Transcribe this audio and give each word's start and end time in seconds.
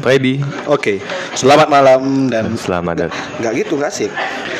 ready. 0.00 0.40
Oke, 0.64 1.04
selamat 1.32 1.68
malam 1.68 2.00
dan 2.26 2.54
Selamat 2.54 2.94
datang. 2.98 3.20
nggak 3.36 3.52
gitu 3.58 3.76
nggak 3.76 3.92
sih. 3.92 4.08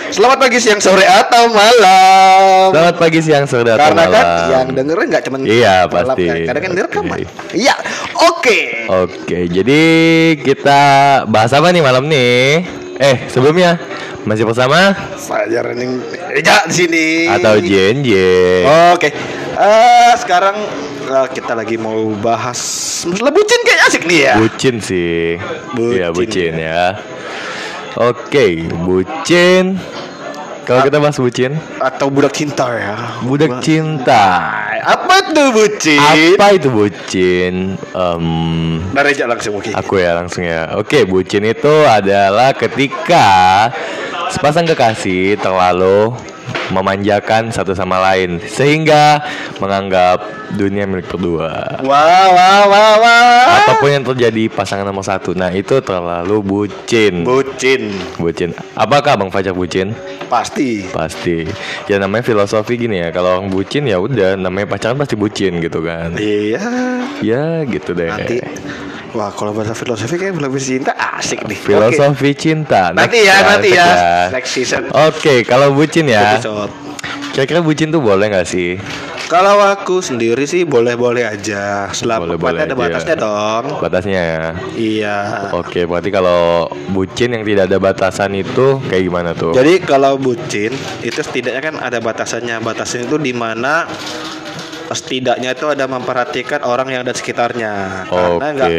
Selamat 0.09 0.37
pagi, 0.39 0.61
siang, 0.61 0.77
sore 0.77 1.03
atau 1.03 1.49
malam. 1.49 2.69
Selamat 2.69 2.97
pagi, 2.97 3.19
siang, 3.19 3.49
sore, 3.49 3.65
atau 3.67 3.81
Karena 3.81 4.05
kan 4.05 4.13
malam. 4.13 4.51
yang 4.51 4.67
dengerin 4.71 5.07
nggak 5.09 5.25
cuma 5.25 5.37
Iya, 5.41 5.89
pasti. 5.89 6.25
kan. 6.27 6.37
Kadang 6.45 6.63
kan 6.63 6.73
direkam. 6.75 7.05
Iya, 7.51 7.75
oke. 8.23 8.59
Oke, 8.93 9.39
jadi 9.49 9.81
kita 10.37 10.81
bahas 11.25 11.49
apa 11.51 11.73
nih 11.73 11.81
malam 11.81 12.05
nih? 12.05 12.61
Eh, 12.95 13.25
sebelumnya 13.27 13.81
masih 14.23 14.45
bersama 14.45 14.93
Saya 15.17 15.65
Rening 15.65 15.99
Eja 16.31 16.61
di 16.63 16.75
sini. 16.77 17.07
atau 17.27 17.57
JNJ? 17.57 18.11
Oke, 18.93 19.09
Eh, 19.53 20.13
sekarang 20.17 20.57
eh, 21.05 21.27
kita 21.31 21.53
lagi 21.53 21.77
mau 21.77 22.09
bahas 22.17 22.57
masalah 23.05 23.29
bucin 23.29 23.61
kayak 23.69 23.83
asik 23.89 24.03
nih 24.09 24.21
ya. 24.33 24.35
Bucin 24.41 24.77
sih. 24.81 25.37
Bucin, 25.77 25.97
Iya, 25.99 26.09
bucin 26.09 26.53
ya. 26.57 26.85
Oke, 28.01 28.65
bucin. 28.73 29.77
Kalau 30.63 30.87
kita 30.87 31.03
bahas 31.03 31.19
bucin, 31.19 31.59
Atau 31.83 32.07
budak 32.09 32.33
cinta 32.33 32.71
ya. 32.71 33.19
budak 33.27 33.59
cinta. 33.61 34.25
Apa 34.81 35.35
tuh 35.35 35.51
bucin? 35.51 35.99
Apa 35.99 36.55
itu 36.55 36.71
bucin? 36.71 37.75
Dari 38.95 39.09
Eja 39.11 39.27
langsung 39.27 39.59
oke. 39.59 39.75
Aku 39.75 39.99
ya 39.99 40.15
langsung 40.17 40.47
ya. 40.47 40.79
Oke, 40.79 41.03
bucin 41.05 41.45
itu 41.45 41.75
adalah 41.85 42.55
ketika 42.55 43.69
sepasang 44.31 44.65
kekasih 44.65 45.35
terlalu 45.37 46.15
memanjakan 46.71 47.53
satu 47.53 47.73
sama 47.77 48.01
lain 48.01 48.41
sehingga 48.45 49.21
menganggap 49.61 50.42
dunia 50.53 50.85
milik 50.85 51.09
berdua. 51.09 51.81
Wah, 51.83 52.29
wah, 52.33 52.61
wah, 52.69 52.93
wah. 53.01 53.65
Apa 53.65 53.81
pun 53.81 53.89
yang 53.89 54.05
terjadi 54.05 54.53
pasangan 54.53 54.85
nomor 54.85 55.05
satu, 55.05 55.33
nah 55.33 55.49
itu 55.49 55.81
terlalu 55.81 56.45
bucin. 56.45 57.25
Bucin. 57.25 57.93
Bucin. 58.21 58.53
Apakah 58.77 59.17
Bang 59.17 59.33
Fajar 59.33 59.57
bucin? 59.57 59.97
Pasti. 60.29 60.89
Pasti. 60.89 61.45
Ya 61.89 61.97
namanya 62.01 62.25
filosofi 62.25 62.77
gini 62.77 63.01
ya. 63.01 63.09
Kalau 63.13 63.41
orang 63.41 63.49
bucin 63.53 63.85
ya 63.89 64.01
udah 64.01 64.37
namanya 64.37 64.69
pacaran 64.69 64.97
pasti 64.97 65.17
bucin 65.17 65.61
gitu 65.61 65.85
kan. 65.85 66.17
Iya. 66.17 66.63
Ya 67.21 67.65
gitu 67.69 67.93
deh. 67.93 68.09
Nanti. 68.09 68.41
Wah, 69.13 69.29
kalau 69.29 69.53
bahasa 69.53 69.77
filosofi 69.77 70.17
kayak 70.17 70.41
belum 70.41 70.57
cinta 70.57 70.97
asik 70.97 71.45
nih. 71.45 71.59
Filosofi 71.61 72.33
cinta. 72.33 72.97
Oke. 72.97 72.97
Nanti 72.97 73.19
Next 73.21 73.29
ya, 73.29 73.37
nanti 73.45 73.69
ya. 73.69 73.85
next 73.85 74.33
Next 74.33 74.51
season. 74.57 74.83
Oke, 74.89 75.45
kalau 75.45 75.77
bucin 75.77 76.09
ya. 76.09 76.41
Kira-kira 77.37 77.61
bucin 77.61 77.93
tuh 77.93 78.01
boleh 78.01 78.33
nggak 78.33 78.49
sih? 78.49 78.81
Kalau 79.29 79.57
aku 79.61 80.05
sendiri 80.05 80.42
sih 80.45 80.63
boleh-boleh 80.67 81.25
aja. 81.25 81.89
Selama 81.91 82.27
Boleh-boleh 82.27 82.61
ada 82.65 82.75
aja. 82.75 82.83
batasnya 82.83 83.17
dong. 83.19 83.65
Batasnya 83.81 84.21
ya. 84.21 84.45
Iya. 84.75 85.17
Oke, 85.57 85.85
berarti 85.89 86.11
kalau 86.13 86.69
bucin 86.91 87.35
yang 87.35 87.45
tidak 87.45 87.71
ada 87.71 87.79
batasan 87.79 88.37
itu 88.37 88.79
kayak 88.87 89.03
gimana 89.09 89.31
tuh? 89.33 89.53
Jadi 89.55 89.83
kalau 89.83 90.17
bucin 90.17 90.73
itu 91.01 91.21
setidaknya 91.21 91.63
kan 91.63 91.75
ada 91.81 91.99
batasannya. 91.99 92.61
Batasannya 92.61 93.07
itu 93.09 93.19
di 93.19 93.33
mana 93.35 93.87
setidaknya 94.91 95.55
itu 95.55 95.71
ada 95.71 95.87
memperhatikan 95.87 96.67
orang 96.67 96.91
yang 96.91 97.01
ada 97.07 97.15
sekitarnya. 97.15 98.05
Karena 98.11 98.47
nggak 98.59 98.71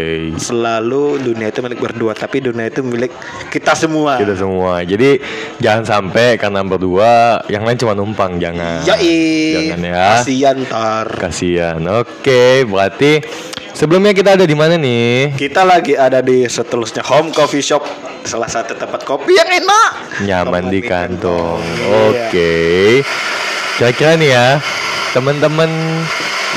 selalu 0.41 1.23
dunia 1.23 1.47
itu 1.47 1.63
milik 1.63 1.79
berdua, 1.79 2.11
tapi 2.11 2.43
dunia 2.43 2.67
itu 2.67 2.83
milik 2.83 3.15
kita 3.47 3.71
semua. 3.77 4.19
Kita 4.19 4.35
semua. 4.35 4.83
Jadi 4.83 5.23
jangan 5.63 5.87
sampai 5.87 6.35
karena 6.35 6.59
berdua 6.65 7.39
yang 7.47 7.63
lain 7.63 7.79
cuma 7.79 7.95
numpang, 7.95 8.35
jangan. 8.41 8.83
Yoi. 8.83 9.23
Jangan 9.55 9.81
ya. 9.83 10.03
Kasian 10.19 10.57
ntar. 10.67 11.07
Kasihan. 11.19 11.79
Oke, 11.87 12.67
berarti 12.67 13.23
sebelumnya 13.71 14.11
kita 14.11 14.35
ada 14.35 14.45
di 14.45 14.55
mana 14.57 14.75
nih? 14.75 15.33
Kita 15.37 15.63
lagi 15.63 15.95
ada 15.95 16.19
di 16.19 16.43
seterusnya 16.49 17.05
Home 17.07 17.31
Coffee 17.31 17.63
Shop, 17.63 17.83
salah 18.27 18.49
satu 18.49 18.75
tempat 18.75 19.05
kopi 19.05 19.33
yang 19.35 19.49
enak. 19.49 19.91
Nyaman 20.25 20.69
di 20.69 20.79
kantong. 20.81 21.61
Iya. 21.61 21.87
Oke. 22.09 22.53
Kira-kira 23.73 24.13
nih 24.13 24.29
ya, 24.29 24.61
teman-teman 25.13 25.69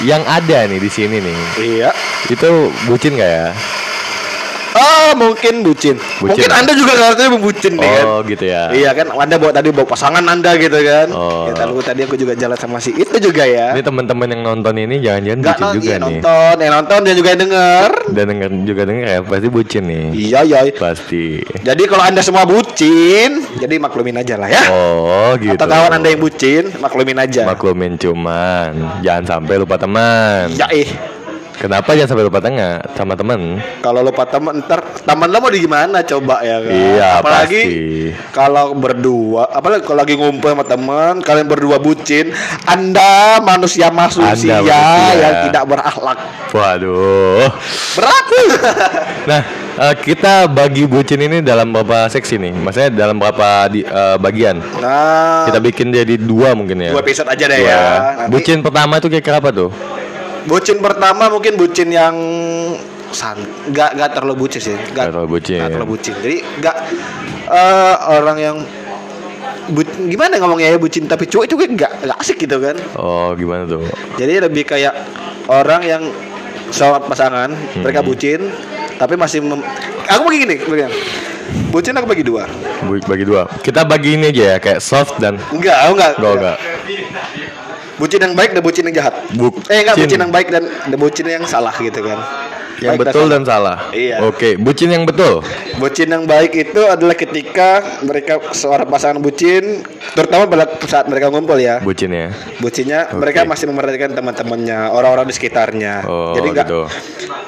yang 0.04 0.24
ada 0.24 0.64
nih 0.68 0.80
di 0.80 0.88
sini 0.88 1.20
nih, 1.20 1.38
Iya. 1.56 1.90
itu 2.28 2.72
bucin 2.84 3.16
nggak 3.16 3.30
ya? 3.30 3.48
Mungkin 5.14 5.54
bucin. 5.62 5.96
Bucin 6.18 6.26
mungkin 6.26 6.48
ya? 6.50 6.56
Anda 6.58 6.72
juga 6.74 6.92
katanya 6.96 7.30
bucin 7.38 7.72
nih 7.78 7.90
kan. 7.90 8.04
Oh 8.08 8.18
gitu 8.26 8.44
ya. 8.48 8.62
Iya 8.74 8.90
kan, 8.96 9.06
Anda 9.14 9.36
bawa 9.38 9.52
tadi 9.54 9.68
bawa 9.70 9.86
pasangan 9.86 10.24
Anda 10.26 10.50
gitu 10.58 10.78
kan. 10.82 11.06
Oh. 11.14 11.46
Ya, 11.46 11.54
lalu 11.66 11.80
tadi 11.84 12.00
aku 12.02 12.16
juga 12.18 12.32
jalan 12.34 12.58
sama 12.58 12.78
si 12.82 12.90
itu 12.96 13.16
juga 13.20 13.44
ya. 13.46 13.76
Ini 13.76 13.82
teman-teman 13.84 14.26
yang 14.32 14.42
nonton 14.42 14.74
ini 14.80 14.98
jangan-jangan 14.98 15.40
bucin 15.42 15.60
nonton, 15.60 15.74
juga 15.76 15.86
iya, 15.86 15.96
nih. 15.96 16.02
nonton, 16.20 16.54
yang 16.58 16.72
nonton 16.74 16.98
dan 17.04 17.14
juga 17.14 17.28
yang 17.30 17.40
denger. 17.46 17.90
Dan 18.10 18.24
denger 18.32 18.50
juga 18.66 18.82
denger 18.88 19.06
ya 19.06 19.20
pasti 19.22 19.48
bucin 19.52 19.82
nih. 19.86 20.06
Iya, 20.12 20.40
iya. 20.46 20.58
Pasti. 20.74 21.24
Jadi 21.62 21.82
kalau 21.86 22.04
Anda 22.04 22.20
semua 22.24 22.44
bucin, 22.48 23.30
jadi 23.60 23.74
maklumin 23.78 24.16
aja 24.18 24.34
lah 24.40 24.48
ya. 24.50 24.62
Oh 24.72 25.36
gitu. 25.38 25.54
Atau 25.54 25.68
kawan 25.68 25.92
Anda 26.00 26.08
yang 26.12 26.22
bucin, 26.22 26.72
maklumin 26.80 27.18
aja. 27.20 27.42
maklumin 27.46 27.94
cuman 28.00 29.00
jangan 29.04 29.24
sampai 29.38 29.54
lupa 29.60 29.76
teman. 29.78 30.50
ya 30.56 30.66
eh, 30.72 30.88
Kenapa 31.66 31.92
jangan 31.92 32.08
sampai 32.08 32.24
lupa 32.24 32.38
tengah 32.38 32.70
sama 32.94 33.12
temen? 33.12 33.58
kalau 33.76 33.98
lupa 34.00 34.22
teman 34.22 34.54
ntar 34.60 34.78
teman 35.02 35.26
lo 35.26 35.38
mau 35.38 35.50
di 35.50 35.58
gimana 35.58 35.98
coba 36.00 36.38
ya 36.40 36.58
kan? 36.58 36.70
Iya, 36.70 37.08
Apalagi 37.18 37.62
kalau 38.30 38.70
berdua, 38.72 39.50
apalagi 39.50 39.82
kalau 39.82 39.98
lagi 39.98 40.14
ngumpul 40.14 40.46
sama 40.48 40.62
teman, 40.62 41.18
kalian 41.20 41.44
berdua 41.44 41.76
bucin, 41.76 42.30
Anda 42.64 43.38
manusia 43.40 43.90
manusia 43.90 44.62
manusia. 44.62 44.78
yang 45.12 45.34
tidak 45.44 45.64
berakhlak. 45.66 46.18
Waduh. 46.52 47.50
Berat. 47.94 48.24
Nah, 49.26 49.42
eh, 49.76 49.94
kita 49.98 50.46
bagi 50.46 50.86
bucin 50.86 51.18
ini 51.18 51.42
dalam 51.42 51.74
berapa 51.74 52.06
seksi 52.06 52.38
nih? 52.38 52.54
Maksudnya 52.54 52.90
dalam 52.94 53.18
berapa 53.18 53.66
di, 53.66 53.82
eh, 53.82 54.16
bagian? 54.16 54.62
nah, 54.78 55.42
Kita 55.42 55.58
bikin 55.58 55.90
jadi 55.90 56.14
dua 56.14 56.54
mungkin 56.54 56.78
ya. 56.78 56.94
dua 56.94 57.02
episode 57.02 57.26
aja 57.26 57.44
deh 57.44 57.58
Dua 57.58 57.66
ya. 57.66 57.80
Nanti- 58.16 58.30
Bucin 58.30 58.62
pertama 58.62 59.02
itu 59.02 59.10
kira-kira 59.10 59.42
apa 59.42 59.50
tuh? 59.50 59.74
Bucin 60.46 60.78
pertama 60.78 61.26
mungkin 61.26 61.54
bucin 61.54 61.90
yang 61.90 62.14
san 63.08 63.38
nggak 63.66 63.90
nggak 63.92 64.10
terlalu 64.12 64.34
bucin 64.40 64.60
sih 64.60 64.76
Nggak 64.92 65.10
terlalu 65.10 65.28
bucin. 65.32 65.58
nggak 65.58 65.70
terlalu 65.72 65.88
bucin 65.88 66.14
jadi 66.20 66.36
nggak 66.58 66.76
eh, 67.48 67.94
orang 68.12 68.36
yang 68.36 68.56
bu- 69.68 69.86
gimana 70.04 70.36
ngomongnya 70.36 70.70
ya 70.70 70.78
bucin 70.78 71.06
tapi 71.06 71.24
cuek 71.24 71.46
itu 71.46 71.54
nggak 71.56 72.02
nggak 72.02 72.18
asik 72.18 72.36
gitu 72.36 72.58
kan 72.58 72.74
Oh, 72.94 73.30
gimana 73.32 73.62
tuh? 73.64 73.82
jadi 74.14 74.42
lebih 74.42 74.62
kayak 74.64 74.94
orang 75.46 75.82
yang 75.82 76.02
sama 76.68 76.98
pasangan 77.00 77.50
mereka 77.76 78.00
Hmm. 78.00 78.08
bucin 78.08 78.40
tapi 78.96 79.14
masih 79.14 79.38
mem- 79.40 79.62
aku 80.04 80.20
bagi 80.24 80.38
gini 80.40 80.56
begini. 80.60 80.90
bucin 81.68 81.94
aku 81.94 82.06
bagi 82.06 82.22
dua 82.22 82.46
Bagi 83.02 83.24
dua. 83.24 83.46
Kita 83.56 83.82
bagi 83.82 84.14
ini 84.14 84.28
aja 84.28 84.44
ya, 84.46 84.58
kayak 84.58 84.78
soft 84.78 85.16
dan 85.16 85.38
enggak 85.48 85.74
aku 85.80 85.92
enggak 85.92 86.10
enggak 86.16 86.32
enggak. 86.36 86.56
Bucin 87.96 88.20
yang 88.20 88.34
baik 88.36 88.50
dan 88.52 88.62
bucin 88.62 88.84
yang 88.88 88.94
jahat 89.00 89.14
Bucin. 89.32 89.72
eh 89.72 89.78
enggak 89.84 89.96
bucin 89.96 90.18
yang 90.20 90.32
baik 90.32 90.48
dan 90.52 90.62
dan 90.68 90.98
bucin 91.00 91.26
yang 91.26 91.44
salah 91.48 91.72
gitu 91.80 92.00
kan 92.04 92.18
Yang 92.76 92.92
Baik 92.92 93.00
betul 93.02 93.24
salah. 93.24 93.32
dan 93.32 93.42
salah. 93.42 93.76
Iya. 93.90 94.16
Oke, 94.22 94.50
bucin 94.56 94.88
yang 94.88 95.04
betul. 95.04 95.40
Bucin 95.76 96.08
yang 96.08 96.24
baik 96.24 96.52
itu 96.52 96.82
adalah 96.82 97.12
ketika 97.12 97.68
mereka 98.00 98.36
seorang 98.52 98.84
pasangan 98.84 99.16
bucin, 99.16 99.80
terutama 100.12 100.44
pada 100.44 100.68
saat 100.84 101.06
mereka 101.06 101.28
ngumpul 101.28 101.56
ya. 101.56 101.80
Bucin 101.80 102.12
ya. 102.12 102.28
Bucinnya 102.58 103.08
Oke. 103.08 103.16
mereka 103.18 103.40
masih 103.42 103.64
memperhatikan 103.66 104.12
teman-temannya, 104.12 104.88
orang-orang 104.88 105.24
di 105.24 105.34
sekitarnya. 105.34 106.04
Oh, 106.04 106.32
Jadi 106.32 106.48
nggak 106.52 106.66
gitu. 106.66 106.82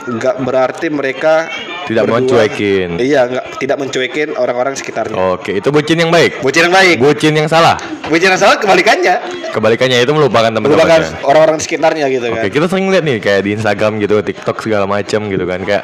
nggak 0.09 0.35
berarti 0.41 0.87
mereka 0.89 1.49
Tidak 1.85 2.05
berdua- 2.05 2.17
mencuekin. 2.21 2.89
Iya, 2.97 3.21
nggak 3.27 3.45
tidak 3.59 3.77
mencuekin 3.79 4.29
orang-orang 4.33 4.77
sekitarnya. 4.77 5.17
Oke, 5.33 5.57
itu 5.57 5.69
bucin 5.69 5.97
yang 5.97 6.09
baik. 6.09 6.41
Bucin 6.41 6.69
yang 6.69 6.75
baik. 6.75 6.97
Bucin 6.99 7.33
yang 7.33 7.49
salah. 7.49 7.77
Bucin 8.09 8.29
yang 8.29 8.41
salah 8.41 8.57
kebalikannya. 8.57 9.17
Kebalikannya 9.49 10.05
itu 10.05 10.13
melupakan 10.13 10.49
teman-temannya. 10.49 11.25
orang-orang 11.25 11.57
di 11.57 11.65
sekitarnya 11.65 12.05
gitu 12.09 12.29
Oke, 12.29 12.37
kan. 12.37 12.53
kita 12.53 12.67
sering 12.69 12.87
lihat 12.89 13.01
nih 13.03 13.17
kayak 13.19 13.41
di 13.43 13.51
Instagram 13.57 13.97
gitu, 13.99 14.21
TikTok 14.21 14.61
segala 14.61 14.85
macam 14.85 15.18
gitu 15.27 15.43
kan 15.43 15.59
kayak 15.61 15.83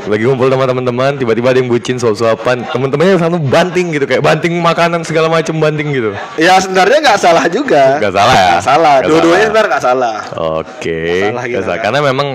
lagi 0.00 0.24
ngumpul 0.24 0.48
sama 0.48 0.64
teman-teman, 0.64 1.12
tiba-tiba 1.20 1.52
ada 1.52 1.60
yang 1.60 1.68
bucin 1.68 2.00
suap-suapan, 2.00 2.64
teman-temannya 2.72 3.20
selalu 3.20 3.38
banting 3.44 3.92
gitu 3.92 4.08
kayak 4.08 4.24
banting 4.24 4.56
makanan 4.56 5.04
segala 5.04 5.28
macam 5.28 5.60
banting 5.60 5.92
gitu. 5.92 6.16
Ya 6.40 6.56
sebenarnya 6.56 7.04
nggak 7.04 7.20
salah 7.20 7.44
juga. 7.52 8.00
Nggak 8.00 8.14
salah 8.16 8.32
ya? 8.32 8.48
Nggak 8.48 8.64
salah. 8.64 8.94
Dua-duanya 9.04 9.46
sebenarnya 9.52 9.70
nggak 9.70 9.84
salah. 9.84 10.16
Oke, 10.56 11.04
Salah 11.28 11.44
gitu 11.44 11.60
salah. 11.60 11.76
kan. 11.76 11.84
karena 11.84 11.98
memang 12.00 12.28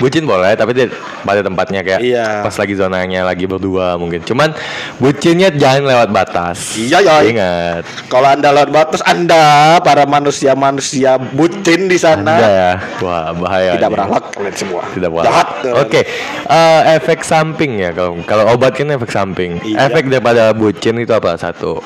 bucin 0.00 0.24
boleh, 0.24 0.56
tapi 0.56 0.72
dia 0.72 0.88
pada 1.22 1.44
tempatnya 1.44 1.84
kayak 1.84 2.00
Iya. 2.00 2.40
pas 2.40 2.56
lagi 2.56 2.74
zonanya 2.74 3.20
lagi 3.22 3.44
berdua 3.44 3.94
mungkin. 3.94 4.24
Cuman 4.24 4.56
bucinnya 4.96 5.52
jangan 5.52 5.84
lewat 5.84 6.08
batas. 6.08 6.74
Iya, 6.74 7.04
ya. 7.04 7.16
Ingat, 7.20 7.82
Kalau 8.08 8.26
anda 8.26 8.48
lewat 8.50 8.70
batas, 8.72 9.00
anda 9.04 9.76
para 9.84 10.08
manusia-manusia 10.08 11.20
bucin 11.20 11.86
di 11.86 12.00
sana 12.00 12.32
anda 12.34 12.48
ya, 12.48 12.70
wah 12.98 13.30
bahaya. 13.36 13.76
tidak 13.76 13.90
berakhlak 13.92 14.24
kalian 14.32 14.56
semua. 14.56 14.82
tidak 14.90 15.10
boleh. 15.12 15.26
Jahat. 15.28 15.48
Oke, 15.76 16.00
eh, 16.48 16.80
efek 16.96 17.20
samping 17.20 17.76
ya 17.76 17.92
kalau 17.92 18.16
kalau 18.24 18.44
obat 18.50 18.72
kan 18.72 18.88
efek 18.88 19.12
samping. 19.12 19.60
Iya. 19.60 19.86
Efek 19.86 20.08
daripada 20.08 20.50
bucin 20.50 20.96
itu 20.96 21.12
apa 21.12 21.36
satu? 21.36 21.84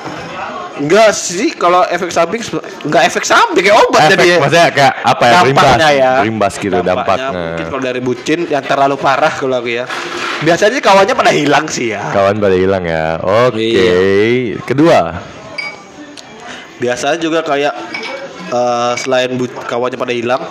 Enggak 0.75 1.15
sih 1.15 1.55
kalau 1.55 1.87
efek 1.87 2.11
samping 2.11 2.43
enggak 2.83 3.03
efek 3.07 3.23
samping 3.23 3.63
kayak 3.63 3.79
obat 3.87 4.11
efek 4.11 4.19
jadi 4.19 4.27
ya. 4.27 4.37
maksudnya 4.43 4.69
kayak 4.75 4.93
apa 5.07 5.23
ya? 5.23 5.31
Rimbas, 5.39 5.63
dampaknya 5.63 5.89
ya. 5.95 6.11
rimbas 6.19 6.53
gitu 6.59 6.77
dampaknya. 6.83 7.27
Mungkin 7.31 7.65
kalau 7.71 7.83
dari 7.83 8.01
bucin 8.03 8.39
yang 8.51 8.63
terlalu 8.63 8.95
parah 8.99 9.31
kalau 9.31 9.55
aku 9.59 9.71
ya. 9.71 9.85
Biasanya 10.43 10.83
kawannya 10.83 11.15
pada 11.15 11.31
hilang 11.31 11.65
sih 11.71 11.95
ya. 11.95 12.11
Kawan 12.11 12.43
pada 12.43 12.55
hilang 12.59 12.83
ya. 12.83 13.15
Oke. 13.23 13.63
Iya. 13.63 13.95
Kedua. 14.67 14.99
Biasanya 16.75 17.17
juga 17.23 17.39
kayak 17.39 17.71
eh, 18.51 18.93
selain 18.99 19.31
bu- 19.39 19.55
kawannya 19.63 19.95
pada 19.95 20.11
hilang, 20.11 20.43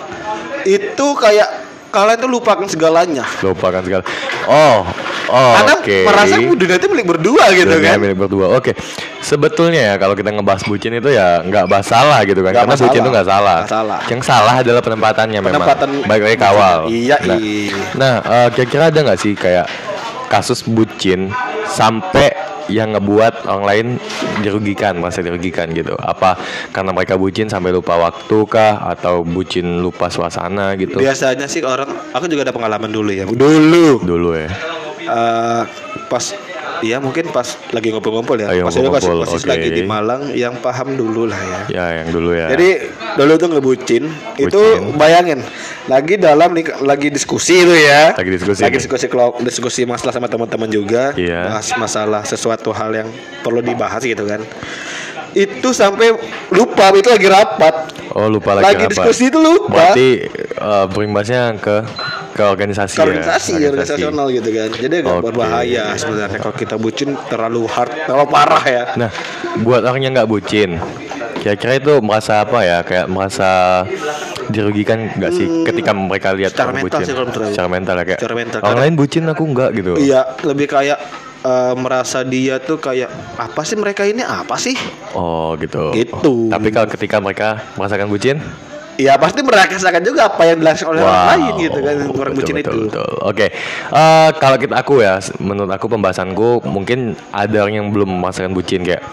itu 0.65 1.07
kayak 1.21 1.64
kalian 1.89 2.17
tuh 2.17 2.29
lupakan 2.29 2.65
segalanya. 2.65 3.25
Lupakan 3.39 3.81
segala. 3.81 4.03
Oh. 4.45 4.85
Oh, 5.25 5.53
Karena 5.57 5.73
oke. 5.81 5.97
merasa 6.05 6.37
dunia 6.37 6.77
itu 6.77 6.85
milik 6.85 7.07
berdua 7.09 7.49
gitu 7.49 7.65
Dunia 7.67 7.93
kan. 7.93 7.97
milik 7.97 8.13
berdua. 8.15 8.45
Oke. 8.53 8.77
Sebetulnya 9.19 9.81
ya 9.81 9.95
kalau 9.97 10.13
kita 10.13 10.29
ngebahas 10.29 10.61
bucin 10.63 10.93
itu 10.93 11.09
ya 11.09 11.41
nggak 11.41 11.65
masalah 11.65 12.21
gitu 12.23 12.45
kan. 12.45 12.53
Nggak 12.53 12.61
Karena 12.61 12.75
bucin 12.75 12.85
masalah. 12.85 13.01
itu 13.01 13.09
nggak 13.09 13.27
salah. 13.27 13.57
Nggak 13.57 13.73
salah. 13.73 13.99
Yang 14.05 14.21
salah 14.21 14.53
adalah 14.61 14.81
penempatannya 14.81 15.39
Penempatan 15.41 15.87
memang. 15.89 16.05
Baik 16.05 16.21
lagi 16.23 16.37
kawal. 16.37 16.77
Iya, 16.85 17.17
Nah, 17.19 17.37
iya. 17.41 17.79
Nah, 17.97 18.13
eh, 18.21 18.47
kira-kira 18.53 18.83
ada 18.87 18.99
nggak 19.01 19.17
sih 19.17 19.33
kayak 19.33 19.65
kasus 20.35 20.67
bucin 20.67 21.31
sampai 21.63 22.35
yang 22.67 22.91
ngebuat 22.97 23.47
orang 23.47 23.65
lain 23.65 23.87
dirugikan, 24.43 24.99
merasa 24.99 25.23
dirugikan 25.23 25.71
gitu? 25.71 25.95
Apa 25.95 26.35
karena 26.75 26.91
mereka 26.91 27.15
bucin 27.15 27.47
sampai 27.47 27.71
lupa 27.71 27.95
waktu 27.95 28.37
kah, 28.49 28.83
atau 28.91 29.23
bucin 29.23 29.79
lupa 29.79 30.11
suasana 30.11 30.75
gitu? 30.75 30.99
Biasanya 30.99 31.47
sih 31.47 31.63
orang, 31.63 31.87
aku 32.11 32.27
juga 32.27 32.49
ada 32.49 32.53
pengalaman 32.53 32.91
dulu 32.91 33.15
ya. 33.15 33.23
Dulu. 33.29 34.03
Dulu 34.03 34.29
ya. 34.35 34.49
Eh, 35.05 35.61
pas 36.09 36.25
Iya 36.81 36.97
mungkin 36.99 37.31
pas 37.31 37.55
lagi 37.71 37.93
ngumpul-ngumpul 37.93 38.35
ya. 38.35 38.51
Pas 38.51 38.73
itu 38.73 38.83
ngumpul-ngumpul, 38.83 39.23
posisi 39.23 39.45
oke. 39.45 39.51
lagi 39.51 39.69
di 39.71 39.83
Malang 39.83 40.21
yang 40.33 40.59
paham 40.59 40.95
dulu 40.95 41.29
lah 41.29 41.39
ya. 41.39 41.59
Ya, 41.71 41.85
yang 42.03 42.09
dulu 42.11 42.35
ya. 42.35 42.51
Jadi 42.51 42.69
dulu 43.15 43.33
tuh 43.37 43.47
ngebucin, 43.53 44.03
itu 44.35 44.59
Bucin. 44.59 44.97
bayangin 44.99 45.39
lagi 45.85 46.17
dalam 46.17 46.51
lagi 46.81 47.07
diskusi 47.13 47.61
itu 47.61 47.75
ya. 47.75 48.11
Lagi 48.17 48.31
diskusi 48.33 48.59
Lagi 48.65 48.75
diskusi 48.81 49.05
kelop- 49.07 49.39
diskusi 49.39 49.81
masalah 49.85 50.11
sama 50.11 50.27
teman-teman 50.27 50.67
juga. 50.67 51.13
Iya. 51.15 51.47
Bahas 51.47 51.67
masalah 51.77 52.21
sesuatu 52.25 52.73
hal 52.73 52.91
yang 52.91 53.09
perlu 53.39 53.61
dibahas 53.61 54.01
gitu 54.01 54.25
kan. 54.25 54.41
Itu 55.35 55.75
sampai 55.75 56.15
lupa 56.49 56.95
itu 56.95 57.11
lagi 57.11 57.27
rapat. 57.27 57.75
oh, 58.15 58.31
lupa 58.31 58.55
lagi, 58.55 58.65
Lagi 58.71 58.83
apa? 58.87 58.91
diskusi 58.95 59.27
itu 59.27 59.35
lupa. 59.35 59.91
Berarti 59.91 60.07
eh, 60.39 60.85
berimbasnya 60.87 61.51
ke 61.59 61.83
ke 62.35 62.43
organisasi, 62.43 62.99
ke 62.99 63.01
organisasi, 63.01 63.51
ya. 63.55 63.71
organisasional 63.71 64.27
gitu 64.27 64.49
kan. 64.51 64.69
Jadi 64.75 64.95
agak 64.99 65.15
Oke. 65.15 65.23
berbahaya 65.31 65.83
sebenarnya 65.95 66.39
kalau 66.43 66.55
kita 66.55 66.75
bucin 66.75 67.15
terlalu 67.31 67.63
hard, 67.63 67.95
terlalu 68.03 68.27
parah 68.27 68.65
ya. 68.67 68.83
Nah, 68.99 69.09
buat 69.63 69.87
orang 69.87 70.03
yang 70.03 70.13
nggak 70.13 70.27
bucin, 70.27 70.75
kira-kira 71.39 71.79
itu 71.79 71.93
merasa 72.03 72.43
apa 72.43 72.59
ya? 72.61 72.83
Kayak 72.83 73.07
merasa 73.07 73.49
dirugikan 74.45 75.15
nggak 75.15 75.31
sih 75.31 75.47
ketika 75.63 75.95
mereka 75.95 76.35
lihat 76.35 76.51
Hmm. 76.51 76.59
secara 76.59 76.71
mental 76.75 76.85
bucin? 76.91 77.07
sih 77.07 77.13
kalau 77.15 77.27
menurut. 77.31 77.47
Secara 77.49 77.69
mental 77.71 77.95
ya 77.95 78.03
kayak 78.03 78.19
Secara 78.19 78.35
mental, 78.35 78.59
orang 78.61 78.79
lain 78.83 78.93
bucin 78.99 79.23
aku 79.25 79.43
nggak 79.47 79.69
gitu. 79.73 79.91
Iya, 79.95 80.21
lebih 80.43 80.67
kayak 80.67 80.99
eh, 81.45 81.73
merasa 81.79 82.19
dia 82.21 82.59
tuh 82.59 82.77
kayak 82.77 83.07
apa 83.37 83.61
sih 83.63 83.79
mereka 83.79 84.03
ini 84.03 84.21
apa 84.21 84.59
sih? 84.59 84.75
Oh 85.15 85.55
gitu. 85.55 85.95
Gitu. 85.95 86.51
Tapi 86.51 86.67
kalau 86.67 86.91
ketika 86.91 87.23
mereka 87.23 87.63
merasakan 87.79 88.11
bucin, 88.11 88.43
Ya 88.95 89.19
pasti 89.19 89.43
merasakan 89.43 89.99
juga 90.01 90.31
apa 90.31 90.47
yang 90.47 90.63
dilakukan 90.63 90.87
oleh 90.87 91.03
orang 91.03 91.27
lain 91.29 91.53
gitu 91.59 91.79
kan 91.83 91.95
orang 91.99 92.31
Betul, 92.31 92.35
bucin 92.37 92.55
betul, 92.55 92.73
itu. 92.73 92.79
betul. 92.87 93.09
Oke, 93.21 93.47
Eh, 93.91 94.29
kalau 94.39 94.55
kita 94.55 94.73
aku 94.79 94.93
ya, 94.99 95.19
menurut 95.37 95.67
aku 95.69 95.85
pembahasanku 95.87 96.63
mungkin 96.63 97.13
ada 97.29 97.67
orang 97.67 97.75
yang 97.75 97.87
belum 97.91 98.23
merasakan 98.23 98.55
bucin 98.55 98.87
kayak 98.87 99.03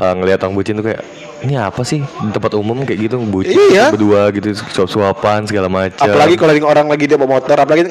eh, 0.00 0.12
ngelihat 0.16 0.40
orang 0.42 0.56
bucin 0.56 0.80
tuh 0.80 0.88
kayak 0.88 1.04
ini 1.44 1.60
apa 1.60 1.84
sih 1.84 2.00
di 2.00 2.30
tempat 2.32 2.56
umum 2.56 2.80
kayak 2.82 3.04
gitu 3.04 3.20
bucin 3.20 3.52
Iya. 3.52 3.92
berdua 3.92 4.32
gitu 4.32 4.56
suap-suapan 4.56 5.44
segala 5.44 5.68
macam. 5.68 6.00
Apalagi 6.00 6.40
kalau 6.40 6.56
lagi 6.56 6.64
orang 6.64 6.86
lagi 6.88 7.04
dia 7.04 7.20
bawa 7.20 7.36
motor, 7.36 7.56
apalagi 7.60 7.84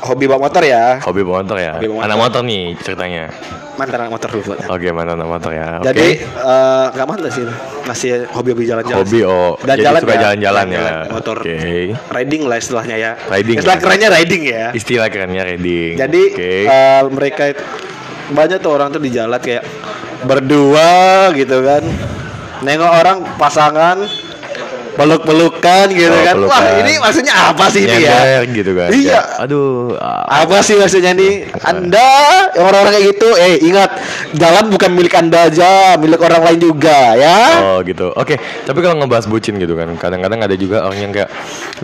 hobi 0.00 0.24
bawa 0.24 0.48
motor 0.48 0.62
ya. 0.64 1.04
hobi 1.04 1.20
bawa 1.20 1.44
motor 1.44 1.56
ya. 1.60 1.72
Hobi 1.76 1.86
bawa 1.92 2.00
Anak 2.08 2.16
motor 2.16 2.40
nih 2.40 2.72
ceritanya. 2.80 3.28
Mantan 3.74 3.98
anak 4.00 4.12
motor 4.14 4.28
dulu. 4.30 4.54
Oke, 4.70 4.88
mana 4.90 5.18
anak 5.18 5.26
motor 5.26 5.50
ya. 5.50 5.82
Oke. 5.82 5.86
Jadi 5.90 6.08
eh, 6.22 6.86
nggak 6.94 7.06
mantan 7.06 7.30
sih, 7.30 7.42
masih 7.82 8.10
hobi-hobi 8.30 8.64
jalan-jalan. 8.64 9.02
hobi 9.02 9.20
oh 9.22 9.58
Dan 9.60 9.74
jadi 9.74 9.84
jalan 9.84 10.00
suka 10.00 10.14
ya. 10.14 10.20
jalan-jalan 10.22 10.66
ya. 10.66 10.78
Jalan-jalan, 10.78 11.06
motor. 11.10 11.36
Oke. 11.42 11.58
Riding 12.08 12.42
lah 12.46 12.56
istilahnya 12.56 12.96
ya. 12.96 13.10
Riding 13.26 13.56
Istilah 13.58 13.74
ya. 13.74 13.82
kerennya 13.82 14.08
riding 14.10 14.42
ya. 14.46 14.64
Istilah 14.70 15.08
kerennya 15.10 15.42
riding. 15.44 15.92
Jadi 15.98 16.22
Oke. 16.30 16.52
eh, 16.64 17.00
mereka 17.08 17.44
banyak 18.24 18.58
tuh 18.58 18.70
orang 18.70 18.88
tuh 18.88 19.02
di 19.02 19.10
jalan 19.10 19.36
kayak 19.36 19.66
berdua 20.24 20.88
gitu 21.34 21.60
kan. 21.60 21.82
Nengok 22.62 22.92
orang 22.94 23.18
pasangan 23.36 23.98
peluk-pelukan 24.94 25.86
gitu 25.90 26.08
Oh, 26.08 26.22
kan. 26.22 26.34
Wah, 26.40 26.60
pelukan. 26.60 26.80
ini 26.80 26.92
maksudnya 26.96 27.34
apa 27.50 27.64
sih 27.68 27.82
ini 27.82 27.98
ya? 28.00 28.42
Gitu 28.42 28.72
kan. 28.72 28.88
Iya. 28.88 29.20
Kayak, 29.20 29.24
aduh. 29.40 29.94
ah, 29.96 30.42
Apa 30.42 30.60
sih 30.60 30.74
maksudnya 30.74 31.12
nih? 31.12 31.50
Anda 31.60 32.08
orang-orang 32.54 32.92
kayak 32.92 33.06
gitu, 33.10 33.28
eh 33.34 33.54
ingat 33.60 33.90
jalan 34.32 34.64
bukan 34.68 34.90
milik 34.90 35.14
Anda 35.14 35.46
aja, 35.46 35.70
milik 35.96 36.18
orang 36.18 36.42
lain 36.42 36.58
juga 36.60 37.14
ya. 37.14 37.38
Oh 37.60 37.78
gitu. 37.80 38.10
Oke, 38.10 38.36
tapi 38.62 38.78
kalau 38.78 38.96
ngebahas 38.96 39.26
bucin 39.26 39.56
gitu 39.56 39.74
kan, 39.74 39.90
kadang-kadang 39.94 40.40
ada 40.40 40.54
juga 40.54 40.82
orang 40.82 40.98
yang 41.00 41.12
kayak 41.12 41.30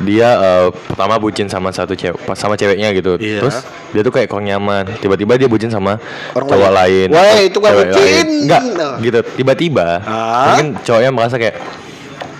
dia 0.00 0.28
eh, 0.32 0.66
pertama 0.86 1.16
bucin 1.16 1.46
sama 1.46 1.70
satu 1.70 1.92
cewek, 1.92 2.16
sama 2.32 2.54
ceweknya 2.54 2.90
gitu. 2.92 3.16
Iya. 3.16 3.40
Terus 3.40 3.56
dia 3.90 4.00
tuh 4.00 4.12
kayak 4.12 4.26
kurang 4.26 4.46
nyaman. 4.46 4.86
Tiba-tiba 4.96 5.34
dia 5.34 5.46
bucin 5.46 5.68
sama 5.68 5.98
Orang 6.32 6.46
cowok 6.46 6.70
lain. 6.70 7.08
lain. 7.08 7.08
Wah, 7.10 7.38
itu 7.40 7.58
kan 7.58 7.72
bucin. 7.72 7.98
lain. 8.00 8.26
Enggak, 8.46 8.62
gitu. 9.00 9.18
Tiba-tiba 9.36 9.88
Ah. 10.00 10.54
mungkin 10.54 10.66
cowoknya 10.80 11.10
merasa 11.10 11.36
kayak 11.36 11.56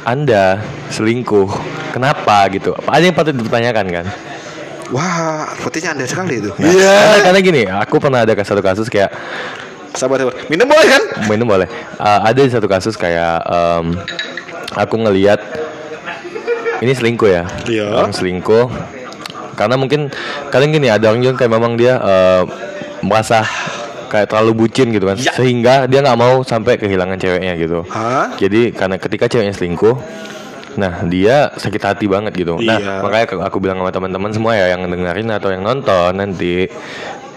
anda 0.05 0.62
selingkuh. 0.93 1.49
Kenapa 1.91 2.47
gitu? 2.55 2.73
Ada 2.87 3.02
yang 3.11 3.17
patut 3.17 3.35
dipertanyakan 3.35 3.87
kan? 3.91 4.06
Wah, 4.91 5.47
putihnya 5.62 5.94
Anda 5.94 6.06
sekali 6.06 6.43
itu. 6.43 6.50
Nah, 6.58 6.67
karena, 6.67 7.19
karena 7.23 7.38
gini, 7.43 7.62
aku 7.67 8.02
pernah 8.02 8.26
ada 8.26 8.35
satu 8.43 8.58
kasus 8.58 8.91
kayak 8.91 9.11
Sabar, 9.91 10.23
sabar. 10.23 10.35
Minum 10.47 10.70
boleh 10.70 10.87
kan? 10.87 11.02
minum 11.26 11.47
boleh. 11.50 11.67
Uh, 11.99 12.20
ada 12.23 12.43
satu 12.47 12.70
kasus 12.70 12.94
kayak 12.94 13.43
em, 13.43 13.99
aku 14.79 14.94
ngelihat 15.02 15.43
ini 16.79 16.94
selingkuh 16.94 17.26
ya. 17.26 17.44
Iya. 17.67 17.91
Orang 17.99 18.14
selingkuh. 18.14 18.70
Karena 19.58 19.75
mungkin 19.76 20.08
kadang 20.55 20.70
gini 20.70 20.88
ada 20.88 21.11
orang 21.11 21.20
juga 21.20 21.44
kayak 21.44 21.53
memang 21.53 21.76
dia 21.76 22.00
eh, 22.00 22.43
merasa 23.05 23.44
kayak 24.10 24.26
terlalu 24.26 24.66
bucin 24.66 24.90
gitu 24.90 25.06
kan, 25.06 25.14
Ya. 25.14 25.30
sehingga 25.30 25.86
dia 25.86 26.02
nggak 26.02 26.18
mau 26.18 26.42
sampai 26.42 26.74
kehilangan 26.74 27.14
ceweknya 27.16 27.54
gitu. 27.54 27.86
Hah? 27.86 28.34
Jadi 28.34 28.74
karena 28.74 28.98
ketika 28.98 29.30
ceweknya 29.30 29.54
selingkuh, 29.54 29.94
nah 30.74 31.06
dia 31.06 31.54
sakit 31.54 31.78
hati 31.78 32.10
banget 32.10 32.34
gitu. 32.34 32.58
Iya. 32.58 32.76
Nah 32.82 33.06
makanya 33.06 33.24
aku- 33.30 33.42
aku 33.46 33.56
bilang 33.62 33.78
sama 33.78 33.94
teman-teman 33.94 34.30
semua 34.34 34.52
ya 34.58 34.74
yang 34.74 34.82
dengerin 34.84 35.30
atau 35.30 35.54
yang 35.54 35.62
nonton 35.62 36.10
nanti 36.12 36.66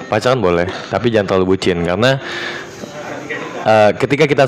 pacaran 0.09 0.41
boleh, 0.41 0.65
tapi 0.89 1.13
jangan 1.13 1.29
terlalu 1.29 1.55
bucin 1.55 1.85
karena 1.85 2.17
eh, 3.63 3.92
ketika 3.95 4.27
kita 4.27 4.45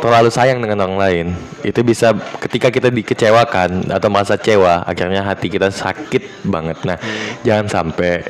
terlalu 0.00 0.32
sayang 0.32 0.58
dengan 0.64 0.88
orang 0.88 0.96
lain, 0.96 1.26
itu 1.60 1.84
bisa 1.84 2.16
ketika 2.40 2.72
kita 2.72 2.88
dikecewakan 2.88 3.92
atau 3.92 4.08
merasa 4.08 4.40
kecewa, 4.40 4.88
akhirnya 4.88 5.20
hati 5.20 5.52
kita 5.52 5.68
sakit 5.68 6.48
banget. 6.48 6.80
Nah, 6.88 6.96
jangan 7.44 7.68
sampai 7.68 8.24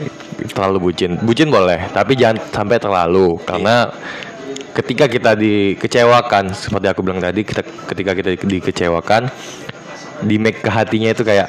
terlalu 0.52 0.90
bucin. 0.90 1.16
Bucin 1.22 1.48
boleh, 1.48 1.88
tapi 1.90 2.18
jangan 2.18 2.42
sampai 2.52 2.76
terlalu 2.76 3.40
karena 3.42 3.88
ketika 4.74 5.06
kita 5.06 5.32
dikecewakan 5.38 6.52
seperti 6.52 6.86
aku 6.90 7.00
bilang 7.00 7.22
tadi, 7.22 7.46
kita 7.46 7.62
ketika 7.62 8.12
kita 8.12 8.30
dikecewakan, 8.36 9.30
di 10.20 10.36
make 10.36 10.60
ke 10.60 10.70
hatinya 10.70 11.14
itu 11.14 11.22
kayak 11.22 11.48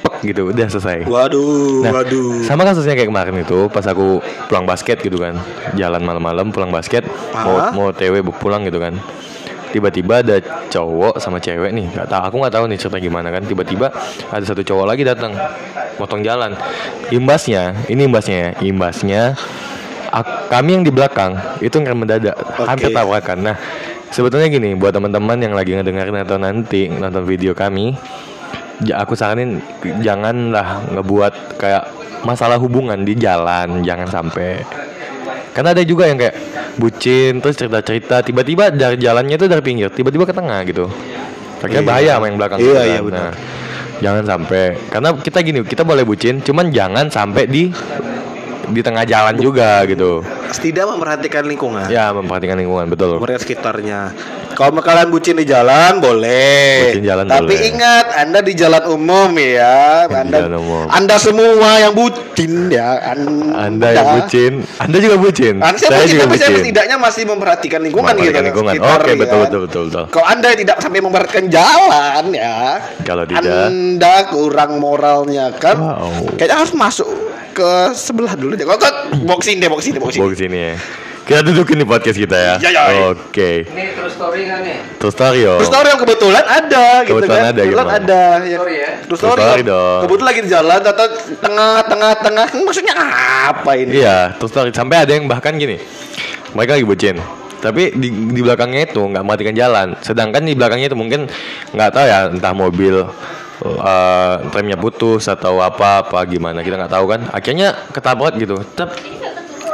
pek 0.00 0.32
gitu, 0.32 0.48
udah 0.48 0.66
selesai. 0.70 1.04
Waduh, 1.04 1.84
Nah, 1.84 1.92
waduh. 1.92 2.40
sama 2.46 2.64
kasusnya 2.64 2.96
kayak 2.96 3.10
kemarin 3.12 3.36
itu 3.42 3.68
pas 3.68 3.84
aku 3.84 4.22
pulang 4.48 4.64
basket 4.64 5.02
gitu 5.04 5.20
kan, 5.20 5.36
jalan 5.76 6.00
malam-malam 6.00 6.48
pulang 6.54 6.72
basket, 6.72 7.04
mau 7.34 7.56
Ah. 7.58 7.70
mau 7.74 7.92
TW 7.92 8.24
pulang 8.32 8.64
gitu 8.64 8.80
kan. 8.80 8.96
Tiba-tiba 9.70 10.22
ada 10.22 10.36
cowok 10.70 11.22
sama 11.22 11.38
cewek 11.38 11.70
nih, 11.70 11.86
nggak 11.94 12.10
tahu 12.10 12.22
aku 12.26 12.36
nggak 12.42 12.54
tahu 12.58 12.64
nih 12.66 12.78
cerita 12.78 12.98
gimana 12.98 13.30
kan. 13.30 13.42
Tiba-tiba 13.46 13.94
ada 14.30 14.44
satu 14.44 14.66
cowok 14.66 14.86
lagi 14.90 15.02
datang, 15.06 15.34
motong 15.98 16.26
jalan. 16.26 16.58
Imbasnya, 17.14 17.86
ini 17.86 18.10
imbasnya 18.10 18.36
ya, 18.36 18.50
imbasnya 18.66 19.22
kami 20.50 20.74
yang 20.74 20.82
di 20.82 20.90
belakang 20.90 21.38
itu 21.62 21.78
ngerem 21.78 22.02
mendadak, 22.02 22.34
hampir 22.66 22.90
Oke. 22.90 22.96
tabrakan. 22.98 23.38
Nah, 23.46 23.56
sebetulnya 24.10 24.50
gini 24.50 24.74
buat 24.74 24.90
teman-teman 24.90 25.38
yang 25.38 25.54
lagi 25.54 25.78
ngedengerin 25.78 26.18
atau 26.26 26.36
nanti 26.36 26.90
nonton 26.90 27.22
video 27.22 27.54
kami, 27.54 27.94
ja- 28.82 28.98
aku 29.06 29.14
saranin 29.14 29.62
janganlah 30.02 30.82
ngebuat 30.90 31.62
kayak 31.62 31.84
masalah 32.26 32.58
hubungan 32.60 33.00
di 33.00 33.16
jalan 33.16 33.80
jangan 33.86 34.10
sampai 34.10 34.60
karena 35.50 35.74
ada 35.74 35.82
juga 35.82 36.06
yang 36.06 36.18
kayak 36.18 36.34
bucin 36.76 37.38
terus 37.38 37.56
cerita-cerita 37.56 38.22
tiba-tiba 38.22 38.70
dari 38.70 38.96
jalannya 38.96 39.34
itu 39.34 39.46
dari 39.46 39.60
pinggir 39.60 39.90
tiba-tiba 39.90 40.24
ke 40.24 40.34
tengah 40.34 40.60
gitu 40.64 40.86
akhirnya 41.60 41.82
Iya. 41.82 41.88
bahaya 41.88 42.10
sama 42.16 42.24
yang 42.26 42.38
belakang 42.40 42.58
Iya, 42.58 42.64
gitu 42.64 42.74
kan. 42.74 42.86
iya, 42.86 43.00
benar. 43.02 43.20
Nah, 43.20 43.32
jangan 44.00 44.24
sampai 44.24 44.64
karena 44.88 45.08
kita 45.12 45.38
gini 45.42 45.58
kita 45.60 45.82
boleh 45.84 46.04
bucin 46.04 46.40
cuman 46.40 46.72
jangan 46.72 47.06
sampai 47.12 47.44
di 47.44 47.68
di 48.70 48.80
tengah 48.80 49.04
jalan 49.04 49.34
juga 49.36 49.82
gitu. 49.84 50.22
Tidak 50.50 50.84
memperhatikan 50.86 51.46
lingkungan. 51.46 51.86
Ya, 51.86 52.10
memperhatikan 52.10 52.58
lingkungan, 52.58 52.86
betul. 52.90 53.18
Mereka 53.18 53.42
sekitarnya. 53.42 54.14
Kalau 54.50 54.76
kalian 54.76 55.08
bucin 55.08 55.38
di 55.38 55.46
jalan 55.46 56.02
boleh. 56.02 56.90
Bucin 56.92 57.06
jalan 57.06 57.24
Tapi 57.24 57.54
boleh. 57.54 57.68
ingat 57.70 58.06
Anda 58.12 58.40
di 58.42 58.52
jalan 58.52 58.82
umum 58.92 59.30
ya. 59.38 60.04
Anda 60.10 60.36
jalan 60.42 60.54
umum. 60.58 60.84
Anda 60.90 61.16
semua 61.16 61.70
yang 61.80 61.94
bucin 61.94 62.68
ya. 62.68 63.14
Anda, 63.14 63.56
Anda 63.70 63.88
yang 63.94 64.08
bucin, 64.20 64.52
Anda 64.76 64.96
juga 64.98 65.16
bucin. 65.16 65.54
Anda 65.62 65.78
saya, 65.80 66.02
bucin, 66.02 66.18
tapi 66.18 66.36
saya 66.36 66.50
setidaknya 66.60 66.96
masih 66.98 67.22
memperhatikan 67.30 67.80
lingkungan 67.80 68.10
Memperhatikan 68.12 68.42
gitu. 68.42 68.48
lingkungan. 68.52 68.72
sekitar, 68.76 68.98
Oke, 69.00 69.10
ya. 69.10 69.16
betul, 69.16 69.38
betul, 69.46 69.60
betul, 69.64 69.82
betul. 69.88 70.04
Kalau 70.12 70.26
Anda 70.28 70.48
tidak 70.52 70.76
sampai 70.82 71.00
memperhatikan 71.00 71.46
jalan 71.48 72.24
ya. 72.34 72.58
Kalau 73.06 73.24
tidak. 73.24 73.40
Anda 73.70 74.14
kurang 74.28 74.72
moralnya 74.82 75.46
kan. 75.56 75.78
Wow. 75.78 76.36
Kayaknya 76.36 76.56
harus 76.58 76.74
masuk 76.74 77.08
ke 77.52 77.94
sebelah 77.94 78.34
dulu 78.34 78.54
deh. 78.56 78.64
Kok 78.64 78.78
boxing 79.26 79.60
deh, 79.60 79.68
boxing 79.68 79.92
deh, 79.96 80.02
boxing. 80.02 80.22
Sini 80.34 80.58
ya. 80.58 80.74
Kita 81.20 81.46
dudukin 81.46 81.78
di 81.78 81.86
podcast 81.86 82.18
kita 82.18 82.34
ya. 82.34 82.54
Ya, 82.58 82.70
ya, 82.74 82.82
ya. 82.90 83.02
Oke. 83.14 83.62
Ini 83.62 83.94
terus 83.94 84.18
story 84.18 84.50
kan 84.50 84.66
nih? 84.66 84.82
Terus 84.98 85.14
story 85.14 85.38
yo. 85.46 85.54
Terus 85.62 85.70
story 85.70 85.86
yang 85.94 86.00
kebetulan 86.02 86.42
ada 86.42 86.84
gitu 87.06 87.10
Kebetulan 87.14 87.38
kan. 87.38 87.46
ada, 87.46 87.60
kebetulan 87.62 87.86
gimana? 87.86 88.00
ada. 88.02 88.22
Ya. 88.42 88.56
Story 88.58 88.74
ya? 88.74 88.90
Terus 88.90 89.06
Terus 89.06 89.20
story, 89.20 89.42
story 89.46 89.62
dong. 89.62 90.00
Kebetulan 90.02 90.26
lagi 90.26 90.40
di 90.42 90.50
jalan 90.50 90.80
atau 90.82 91.06
tengah 91.38 91.72
tengah 91.86 92.12
tengah 92.18 92.46
maksudnya 92.66 92.94
apa 93.46 93.70
ini? 93.78 93.90
Iya, 94.02 94.18
terus 94.42 94.50
story 94.50 94.70
sampai 94.74 94.96
ada 95.06 95.12
yang 95.14 95.30
bahkan 95.30 95.54
gini. 95.54 95.78
Mereka 96.50 96.82
lagi 96.82 96.86
bucin. 96.88 97.16
Tapi 97.60 97.92
di, 97.94 98.08
di 98.10 98.40
belakangnya 98.40 98.90
itu 98.90 98.98
nggak 98.98 99.22
matikan 99.22 99.54
jalan. 99.54 99.94
Sedangkan 100.02 100.42
di 100.42 100.56
belakangnya 100.58 100.90
itu 100.90 100.98
mungkin 100.98 101.30
nggak 101.70 101.90
tahu 101.94 102.04
ya 102.08 102.18
entah 102.32 102.54
mobil 102.56 103.06
eh, 103.64 104.34
remnya 104.52 104.76
putus 104.80 105.28
atau 105.28 105.60
apa 105.60 106.06
apa 106.06 106.18
gimana 106.24 106.64
kita 106.64 106.80
nggak 106.80 106.92
tahu 106.92 107.06
kan. 107.10 107.20
Akhirnya 107.30 107.76
ketabrak 107.92 108.36
gitu. 108.40 108.60
Tep, 108.76 108.90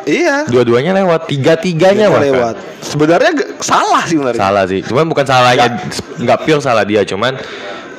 Iya. 0.06 0.46
dua-duanya 0.46 0.94
lewat, 0.94 1.26
tiga-tiganya 1.26 2.06
lewat. 2.06 2.54
Sebenarnya 2.78 3.58
salah 3.58 4.06
sih 4.06 4.14
sebenarnya. 4.14 4.38
Salah 4.38 4.64
sih. 4.70 4.80
Cuman 4.86 5.10
bukan 5.10 5.26
salahnya 5.26 5.82
nggak 6.22 6.38
pure 6.46 6.62
salah 6.62 6.86
dia, 6.86 7.02
cuman 7.02 7.34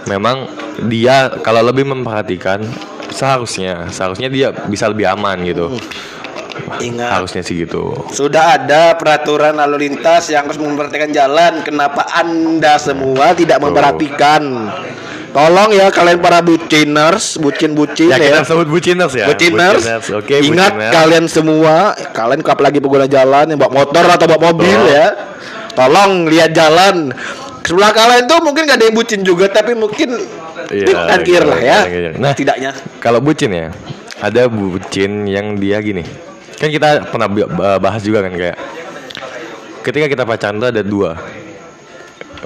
memang 0.08 0.48
dia 0.88 1.36
kalau 1.44 1.60
lebih 1.60 1.84
memperhatikan 1.84 2.64
seharusnya 3.12 3.92
seharusnya 3.92 4.32
dia 4.32 4.56
bisa 4.56 4.88
lebih 4.88 5.04
aman 5.04 5.36
gitu. 5.44 5.76
Ingat. 6.80 7.22
Harusnya 7.22 7.42
sih 7.46 7.68
gitu. 7.68 7.94
Sudah 8.12 8.58
ada 8.58 8.98
peraturan 8.98 9.56
lalu 9.60 9.88
lintas 9.88 10.32
yang 10.32 10.48
harus 10.50 10.58
memperhatikan 10.58 11.12
jalan. 11.14 11.62
Kenapa 11.62 12.08
Anda 12.12 12.82
semua 12.82 13.36
tidak 13.38 13.62
memperhatikan? 13.62 14.42
Tolong 15.38 15.70
ya 15.70 15.94
kalian 15.94 16.18
para 16.18 16.42
buciners, 16.42 17.38
bucin-bucin 17.38 18.10
Ya 18.10 18.18
ya. 18.18 18.42
kita 18.42 18.42
sebut 18.42 18.66
buciners 18.66 19.14
ya. 19.14 19.30
Buciners, 19.30 19.86
Oke, 20.10 20.42
ingat 20.42 20.74
buciners. 20.74 20.94
kalian 20.98 21.26
semua, 21.30 21.76
kalian 22.10 22.42
kalau 22.42 22.66
lagi 22.66 22.82
pengguna 22.82 23.06
jalan 23.06 23.46
yang 23.46 23.60
bawa 23.62 23.86
motor 23.86 24.02
atau 24.10 24.26
bawa 24.26 24.50
mobil 24.50 24.74
Betul. 24.74 24.98
ya, 24.98 25.08
tolong 25.78 26.26
lihat 26.26 26.58
jalan. 26.58 27.14
Sebelah 27.62 27.94
kalian 27.94 28.26
tuh 28.26 28.42
mungkin 28.42 28.66
gak 28.66 28.82
ada 28.82 28.86
yang 28.90 28.98
bucin 28.98 29.22
juga, 29.22 29.46
tapi 29.46 29.78
mungkin 29.78 30.18
Iya, 30.74 30.86
tip 30.90 30.98
and 30.98 31.22
kir 31.22 31.44
lah 31.46 31.60
ya. 31.62 31.80
iya, 31.86 31.98
iya. 32.02 32.12
Nah, 32.18 32.34
Tidaknya. 32.34 32.72
Kalau 32.98 33.22
bucin 33.22 33.54
ya, 33.54 33.70
ada 34.18 34.50
bucin 34.50 35.30
yang 35.30 35.54
dia 35.54 35.78
gini. 35.86 36.02
Kan 36.58 36.74
kita 36.74 37.14
pernah 37.14 37.30
bahas 37.78 38.02
juga 38.02 38.26
kan 38.26 38.34
kayak 38.34 38.58
ketika 39.86 40.10
kita 40.10 40.24
pacaran 40.26 40.58
tuh 40.58 40.74
ada 40.74 40.82
dua. 40.82 41.14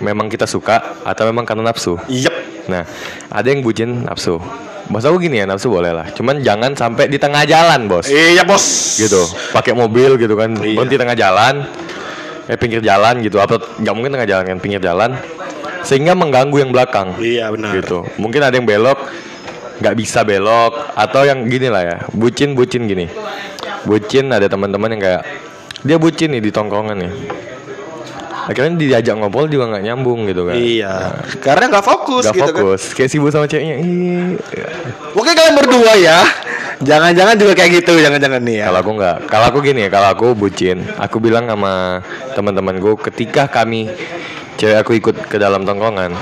Memang 0.03 0.27
kita 0.27 0.43
suka 0.43 1.00
atau 1.07 1.24
memang 1.31 1.48
karena 1.48 1.71
nafsu. 1.71 1.95
Yep. 2.12 2.40
Nah, 2.71 2.83
ada 3.27 3.47
yang 3.51 3.59
bucin 3.59 4.07
nafsu. 4.07 4.39
Bos 4.87 5.03
aku 5.07 5.23
gini 5.23 5.39
ya, 5.39 5.45
nafsu 5.47 5.71
boleh 5.71 5.91
lah. 5.91 6.07
Cuman 6.11 6.39
jangan 6.39 6.71
sampai 6.75 7.07
di 7.07 7.15
tengah 7.19 7.43
jalan, 7.43 7.87
Bos. 7.87 8.07
Iya 8.07 8.43
bos. 8.43 8.97
Gitu. 8.99 9.23
Pakai 9.51 9.75
mobil 9.75 10.15
gitu 10.19 10.35
kan, 10.35 10.51
Iya. 10.55 10.75
berhenti 10.79 10.95
tengah 10.99 11.15
jalan. 11.15 11.67
Eh 12.49 12.57
pinggir 12.59 12.83
jalan 12.83 13.19
gitu. 13.23 13.39
Apa 13.39 13.59
nggak 13.79 13.93
mungkin 13.95 14.11
tengah 14.15 14.27
jalan 14.27 14.43
kan, 14.47 14.57
pinggir 14.59 14.81
jalan. 14.83 15.15
Sehingga 15.87 16.11
mengganggu 16.15 16.57
yang 16.59 16.71
belakang. 16.75 17.15
Iya 17.19 17.51
benar. 17.51 17.71
Gitu. 17.77 18.03
Mungkin 18.19 18.41
ada 18.43 18.55
yang 18.55 18.67
belok 18.67 18.99
nggak 19.81 19.95
bisa 19.97 20.21
belok 20.21 20.93
atau 20.93 21.25
yang 21.25 21.47
gini 21.49 21.71
lah 21.71 21.81
ya. 21.81 21.97
Bucin-bucin 22.13 22.85
gini. 22.85 23.07
Bucin 23.87 24.29
ada 24.29 24.45
teman-teman 24.45 24.93
yang 24.93 25.01
kayak 25.01 25.23
dia 25.81 25.97
bucin 25.97 26.35
nih 26.37 26.41
di 26.43 26.51
tongkrongan 26.53 26.97
nih. 27.01 27.13
Akhirnya 28.48 28.74
diajak 28.79 29.15
ngobrol 29.21 29.45
juga 29.45 29.69
nggak 29.69 29.83
nyambung 29.86 30.25
gitu 30.25 30.50
kan. 30.50 30.55
Iya. 30.57 30.95
Karena 31.41 31.69
nggak 31.69 31.86
fokus 31.86 32.25
Gak 32.29 32.36
gitu 32.38 32.51
kan. 32.51 32.62
fokus, 32.63 32.81
kayak 32.98 33.10
sibuk 33.13 33.29
sama 33.29 33.45
ceweknya. 33.45 33.75
Ih. 33.81 34.38
Mungkin 35.13 35.33
kalian 35.38 35.55
berdua 35.57 35.93
ya. 36.00 36.19
Jangan-jangan 36.81 37.38
juga 37.38 37.53
kayak 37.53 37.86
gitu, 37.86 37.93
jangan-jangan 38.01 38.41
nih 38.41 38.65
ya. 38.65 38.74
Kalau 38.74 38.79
aku 38.81 38.91
nggak, 38.98 39.17
kalau 39.29 39.45
aku 39.53 39.57
gini 39.62 39.86
ya, 39.86 39.89
kalau 39.93 40.07
aku 40.10 40.27
bucin, 40.33 40.81
aku 40.98 41.21
bilang 41.21 41.45
sama 41.45 42.01
teman-temanku 42.33 42.98
ketika 43.05 43.45
kami 43.45 43.86
cewek 44.57 44.81
aku 44.81 44.98
ikut 44.98 45.15
ke 45.29 45.38
dalam 45.38 45.62
tongkrongan, 45.62 46.17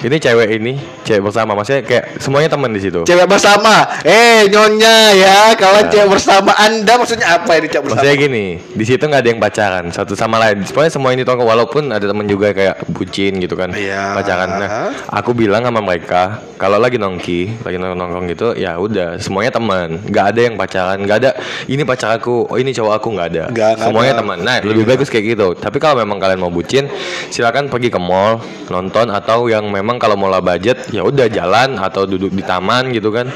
ini 0.00 0.16
cewek 0.16 0.48
ini 0.56 0.72
cewek 1.04 1.22
bersama, 1.26 1.52
maksudnya 1.52 1.82
kayak 1.84 2.04
semuanya 2.22 2.48
teman 2.48 2.70
di 2.72 2.80
situ. 2.80 3.04
Cewek 3.04 3.26
bersama. 3.28 3.84
Eh, 4.00 4.48
nyonya 4.48 4.96
ya. 5.12 5.38
Kalau 5.58 5.84
cewek 5.90 6.08
bersama 6.08 6.56
Anda 6.56 6.96
maksudnya 6.96 7.36
apa 7.36 7.58
ini 7.60 7.66
cewek 7.68 7.84
bersama? 7.90 8.00
Maksudnya 8.00 8.16
gini, 8.16 8.46
di 8.62 8.84
situ 8.86 9.02
nggak 9.04 9.20
ada 9.20 9.28
yang 9.28 9.40
pacaran 9.42 9.84
satu 9.90 10.14
sama 10.14 10.40
lain. 10.40 10.62
Pokoknya 10.64 10.92
semua 10.92 11.10
ini 11.12 11.26
tongkrong 11.26 11.48
walaupun 11.50 11.82
ada 11.90 12.06
temen 12.06 12.24
juga 12.24 12.54
kayak 12.54 12.86
bucin 12.88 13.36
gitu 13.42 13.58
kan, 13.58 13.74
Iya. 13.74 14.14
pacaran. 14.16 14.48
Nah, 14.56 14.68
aku 15.10 15.34
bilang 15.34 15.66
sama 15.66 15.82
mereka 15.82 16.40
kalau 16.56 16.76
lagi 16.78 17.00
nongki, 17.00 17.64
lagi 17.64 17.76
nongkrong 17.80 17.98
nongkrong 17.98 18.26
gitu, 18.30 18.48
ya 18.54 18.76
udah 18.76 19.18
semuanya 19.18 19.52
teman, 19.56 19.98
nggak 20.06 20.24
ada 20.36 20.40
yang 20.40 20.54
pacaran, 20.54 20.96
nggak 21.02 21.18
ada 21.26 21.30
ini 21.66 21.82
pacar 21.82 22.14
aku, 22.14 22.46
oh 22.46 22.56
ini 22.60 22.70
cowok 22.70 22.94
aku 23.00 23.08
nggak 23.16 23.28
ada. 23.34 23.44
Nggak 23.50 23.72
semuanya 23.82 24.12
teman. 24.16 24.38
Nah, 24.40 24.62
lebih 24.62 24.84
bagus 24.86 25.10
kayak 25.10 25.34
gitu. 25.34 25.48
Tapi 25.58 25.82
kalau 25.82 25.98
memang 25.98 26.22
kalian 26.22 26.38
mau 26.38 26.52
bucin, 26.52 26.86
silakan 27.32 27.66
pergi 27.66 27.90
ke 27.90 27.98
mall 27.98 28.38
nonton 28.70 29.10
atau 29.10 29.50
yang 29.50 29.66
memang 29.66 29.89
kalau 29.96 30.14
mau 30.14 30.28
lah 30.28 30.44
budget, 30.44 30.92
ya 30.92 31.02
udah 31.02 31.26
jalan 31.26 31.80
atau 31.80 32.04
duduk 32.06 32.30
di 32.30 32.44
taman 32.44 32.92
gitu 32.94 33.10
kan. 33.10 33.26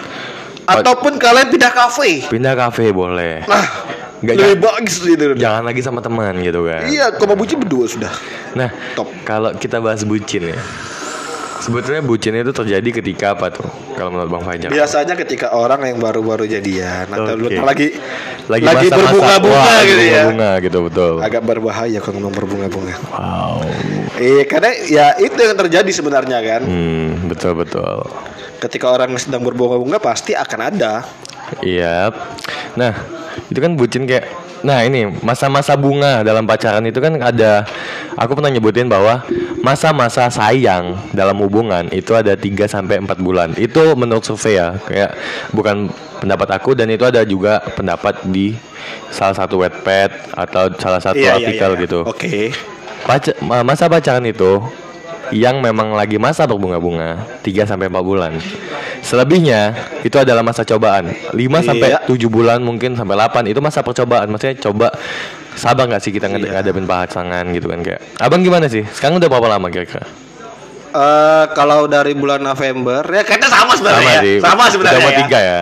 Ataupun 0.64 1.18
kalian 1.18 1.48
pindah 1.50 1.72
kafe. 1.72 2.24
pindah 2.28 2.54
kafe 2.56 2.92
boleh. 2.92 3.44
Nah, 3.44 3.64
Nggak 4.24 4.36
lebih 4.40 4.58
bagus 4.64 4.96
gitu. 5.04 5.24
Jangan 5.36 5.62
lagi 5.68 5.80
sama 5.84 6.00
teman 6.00 6.40
gitu 6.40 6.64
kan. 6.64 6.88
Iya, 6.88 7.12
kalau 7.20 7.36
bucin 7.36 7.60
berdua 7.60 7.84
sudah. 7.84 8.12
Nah, 8.56 8.72
Top. 8.96 9.12
kalau 9.28 9.52
kita 9.52 9.84
bahas 9.84 10.00
bucin 10.08 10.48
ya. 10.48 10.58
Sebetulnya 11.64 12.04
bucin 12.04 12.36
itu 12.36 12.52
terjadi 12.52 13.00
ketika 13.00 13.32
apa 13.32 13.48
tuh? 13.48 13.64
Kalau 13.96 14.12
menurut 14.12 14.28
Bang 14.28 14.44
Fajar. 14.44 14.68
Biasanya 14.68 15.16
ketika 15.16 15.56
orang 15.56 15.80
yang 15.88 15.96
baru-baru 15.96 16.44
jadian 16.44 17.08
atau 17.08 17.40
lagi 17.40 17.96
Lagi, 18.44 18.60
lagi 18.68 18.92
berbunga-bunga 18.92 19.72
gitu 19.88 20.04
ya. 20.04 20.22
Berbunga 20.28 20.50
gitu 20.60 20.78
betul. 20.84 21.14
Agak 21.24 21.42
berbahaya 21.48 21.96
kalau 22.04 22.20
ngomong 22.20 22.36
berbunga-bunga. 22.36 22.94
Wow. 23.16 23.64
Eh, 24.20 24.44
karena 24.44 24.76
ya 24.84 25.16
itu 25.16 25.40
yang 25.40 25.56
terjadi 25.56 25.88
sebenarnya 25.88 26.44
kan. 26.44 26.68
Hmm, 26.68 27.24
betul 27.32 27.56
betul. 27.56 28.04
Ketika 28.60 28.92
orang 28.92 29.16
sedang 29.16 29.40
berbunga-bunga 29.40 29.96
pasti 29.96 30.36
akan 30.36 30.60
ada. 30.60 31.08
Iya. 31.64 32.12
Nah, 32.76 32.92
itu 33.48 33.56
kan 33.56 33.72
bucin 33.80 34.04
kayak 34.04 34.28
Nah, 34.64 34.80
ini 34.80 35.12
masa-masa 35.20 35.76
bunga 35.76 36.24
dalam 36.24 36.48
pacaran 36.48 36.80
itu 36.82 36.96
kan 36.96 37.12
ada 37.20 37.68
aku 38.16 38.32
pernah 38.32 38.48
nyebutin 38.48 38.88
bahwa 38.88 39.20
masa-masa 39.60 40.32
sayang 40.32 40.96
dalam 41.12 41.36
hubungan 41.36 41.92
itu 41.92 42.16
ada 42.16 42.32
3 42.32 42.64
sampai 42.64 42.96
4 42.96 43.20
bulan. 43.20 43.52
Itu 43.54 43.92
menurut 43.92 44.24
survei 44.24 44.56
ya, 44.56 44.80
kayak 44.80 45.12
bukan 45.52 45.92
pendapat 46.18 46.48
aku 46.56 46.72
dan 46.72 46.88
itu 46.88 47.04
ada 47.04 47.20
juga 47.22 47.60
pendapat 47.76 48.24
di 48.24 48.56
salah 49.12 49.36
satu 49.36 49.60
webpad 49.60 50.32
atau 50.32 50.72
salah 50.80 51.00
satu 51.00 51.20
Iya, 51.20 51.36
iya, 51.36 51.44
artikel 51.44 51.70
iya. 51.76 51.80
gitu. 51.84 51.98
Oke. 52.08 52.48
Paca- 53.04 53.36
ma- 53.44 53.60
masa 53.60 53.84
pacaran 53.84 54.24
itu 54.24 54.64
yang 55.30 55.60
memang 55.60 55.94
lagi 55.94 56.20
masa 56.20 56.44
berbunga-bunga 56.44 57.40
3 57.40 57.64
sampai 57.64 57.88
4 57.88 58.02
bulan. 58.02 58.32
Selebihnya 59.00 59.72
itu 60.02 60.16
adalah 60.16 60.44
masa 60.44 60.64
cobaan. 60.64 61.12
5 61.32 61.60
sampai 61.64 61.88
Iya. 61.94 61.98
7 62.04 62.28
bulan 62.28 62.60
mungkin 62.60 62.96
sampai 62.96 63.16
8 63.16 63.48
itu 63.48 63.60
masa 63.60 63.80
percobaan. 63.80 64.28
Maksudnya 64.28 64.56
coba 64.60 64.88
sabar 65.54 65.86
nggak 65.86 66.02
sih 66.02 66.12
kita 66.12 66.28
Iya. 66.28 66.60
ngadepin 66.60 66.84
pasangan 66.84 67.44
gitu 67.52 67.70
kan 67.70 67.80
kayak. 67.80 68.00
Abang 68.18 68.42
gimana 68.42 68.68
sih? 68.68 68.84
Sekarang 68.90 69.16
udah 69.16 69.28
berapa 69.28 69.48
lama 69.48 69.68
kira-kira? 69.68 70.04
Eh, 70.94 71.44
kalau 71.58 71.90
dari 71.90 72.14
bulan 72.14 72.38
November 72.38 73.02
ya 73.02 73.26
kayaknya 73.26 73.50
sama 73.50 73.74
sebenarnya. 73.74 74.18
sih. 74.22 74.34
ya. 74.38 74.42
Sama 74.46 74.64
sebenarnya. 74.70 74.98
Udah 74.98 75.06
mau 75.06 75.14
ya. 75.14 75.20
tiga 75.26 75.38
ya? 75.40 75.60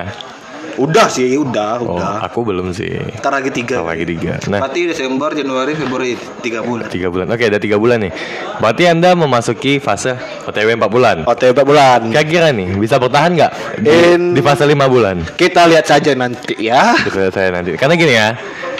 Udah 0.76 1.06
sih, 1.06 1.34
udah, 1.34 1.80
Oh, 1.80 1.94
udah. 1.94 2.22
aku 2.22 2.42
belum 2.42 2.72
sih. 2.72 2.96
Ntar 3.18 3.32
lagi 3.32 3.50
tiga. 3.50 3.80
Kalau 3.80 3.90
lagi 3.90 4.04
tiga. 4.04 4.40
Nah, 4.46 4.60
Berarti 4.60 4.80
Desember, 4.86 5.30
Januari, 5.30 5.72
Februari 5.72 6.12
tiga 6.40 6.60
bulan. 6.60 6.88
tiga 6.88 7.08
bulan. 7.08 7.26
Oke, 7.28 7.44
ada 7.44 7.58
tiga 7.58 7.76
bulan 7.76 8.00
nih. 8.00 8.12
Berarti 8.56 8.84
anda 8.86 9.12
memasuki 9.12 9.76
fase 9.76 10.16
OTW 10.42 10.74
4 10.74 10.88
bulan. 10.88 11.16
OTW 11.24 11.52
4 11.52 11.62
bulan. 11.62 12.00
Kira-kira 12.08 12.48
nih 12.50 12.72
bisa 12.74 12.96
bertahan 12.96 13.30
nggak 13.32 13.52
di, 13.78 13.90
In- 14.14 14.32
di 14.32 14.40
fase 14.40 14.64
5 14.64 14.86
bulan? 14.86 15.16
Kita 15.34 15.66
lihat 15.66 15.84
saja 15.84 16.12
nanti 16.12 16.56
ya. 16.58 16.96
Kita 16.96 17.28
saya 17.28 17.50
nanti. 17.50 17.74
Karena 17.74 17.94
gini 17.94 18.12
ya, 18.12 18.32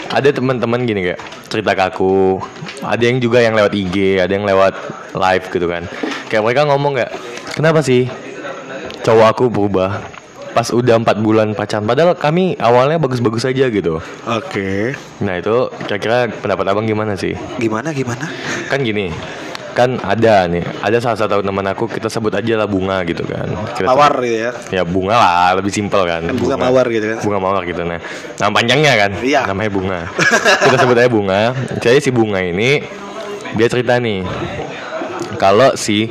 ada 0.07 0.29
teman-teman 0.29 0.83
gini 0.83 1.01
kayak 1.05 1.19
cerita 1.47 1.71
ke 1.73 1.83
aku. 1.85 2.41
Ada 2.81 3.03
yang 3.03 3.17
juga 3.17 3.39
yang 3.39 3.53
lewat 3.53 3.71
IG, 3.71 4.17
ada 4.17 4.31
yang 4.31 4.43
lewat 4.43 4.73
live 5.13 5.45
gitu 5.47 5.67
kan. 5.67 5.83
Kayak 6.25 6.43
mereka 6.43 6.61
ngomong 6.65 6.97
nggak, 6.97 7.11
kenapa 7.53 7.79
sih 7.79 8.09
cowok 9.01 9.27
aku 9.29 9.45
berubah? 9.47 10.22
Pas 10.53 10.67
udah 10.67 10.95
empat 10.95 11.17
bulan 11.17 11.51
pacaran 11.51 11.83
padahal 11.83 12.13
kami 12.13 12.53
awalnya 12.55 12.95
bagus-bagus 12.95 13.43
aja 13.43 13.67
gitu 13.67 13.97
Oke. 14.23 14.93
nah 15.17 15.33
itu 15.33 15.55
kira-kira 15.83 16.29
pendapat 16.31 16.65
abang 16.67 16.85
gimana 16.85 17.13
sih 17.13 17.33
Gimana 17.57 17.89
gimana? 17.89 18.29
kan 18.63 18.79
gini 18.79 19.09
kan 19.73 19.97
ada 19.99 20.45
nih 20.45 20.61
ada 20.79 20.97
salah 20.99 21.17
satu 21.17 21.41
teman 21.41 21.65
aku 21.65 21.85
kita 21.87 22.05
sebut 22.05 22.29
aja 22.31 22.53
lah 22.55 22.65
bunga 22.65 23.01
gitu 23.01 23.25
kan 23.25 23.49
Kita 23.73 23.89
Mawar 23.89 24.21
gitu 24.21 24.37
ya. 24.39 24.51
sebut- 24.53 24.69
ya 24.71 24.81
bunga 24.83 25.15
lah 25.15 25.49
lebih 25.57 25.73
simpel 25.73 26.05
kan 26.05 26.21
Bunga 26.29 26.53
mawar 26.55 26.85
gitu 26.87 27.05
kan. 27.07 27.17
bunga 27.19 27.39
mawar 27.39 27.61
gitu 27.63 27.81
nah 27.81 27.97
nama 28.37 28.53
panjangnya 28.53 28.93
kan 28.95 29.11
Iya. 29.17 29.49
namanya 29.49 29.71
bunga 29.71 29.99
kita 30.63 30.77
sebut 30.77 30.93
aja 30.95 31.09
bunga 31.09 31.41
jadi 31.81 31.97
si 31.97 32.09
bunga 32.09 32.37
ini 32.39 32.85
dia 33.53 33.65
cerita 33.67 33.97
nih 33.97 34.21
kalau 35.35 35.73
si 35.73 36.05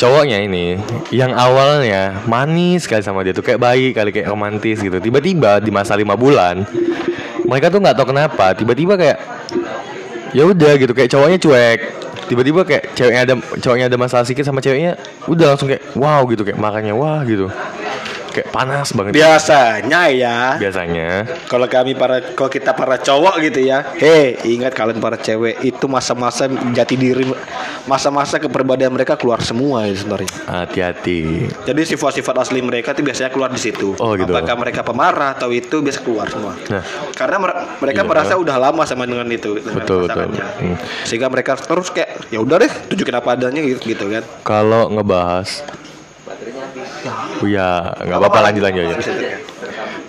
cowoknya 0.00 0.40
ini 0.40 0.80
yang 1.12 1.36
awalnya 1.36 2.24
manis 2.24 2.88
sekali 2.88 3.04
sama 3.04 3.20
dia 3.20 3.36
tuh 3.36 3.44
kayak 3.44 3.60
baik 3.60 3.92
kali 3.92 4.10
kayak 4.16 4.32
romantis 4.32 4.80
gitu. 4.80 4.96
Tiba-tiba 4.96 5.60
di 5.60 5.68
masa 5.68 5.92
lima 5.92 6.16
bulan 6.16 6.64
mereka 7.44 7.68
tuh 7.68 7.84
nggak 7.84 7.96
tahu 8.00 8.16
kenapa 8.16 8.56
tiba-tiba 8.56 8.96
kayak 8.96 9.18
ya 10.32 10.48
udah 10.48 10.72
gitu 10.80 10.96
kayak 10.96 11.12
cowoknya 11.12 11.36
cuek. 11.36 11.80
Tiba-tiba 12.32 12.62
kayak 12.62 12.94
ceweknya 12.94 13.20
ada 13.26 13.34
cowoknya 13.58 13.86
ada 13.90 13.98
masalah 13.98 14.24
sedikit 14.24 14.46
sama 14.48 14.62
ceweknya 14.64 14.96
udah 15.28 15.52
langsung 15.52 15.68
kayak 15.68 15.82
wow 15.98 16.24
gitu 16.30 16.46
kayak 16.46 16.56
makanya 16.56 16.94
wah 16.96 17.20
gitu 17.26 17.50
kayak 18.30 18.48
panas 18.48 18.90
banget 18.90 19.12
Biasanya 19.14 20.02
ya. 20.08 20.38
biasanya 20.56 21.26
Kalau 21.46 21.66
kami 21.66 21.92
para 21.92 22.22
kalau 22.32 22.46
kita 22.46 22.72
para 22.72 22.96
cowok 22.96 23.34
gitu 23.42 23.60
ya. 23.62 23.84
Hei, 23.94 24.38
ingat 24.46 24.72
kalian 24.72 24.98
para 24.98 25.14
cewek 25.14 25.60
itu 25.60 25.84
masa-masa 25.84 26.46
jati 26.70 26.94
diri 26.94 27.26
masa-masa 27.84 28.36
kepribadian 28.36 28.90
mereka 28.90 29.14
keluar 29.14 29.40
semua 29.40 29.84
ya 29.84 29.94
sebenarnya. 29.94 30.30
hati-hati 30.46 31.48
Jadi 31.64 31.80
sifat-sifat 31.86 32.34
asli 32.38 32.60
mereka 32.60 32.92
itu 32.92 33.02
biasanya 33.02 33.30
keluar 33.30 33.50
di 33.50 33.58
situ. 33.58 33.96
Oh, 33.96 34.14
gitu. 34.14 34.30
Apakah 34.30 34.54
mereka 34.56 34.80
pemarah 34.80 35.34
atau 35.34 35.50
itu 35.50 35.80
biasa 35.80 36.00
keluar 36.00 36.28
semua. 36.28 36.54
Nah. 36.68 36.84
Karena 37.12 37.36
mer- 37.36 37.58
mereka 37.78 38.00
Iya. 38.00 38.08
merasa 38.08 38.32
udah 38.36 38.56
lama 38.56 38.82
sama 38.84 39.04
dengan 39.04 39.26
itu 39.26 39.56
dengan 39.56 39.74
Betul, 39.76 40.06
betul. 40.06 40.30
Hmm. 40.36 40.76
Sehingga 41.02 41.26
mereka 41.26 41.56
terus 41.56 41.90
kayak 41.90 42.30
ya 42.30 42.38
udah 42.38 42.56
deh 42.58 42.72
tunjukin 42.88 43.12
apa 43.12 43.28
adanya 43.32 43.60
gitu, 43.60 43.80
gitu 43.86 44.04
kan. 44.06 44.22
kalau 44.42 44.86
ngebahas 44.88 45.64
Oh 47.40 47.48
ya, 47.48 47.94
nggak 47.96 48.18
apa-apa 48.20 48.50
lanjut 48.50 48.62
lanjut 48.64 48.82
aja. 48.96 48.96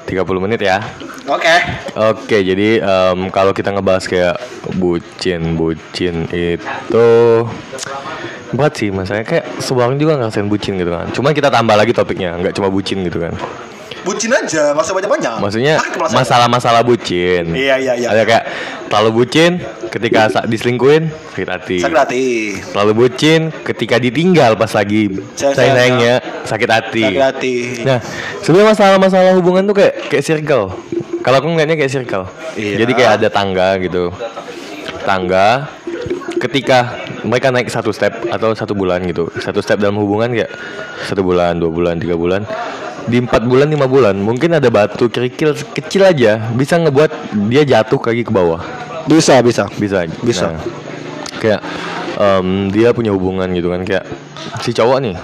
30 0.07 0.43
menit 0.43 0.59
ya. 0.59 0.83
Oke. 1.29 1.55
Oke, 1.95 2.37
jadi 2.43 2.83
em, 2.83 3.31
kalau 3.31 3.55
kita 3.55 3.71
ngebahas 3.71 4.03
kayak 4.03 4.35
bucin, 4.75 5.55
bucin 5.55 6.27
itu 6.27 7.07
berat 8.51 8.73
sih 8.75 8.91
masalahnya 8.91 9.23
kayak 9.23 9.45
semua 9.63 9.87
orang 9.87 9.95
juga 9.95 10.19
ngerasain 10.19 10.51
bucin 10.51 10.75
gitu 10.75 10.91
kan. 10.91 11.07
Cuman 11.15 11.31
kita 11.31 11.47
tambah 11.47 11.75
lagi 11.79 11.95
topiknya, 11.95 12.35
nggak 12.35 12.51
cuma 12.59 12.67
bucin 12.67 13.07
gitu 13.07 13.23
kan. 13.23 13.31
Bucin 14.01 14.33
aja, 14.33 14.73
nggak 14.73 14.81
usah 14.81 14.95
banyak-banyak. 14.97 15.35
Maksudnya 15.37 15.73
Ah, 15.77 16.09
masalah-masalah 16.09 16.81
bucin. 16.81 17.53
Iya, 17.53 17.77
iya, 17.77 17.93
iya. 17.93 18.07
Ada 18.09 18.23
kayak 18.25 18.43
terlalu 18.89 19.09
bucin 19.21 19.61
ketika 19.87 20.25
diselingkuhin 20.43 21.13
sakit 21.31 21.49
hati. 21.49 21.77
Sakit 21.85 21.99
hati. 22.01 22.25
Terlalu 22.73 22.93
bucin 22.97 23.53
ketika 23.61 24.01
ditinggal 24.01 24.57
pas 24.57 24.73
lagi 24.73 25.13
Sayang-sayangnya. 25.37 25.53
sayang-sayangnya 25.53 26.13
sakit 26.49 26.69
hati. 26.69 27.03
Sakit 27.05 27.21
hati. 27.23 27.55
Nah, 27.85 27.99
sebenarnya 28.41 28.67
masalah-masalah 28.73 29.31
hubungan 29.37 29.69
tuh 29.69 29.75
kayak 29.77 29.93
kayak 30.09 30.25
circle. 30.25 30.73
Kalau 31.21 31.37
aku 31.37 31.47
ngeliatnya 31.47 31.77
kayak 31.77 31.93
circle. 31.93 32.25
Iya. 32.57 32.81
Jadi 32.81 32.91
kayak 32.97 33.11
ada 33.21 33.27
tangga 33.29 33.77
gitu. 33.77 34.09
Tangga 35.05 35.69
ketika 36.41 36.97
mereka 37.21 37.53
naik 37.53 37.69
satu 37.69 37.93
step 37.93 38.25
atau 38.27 38.57
satu 38.57 38.73
bulan 38.73 39.05
gitu. 39.05 39.29
Satu 39.37 39.61
step 39.61 39.77
dalam 39.77 40.01
hubungan 40.01 40.33
kayak 40.33 40.49
satu 41.05 41.21
bulan, 41.21 41.61
dua 41.61 41.69
bulan, 41.69 42.01
tiga 42.01 42.17
bulan. 42.17 42.41
Di 43.07 43.17
empat 43.17 43.45
bulan, 43.45 43.67
lima 43.69 43.89
bulan, 43.89 44.13
mungkin 44.19 44.57
ada 44.57 44.69
batu 44.69 45.09
kerikil 45.09 45.57
kecil 45.73 46.05
aja 46.05 46.51
bisa 46.53 46.77
ngebuat 46.77 47.33
dia 47.49 47.65
jatuh 47.65 47.97
lagi 47.97 48.21
ke 48.21 48.31
bawah. 48.31 48.61
Bisa, 49.09 49.41
bisa. 49.41 49.65
Bisa. 49.77 50.05
Bisa. 50.21 50.53
Nah, 50.53 50.61
kayak 51.41 51.61
em, 52.21 52.69
dia 52.69 52.93
punya 52.93 53.09
hubungan 53.09 53.49
gitu 53.57 53.73
kan 53.73 53.81
kayak 53.81 54.05
si 54.61 54.69
cowok 54.71 54.97
nih 55.01 55.15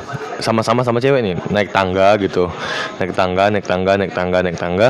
sama-sama 0.41 0.81
sama 0.81 0.98
cewek 0.98 1.22
nih 1.22 1.36
naik 1.53 1.69
tangga 1.69 2.17
gitu 2.17 2.50
naik 2.98 3.13
tangga 3.13 3.50
naik 3.53 3.65
tangga 3.65 3.93
naik 3.98 4.13
tangga 4.13 4.38
naik 4.41 4.57
tangga 4.57 4.89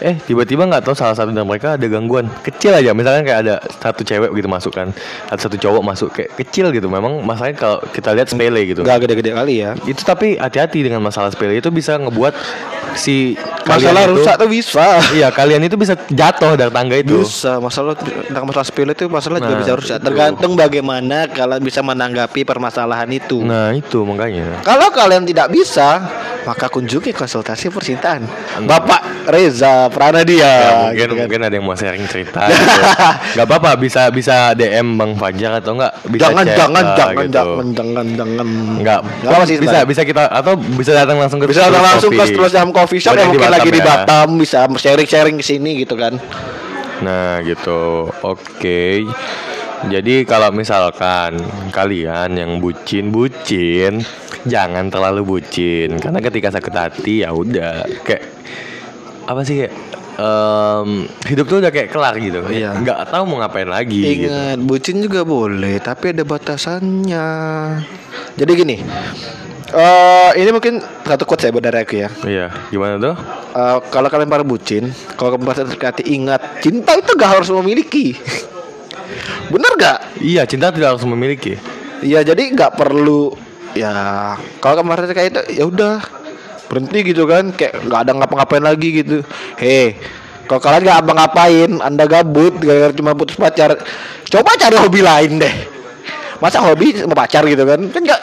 eh 0.00 0.14
tiba-tiba 0.16 0.62
nggak 0.64 0.80
tahu 0.80 0.94
salah 0.94 1.12
satu 1.12 1.28
dari 1.28 1.42
mereka 1.42 1.74
ada 1.74 1.84
gangguan 1.84 2.30
kecil 2.40 2.70
aja 2.70 2.90
misalkan 2.92 3.22
kayak 3.22 3.40
ada 3.40 3.54
satu 3.74 4.00
cewek 4.00 4.30
gitu 4.30 4.46
masuk 4.46 4.70
kan 4.70 4.94
ada 5.26 5.36
satu 5.36 5.56
cowok 5.56 5.82
masuk 5.82 6.08
kayak 6.10 6.30
kecil 6.36 6.70
gitu 6.70 6.86
memang 6.86 7.18
masalahnya 7.20 7.56
kalau 7.56 7.78
kita 7.88 8.12
lihat 8.12 8.26
sepele 8.26 8.62
gitu 8.64 8.80
Gak 8.80 8.98
gede-gede 9.00 9.30
kali 9.32 9.54
ya. 9.58 9.74
itu 9.82 9.98
tapi 10.00 10.34
hati-hati 10.34 10.80
dengan 10.80 11.00
masalah 11.00 11.28
sepele 11.28 11.56
itu 11.56 11.68
bisa 11.68 11.96
ngebuat 11.96 12.30
si 12.94 13.34
Masalah 13.60 14.00
itu- 14.02 14.12
rusak 14.16 14.34
tuh 14.36 14.48
bisa. 14.48 14.86
iya 15.12 15.28
kalian 15.28 15.60
itu 15.60 15.74
bisa 15.74 15.92
jatuh 16.06 16.54
dari 16.54 16.70
tangga 16.70 16.96
itu 16.96 17.20
Bisa, 17.20 17.58
masalah 17.58 17.92
tentang 17.92 18.44
masalah 18.44 18.64
sepele 18.64 18.92
itu 18.92 19.04
masalah 19.06 19.36
juga 19.36 19.50
Nah, 19.50 19.60
bisa 19.60 19.72
rusak. 19.74 19.96
Tergantung 20.00 20.52
bagaimana 20.54 21.26
kalian 21.26 21.60
bisa 21.60 21.80
menanggapi 21.80 22.42
permasalahan 22.42 23.08
itu. 23.08 23.42
nah 23.42 23.70
itu 23.70 24.00
makanya 24.02 24.62
Kalau 24.62 24.88
kalian 24.88 25.24
tidak 25.24 25.50
bisa, 25.50 26.00
maka 26.42 26.64
kunjungi 26.66 27.12
konsultasi 27.12 27.68
percintaan. 27.68 28.24
Bapak 28.62 29.04
Reza 29.26 29.87
Pranadia. 29.88 30.44
Ya, 30.44 30.72
mungkin 30.88 30.96
gitu 30.96 31.12
kan. 31.12 31.20
mungkin 31.24 31.40
ada 31.44 31.54
yang 31.56 31.66
mau 31.66 31.76
sharing 31.76 32.04
cerita 32.08 32.40
gitu. 32.48 32.80
Gak 33.36 33.46
apa-apa 33.48 33.70
bisa 33.76 34.08
bisa 34.12 34.52
DM 34.54 34.96
Bang 34.96 35.12
Fajar 35.16 35.60
atau 35.60 35.76
enggak 35.76 35.92
bisa 36.08 36.22
jangan, 36.28 36.44
chat 36.44 36.56
jangan, 36.56 36.84
lah, 36.84 36.96
jangan, 36.96 37.24
gitu. 37.24 37.32
jangan, 37.32 37.66
jangan, 37.74 38.06
jangan. 38.16 38.46
Enggak, 38.78 39.00
Nggak 39.04 39.32
apa 39.34 39.44
sih 39.44 39.56
bisa 39.60 39.78
bisa 39.84 40.02
kita 40.06 40.22
atau 40.30 40.52
bisa 40.56 40.92
datang 40.94 41.16
langsung 41.18 41.38
ke 41.42 41.46
Bisa 41.50 41.68
datang 41.68 41.84
langsung 41.84 42.10
ke 42.12 42.24
terus 42.30 42.52
jam 42.52 42.70
coffee 42.70 43.00
shop 43.02 43.14
yang 43.16 43.32
di 43.32 43.38
mungkin 43.40 43.52
lagi 43.52 43.70
di 43.72 43.80
ya. 43.80 43.86
Batam 43.86 44.28
bisa 44.38 44.58
sharing-sharing 44.68 45.36
ke 45.40 45.44
sini 45.44 45.70
gitu 45.82 45.94
kan. 45.98 46.16
Nah, 47.02 47.42
gitu. 47.46 48.10
Oke. 48.26 49.06
Jadi 49.78 50.26
kalau 50.26 50.50
misalkan 50.50 51.38
kalian 51.70 52.34
yang 52.34 52.58
bucin-bucin, 52.58 54.02
jangan 54.46 54.88
terlalu 54.88 55.36
bucin 55.36 55.98
karena 55.98 56.18
ketika 56.22 56.48
sakit 56.54 56.74
hati 56.74 57.14
ya 57.22 57.30
udah 57.34 57.84
kayak 58.06 58.24
apa 59.28 59.40
sih 59.44 59.60
kayak 59.60 59.72
em, 60.16 61.04
hidup 61.28 61.46
tuh 61.46 61.60
udah 61.60 61.68
kayak 61.68 61.92
kelar 61.92 62.16
gitu. 62.16 62.40
Iya. 62.48 62.80
Nggak 62.80 63.12
tahu 63.12 63.22
mau 63.28 63.44
ngapain 63.44 63.68
lagi 63.68 64.00
gitu. 64.00 64.32
Ingat, 64.32 64.58
bucin 64.64 64.96
juga 65.04 65.20
boleh, 65.22 65.76
tapi 65.84 66.16
ada 66.16 66.24
batasannya. 66.24 67.28
Jadi 68.40 68.52
gini, 68.56 68.76
eh 69.76 70.30
ini 70.40 70.48
mungkin 70.48 70.80
satu 70.80 71.28
quote 71.28 71.44
saya 71.44 71.52
buat 71.52 71.60
dari 71.60 71.84
aku 71.84 71.94
ya. 72.00 72.08
Iya, 72.24 72.46
gimana 72.72 72.96
tuh? 72.96 73.14
Eh, 73.52 73.78
kalau 73.92 74.08
kalian 74.08 74.30
para 74.32 74.44
bucin, 74.46 74.90
kalau 75.14 75.36
kalian 75.36 75.44
merasa 75.44 75.68
terkati 75.68 76.08
ingat, 76.08 76.64
cinta 76.64 76.96
itu 76.96 77.12
gak 77.12 77.30
harus 77.38 77.50
memiliki. 77.52 78.16
Bener 79.52 79.72
gak? 79.76 79.98
Iya, 80.24 80.48
cinta 80.48 80.72
tidak 80.72 80.96
harus 80.96 81.04
memiliki. 81.04 81.60
Iya, 81.98 82.22
jadi 82.22 82.54
nggak 82.54 82.78
perlu 82.78 83.34
ya. 83.74 84.34
Kalau 84.62 84.86
merasa 84.86 85.10
kayak 85.10 85.28
itu, 85.34 85.42
ya 85.58 85.64
udah 85.66 85.98
berhenti 86.68 86.98
gitu 87.02 87.24
kan, 87.24 87.50
kayak 87.56 87.88
nggak 87.88 88.00
ada 88.06 88.12
ngapa-ngapain 88.14 88.64
lagi 88.64 88.88
gitu. 89.02 89.24
Hei, 89.56 89.96
kalau 90.48 90.60
kalian 90.64 90.82
nggak 90.88 91.00
apa-ngapain, 91.04 91.70
anda 91.84 92.04
gabut, 92.08 92.56
gara-gara 92.56 92.92
cuma 92.96 93.12
putus 93.12 93.36
pacar, 93.36 93.76
coba 94.28 94.50
cari 94.56 94.76
hobi 94.80 95.00
lain 95.04 95.40
deh. 95.40 95.54
Masa 96.38 96.62
hobi 96.62 96.94
sama 96.94 97.18
pacar 97.18 97.42
gitu 97.44 97.66
kan? 97.66 97.80
Kan 97.90 98.02
nggak 98.06 98.20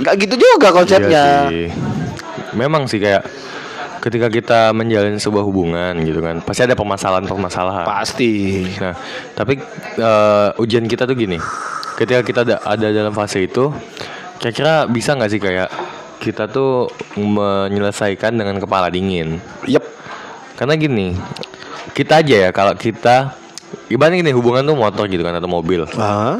nggak 0.00 0.14
gitu 0.16 0.34
juga 0.34 0.72
konsepnya. 0.72 1.46
Iya 1.46 1.50
sih. 1.52 1.68
Memang 2.56 2.88
sih 2.90 2.98
kayak 2.98 3.22
ketika 4.00 4.32
kita 4.32 4.60
menjalin 4.72 5.20
sebuah 5.20 5.44
hubungan 5.44 5.92
gitu 6.02 6.24
kan, 6.24 6.40
pasti 6.40 6.64
ada 6.64 6.72
permasalahan-permasalahan. 6.72 7.84
Pasti. 7.84 8.64
Nah, 8.80 8.96
tapi 9.36 9.60
eh, 10.00 10.48
ujian 10.56 10.88
kita 10.88 11.04
tuh 11.04 11.14
gini. 11.14 11.36
Ketika 12.00 12.24
kita 12.24 12.40
ada, 12.48 12.56
ada 12.64 12.86
dalam 12.88 13.12
fase 13.12 13.44
itu, 13.44 13.68
kira-kira 14.40 14.88
bisa 14.88 15.12
nggak 15.12 15.30
sih 15.30 15.36
kayak 15.36 15.68
kita 16.20 16.44
tuh 16.46 16.92
menyelesaikan 17.16 18.32
dengan 18.32 18.56
kepala 18.56 18.86
dingin? 18.86 19.40
Yep. 19.64 19.84
Karena 20.54 20.76
gini, 20.76 21.16
kita 21.90 22.20
aja 22.20 22.36
ya 22.36 22.50
kalau 22.50 22.76
kita 22.76 23.32
ibaratnya 23.88 24.20
gini 24.20 24.30
hubungan 24.30 24.62
tuh 24.62 24.76
motor 24.76 25.08
gitu 25.08 25.20
kan 25.20 25.32
atau 25.32 25.48
mobil. 25.48 25.88
Ah, 25.96 26.36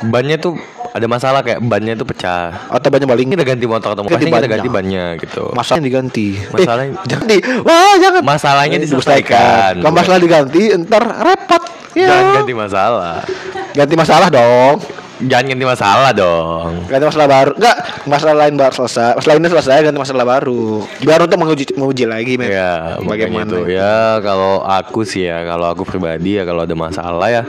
Bannya 0.00 0.36
tuh 0.36 0.54
ada 0.90 1.06
masalah 1.06 1.42
kayak 1.42 1.58
bannya 1.60 1.94
tuh 1.94 2.04
pecah. 2.04 2.70
atau 2.70 2.86
banyak 2.86 3.04
baling 3.04 3.28
Kita 3.28 3.42
ganti 3.42 3.66
motor 3.66 3.92
atau 3.92 4.02
Ganti 4.02 4.14
pasti 4.14 4.26
kita 4.26 4.36
bannya. 4.36 4.48
ganti 4.48 4.68
bannya 4.70 5.04
gitu. 5.18 5.44
masalahnya 5.50 5.84
diganti. 5.84 6.26
Masalahnya- 6.48 6.94
eh, 6.94 7.06
jangan 7.10 7.26
di. 7.26 7.36
Wah, 7.60 7.94
jangan. 7.98 8.20
Masalahnya 8.22 8.76
Eh, 8.76 8.82
diselesaikan. 8.82 9.72
Kalau 9.76 9.92
masalah 9.92 10.18
diganti, 10.18 10.62
ntar 10.78 11.02
repot. 11.02 11.62
Ya. 11.94 12.06
Jangan 12.06 12.30
ganti 12.36 12.54
masalah. 12.54 13.16
Ganti 13.72 13.94
masalah 13.96 14.28
dong. 14.28 14.76
Jangan 15.22 15.44
ganti 15.46 15.64
masalah 15.66 16.10
dong. 16.10 16.90
Ganti 16.90 17.04
masalah 17.06 17.28
baru. 17.30 17.52
Enggak, 17.54 17.76
masalah 18.10 18.34
lain 18.34 18.54
baru 18.58 18.74
selesai. 18.74 19.14
Masalah 19.14 19.34
ini 19.38 19.48
selesai, 19.50 19.76
ganti 19.86 20.00
masalah 20.02 20.26
baru. 20.26 20.82
Biar 21.02 21.18
untuk 21.22 21.38
menguji 21.38 21.64
menguji 21.78 22.04
lagi, 22.10 22.34
men. 22.34 22.50
Ya, 22.50 22.98
bagaimana 22.98 23.46
itu? 23.46 23.70
Ya, 23.70 24.18
kalau 24.18 24.66
aku 24.66 25.06
sih 25.06 25.30
ya, 25.30 25.46
kalau 25.46 25.70
aku 25.70 25.86
pribadi 25.86 26.34
ya 26.34 26.42
kalau 26.42 26.66
ada 26.66 26.74
masalah 26.74 27.28
ya 27.30 27.42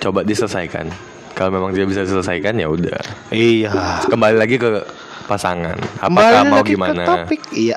coba 0.00 0.24
diselesaikan. 0.24 0.88
Kalau 1.32 1.50
memang 1.52 1.72
tidak 1.72 1.92
bisa 1.92 2.00
diselesaikan 2.04 2.56
ya 2.56 2.68
udah. 2.68 3.00
Iya. 3.32 3.72
Kembali 4.08 4.36
lagi 4.36 4.56
ke 4.60 4.84
pasangan. 5.24 5.76
Kembali 6.00 6.32
Apakah 6.32 6.42
mau 6.48 6.60
lagi 6.60 6.74
ke 6.76 7.04
topik. 7.04 7.40
Iya. 7.52 7.76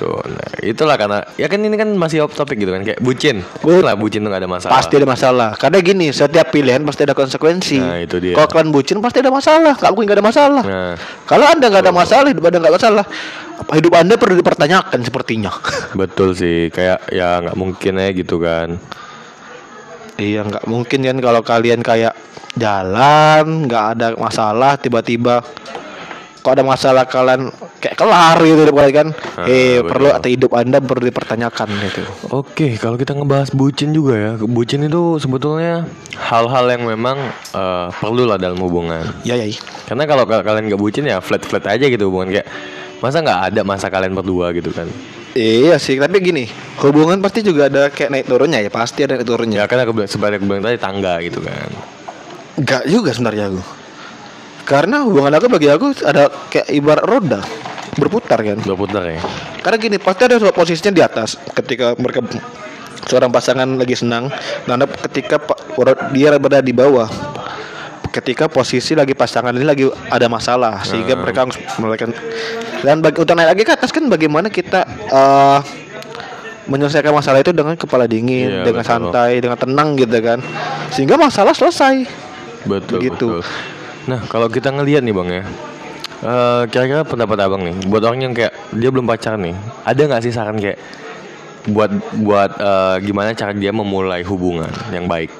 Gitu. 0.00 0.16
Nah, 0.24 0.48
itulah 0.64 0.96
karena 0.96 1.18
ya 1.36 1.46
kan 1.52 1.60
ini 1.60 1.76
kan 1.76 1.92
masih 1.92 2.24
off 2.24 2.32
topic 2.32 2.56
gitu 2.56 2.72
kan 2.72 2.80
kayak 2.80 3.00
bucin. 3.04 3.44
Bu- 3.60 3.84
lah 3.84 3.92
bucin 3.92 4.24
tuh 4.24 4.32
gak 4.32 4.40
ada 4.40 4.48
masalah. 4.48 4.72
Pasti 4.80 4.96
ada 4.96 5.08
masalah. 5.08 5.50
Karena 5.60 5.78
gini, 5.84 6.08
setiap 6.08 6.48
pilihan 6.48 6.80
pasti 6.88 7.04
ada 7.04 7.12
konsekuensi. 7.12 7.76
Nah, 7.76 8.00
itu 8.00 8.16
dia. 8.16 8.32
Kalau 8.32 8.48
kalian 8.48 8.72
bucin 8.72 8.98
pasti 9.04 9.20
ada 9.20 9.28
masalah. 9.28 9.76
Gak 9.76 9.92
mungkin 9.92 10.08
gak 10.08 10.18
ada 10.18 10.24
masalah. 10.24 10.64
Nah. 10.64 10.94
Kalau 11.28 11.44
anda 11.44 11.66
nggak 11.68 11.84
ada 11.84 11.94
masalah, 11.94 12.28
hidup 12.32 12.44
anda 12.48 12.58
nggak 12.58 12.74
masalah. 12.80 13.04
Apa 13.60 13.72
hidup 13.76 13.92
anda 13.92 14.14
perlu 14.16 14.34
dipertanyakan 14.40 15.00
sepertinya. 15.04 15.52
Betul 16.00 16.32
sih, 16.32 16.72
kayak 16.72 17.12
ya 17.12 17.44
nggak 17.44 17.56
mungkin 17.60 17.92
ya 18.00 18.08
gitu 18.16 18.40
kan. 18.40 18.80
iya, 20.20 20.44
nggak 20.44 20.68
mungkin 20.68 21.00
kan 21.00 21.16
kalau 21.16 21.40
kalian 21.40 21.80
kayak 21.80 22.12
jalan, 22.52 23.64
nggak 23.64 23.84
ada 23.96 24.06
masalah, 24.20 24.76
tiba-tiba 24.76 25.40
kok 26.40 26.52
ada 26.56 26.64
masalah 26.64 27.04
kalian 27.04 27.52
kayak 27.80 27.96
kelar 28.00 28.36
gitu 28.40 28.72
kan. 28.72 29.12
Ah, 29.36 29.44
eh, 29.44 29.84
perlu 29.84 30.08
atau 30.08 30.28
hidup 30.28 30.56
anda 30.56 30.80
perlu 30.80 31.04
dipertanyakan 31.04 31.68
gitu. 31.84 32.02
Oke, 32.32 32.80
kalau 32.80 32.96
kita 32.96 33.12
ngebahas 33.12 33.52
bucin 33.52 33.92
juga 33.92 34.16
ya, 34.16 34.30
bucin 34.40 34.84
itu 34.84 35.20
sebetulnya 35.20 35.84
hal-hal 36.16 36.64
yang 36.72 36.88
memang 36.88 37.20
eh, 37.52 37.86
perlu 38.00 38.24
lah 38.24 38.40
dalam 38.40 38.56
hubungan. 38.58 39.04
Ya 39.22 39.36
ya. 39.36 39.46
iya. 39.46 39.60
Karena 39.84 40.08
kalau 40.08 40.24
ka- 40.24 40.42
kalian 40.42 40.72
nggak 40.72 40.80
bucin 40.80 41.04
ya 41.04 41.20
flat 41.20 41.44
flat 41.44 41.64
aja 41.68 41.84
gitu 41.86 42.08
hubungan 42.08 42.40
kayak 42.40 42.48
masa 43.00 43.20
nggak 43.20 43.40
ada 43.52 43.60
masa 43.64 43.86
kalian 43.92 44.16
berdua 44.16 44.52
gitu 44.56 44.72
kan? 44.72 44.88
Iya 45.30 45.78
sih, 45.78 45.94
tapi 45.94 46.18
gini, 46.18 46.50
hubungan 46.82 47.22
pasti 47.22 47.46
juga 47.46 47.70
ada 47.70 47.86
kayak 47.86 48.10
naik 48.10 48.26
turunnya 48.26 48.66
ya, 48.66 48.70
pasti 48.72 49.06
ada 49.06 49.14
naik 49.14 49.22
turunnya. 49.30 49.62
Ya 49.62 49.70
kan 49.70 49.78
aku 49.78 49.94
bilang 49.94 50.10
sebagai 50.10 50.42
aku 50.42 50.46
bilang 50.50 50.66
tadi 50.66 50.74
tangga 50.74 51.22
gitu 51.22 51.38
kan. 51.38 51.70
Enggak 52.58 52.82
juga 52.90 53.14
sebenarnya 53.14 53.46
aku. 53.46 53.79
Karena 54.64 55.02
hubungan 55.02 55.34
aku 55.34 55.46
bagi 55.50 55.68
aku 55.68 55.92
ada 56.06 56.30
kayak 56.52 56.68
ibarat 56.70 57.04
roda 57.04 57.40
berputar 57.98 58.38
kan. 58.40 58.58
Berputar 58.62 59.02
ya. 59.08 59.20
Karena 59.60 59.76
gini, 59.76 59.96
pasti 59.98 60.22
ada 60.24 60.38
suatu 60.38 60.54
posisinya 60.54 60.92
di 60.94 61.02
atas 61.02 61.36
ketika 61.58 61.98
mereka 61.98 62.22
seorang 63.08 63.32
pasangan 63.32 63.66
lagi 63.76 63.96
senang, 63.98 64.30
dan 64.64 64.80
ada 64.80 64.86
ketika 65.08 65.40
dia 66.14 66.36
berada 66.38 66.62
di 66.62 66.72
bawah. 66.72 67.10
Ketika 68.10 68.50
posisi 68.50 68.98
lagi 68.98 69.14
pasangan 69.14 69.54
ini 69.54 69.62
lagi 69.62 69.86
ada 70.10 70.26
masalah 70.26 70.82
sehingga 70.82 71.14
mereka 71.14 71.46
harus 71.46 71.54
melakukan 71.78 72.10
dan 72.82 72.98
bagi, 72.98 73.22
untuk 73.22 73.38
naik 73.38 73.54
lagi 73.54 73.62
ke 73.62 73.70
atas 73.70 73.94
kan 73.94 74.02
bagaimana 74.10 74.50
kita 74.50 74.82
eh, 75.14 75.58
menyelesaikan 76.66 77.14
masalah 77.14 77.38
itu 77.38 77.54
dengan 77.54 77.78
kepala 77.78 78.10
dingin, 78.10 78.50
Iya, 78.50 78.66
dengan 78.66 78.82
betul. 78.82 78.90
santai, 78.90 79.38
dengan 79.38 79.58
tenang 79.62 79.94
gitu 79.94 80.18
kan. 80.26 80.42
Sehingga 80.90 81.14
masalah 81.14 81.54
selesai. 81.54 82.02
Betul 82.66 82.98
Begitu. 82.98 83.26
betul. 83.38 83.42
Nah 84.10 84.20
kalau 84.26 84.50
kita 84.50 84.74
ngelihat 84.74 85.06
nih 85.06 85.14
bang 85.14 85.28
ya, 85.30 85.42
eh, 86.26 86.62
kira-kira 86.66 87.06
pendapat 87.06 87.38
abang 87.46 87.62
nih, 87.62 87.74
buat 87.86 88.02
orang 88.02 88.26
yang 88.26 88.34
kayak 88.34 88.50
dia 88.74 88.90
belum 88.90 89.06
pacaran 89.06 89.38
nih, 89.38 89.54
ada 89.86 90.00
nggak 90.02 90.22
sih 90.26 90.34
saran 90.34 90.58
kayak 90.58 90.82
buat 91.70 91.94
buat 92.18 92.50
eh, 92.58 92.96
gimana 93.06 93.30
cara 93.38 93.54
dia 93.54 93.70
memulai 93.70 94.26
hubungan 94.26 94.70
yang 94.90 95.06
baik? 95.06 95.30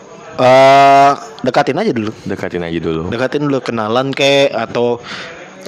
eh 0.40 1.12
dekatin 1.44 1.76
aja 1.76 1.92
dulu. 1.92 2.14
Dekatin 2.24 2.64
aja 2.64 2.78
dulu. 2.80 3.12
Dekatin 3.12 3.44
dulu 3.44 3.58
kenalan 3.60 4.14
kek 4.14 4.54
atau 4.54 5.02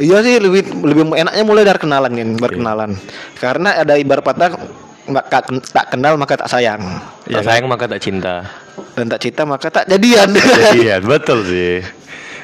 Iya 0.00 0.24
sih 0.24 0.40
lebih 0.40 0.72
lebih 0.88 1.12
enaknya 1.12 1.44
mulai 1.44 1.68
dari 1.68 1.76
kenalan 1.76 2.16
kan, 2.16 2.28
berkenalan. 2.40 2.90
Karena 3.36 3.76
ada 3.76 4.00
ibarat 4.00 4.24
patah 4.24 4.56
mak- 5.04 5.28
tak 5.28 5.52
tak 5.68 5.92
kenal 5.92 6.16
maka 6.16 6.40
tak 6.40 6.48
sayang. 6.48 6.80
Ya 7.28 7.44
sayang 7.44 7.68
maka 7.68 7.84
tak 7.84 8.00
cinta. 8.00 8.48
Dan 8.96 9.12
tak 9.12 9.20
cinta 9.20 9.44
maka 9.44 9.68
tak 9.68 9.84
jadian. 9.92 10.32
Iya 10.72 10.96
betul 11.04 11.44
sih. 11.44 11.84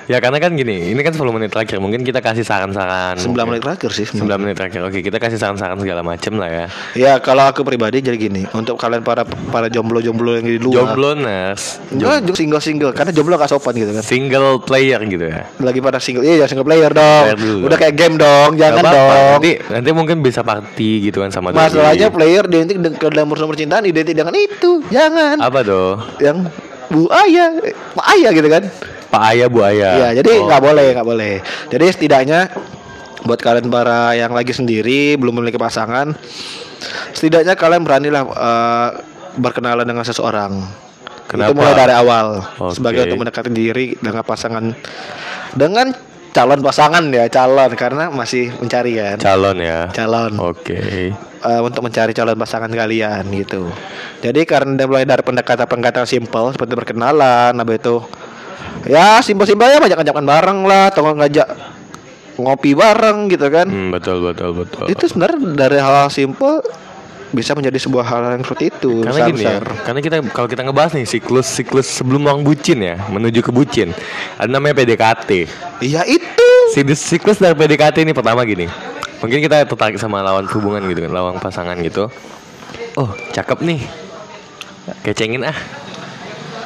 Ya 0.09 0.25
karena 0.25 0.41
kan 0.41 0.57
gini, 0.57 0.89
ini 0.89 1.01
kan 1.05 1.13
10 1.13 1.21
menit 1.37 1.53
terakhir, 1.53 1.77
mungkin 1.85 2.01
kita 2.01 2.25
kasih 2.25 2.41
saran-saran. 2.41 3.21
9 3.21 3.29
menit 3.45 3.61
terakhir 3.61 3.93
sih. 3.93 4.09
9 4.09 4.25
menit 4.41 4.57
terakhir. 4.57 4.81
Oke, 4.89 5.05
kita 5.05 5.21
kasih 5.21 5.37
saran-saran 5.37 5.77
segala 5.77 6.01
macem 6.01 6.33
lah 6.41 6.49
ya. 6.49 6.67
Ya 6.97 7.13
kalau 7.21 7.45
aku 7.45 7.61
pribadi 7.61 8.01
jadi 8.01 8.17
gini, 8.17 8.49
untuk 8.57 8.81
kalian 8.81 9.05
para 9.05 9.29
para 9.53 9.69
jomblo-jomblo 9.69 10.41
yang 10.41 10.49
di 10.49 10.57
luar. 10.57 10.97
Jomblonas, 10.97 11.85
Enggak, 11.93 12.25
single-single 12.33 12.97
karena 12.97 13.13
jomblo 13.13 13.37
gak 13.37 13.53
sopan 13.53 13.77
gitu 13.77 13.93
kan. 13.93 14.01
single 14.01 14.65
player 14.65 14.97
gitu 15.05 15.29
ya. 15.29 15.45
Lagi 15.61 15.85
pada 15.85 16.01
single, 16.01 16.25
iya 16.25 16.49
single 16.49 16.65
player 16.65 16.89
dong. 16.89 17.25
Player 17.29 17.41
dulu. 17.45 17.65
Udah 17.69 17.77
kayak 17.77 17.95
game 18.01 18.17
dong, 18.17 18.57
jangan 18.57 18.81
apa-apa, 18.81 18.97
dong. 18.97 19.33
Nanti 19.37 19.51
nanti 19.69 19.91
mungkin 19.93 20.17
bisa 20.25 20.41
party 20.41 21.13
gitu 21.13 21.21
kan 21.21 21.29
sama. 21.29 21.53
Masalahnya 21.53 22.09
player 22.09 22.49
identik 22.49 22.81
dengan 22.81 22.97
ke 22.97 23.13
dalam 23.13 23.29
urusan 23.29 23.45
percintaan 23.45 23.85
identik 23.85 24.17
dengan 24.17 24.33
itu. 24.33 24.81
Jangan. 24.89 25.37
apa 25.37 25.61
tuh? 25.61 26.01
Yang 26.17 26.49
bu 26.89 27.13
ayah, 27.13 27.53
pak 27.93 28.07
ayah 28.17 28.33
gitu 28.33 28.49
kan. 28.49 28.65
Pak 29.09 29.23
Ayah 29.33 29.49
Bu 29.49 29.65
Ayah. 29.65 29.93
Iya, 29.97 30.09
jadi 30.21 30.31
Oh, 30.37 30.47
nggak 30.49 30.63
boleh, 30.63 30.87
nggak 30.93 31.09
boleh. 31.09 31.35
Jadi 31.73 31.85
setidaknya 31.89 32.41
buat 33.25 33.41
kalian 33.41 33.69
para 33.73 34.15
yang 34.15 34.31
lagi 34.31 34.53
sendiri 34.53 35.17
belum 35.17 35.41
memiliki 35.41 35.59
pasangan, 35.59 36.13
setidaknya 37.13 37.57
kalian 37.57 37.83
beranilah 37.83 38.23
eh, 38.29 38.91
berkenalan 39.41 39.87
dengan 39.89 40.05
seseorang. 40.05 40.53
Kenapa? 41.29 41.53
Itu 41.53 41.61
mulai 41.61 41.75
dari 41.77 41.93
awal 41.93 42.41
Oke. 42.57 42.81
sebagai 42.81 43.05
untuk 43.05 43.21
mendekati 43.21 43.51
diri 43.53 43.87
dengan 44.01 44.25
pasangan 44.25 44.65
dengan 45.53 45.93
calon 46.33 46.61
pasangan 46.61 47.05
ya 47.09 47.25
calon 47.29 47.73
karena 47.77 48.09
masih 48.13 48.53
mencari 48.61 48.97
kan 48.97 49.17
calon 49.19 49.59
ya. 49.61 49.89
calon 49.93 50.33
Oke. 50.41 51.13
eh, 51.13 51.61
untuk 51.61 51.85
mencari 51.85 52.17
calon 52.17 52.37
pasangan 52.37 52.73
kalian 52.73 53.29
gitu. 53.33 53.69
Jadi 54.25 54.41
karena 54.49 54.73
dia 54.77 54.87
mulai 54.89 55.05
dari 55.05 55.21
pendekatan-pendekatan 55.21 56.09
simpel 56.09 56.49
seperti 56.53 56.73
berkenalan, 56.75 57.53
habis 57.53 57.77
itu 57.77 57.97
ya 58.87 59.21
simpel-simpel 59.21 59.69
ya 59.69 59.79
ngajak-ngajakan 59.83 60.25
bareng 60.25 60.61
lah, 60.65 60.85
atau 60.93 61.03
ngajak 61.15 61.49
ngopi 62.39 62.71
bareng 62.73 63.27
gitu 63.33 63.47
kan. 63.51 63.67
Hmm, 63.67 63.91
betul 63.91 64.23
betul 64.23 64.55
betul. 64.55 64.87
Itu 64.87 65.05
sebenarnya 65.11 65.39
dari 65.59 65.79
hal 65.83 66.07
simpel 66.09 66.63
bisa 67.29 67.53
menjadi 67.53 67.77
sebuah 67.77 68.05
hal 68.09 68.21
yang 68.41 68.45
seperti 68.45 68.73
itu. 68.73 69.05
karena 69.05 69.29
gini 69.29 69.45
ya, 69.45 69.61
karena 69.61 70.01
kita 70.01 70.17
kalau 70.33 70.49
kita 70.49 70.65
ngebahas 70.65 70.97
nih 70.97 71.05
siklus 71.05 71.45
siklus 71.45 71.85
sebelum 71.85 72.25
orang 72.25 72.41
bucin 72.41 72.81
ya 72.81 72.97
menuju 73.13 73.45
ke 73.45 73.53
bucin 73.53 73.93
ada 74.41 74.49
namanya 74.49 74.81
PDKT 74.81 75.31
Iya 75.85 76.09
itu. 76.09 76.49
siklus 76.73 77.01
siklus 77.05 77.37
dari 77.37 77.53
PDKT 77.53 78.01
ini 78.01 78.17
pertama 78.17 78.49
gini 78.49 78.65
mungkin 79.21 79.45
kita 79.45 79.69
tertarik 79.69 80.01
sama 80.01 80.25
lawan 80.25 80.49
hubungan 80.49 80.81
gitu 80.89 81.05
kan 81.05 81.13
lawan 81.13 81.37
pasangan 81.37 81.77
gitu 81.85 82.09
oh 82.97 83.11
cakep 83.37 83.59
nih 83.61 83.81
kecengin 85.05 85.45
ah 85.45 85.57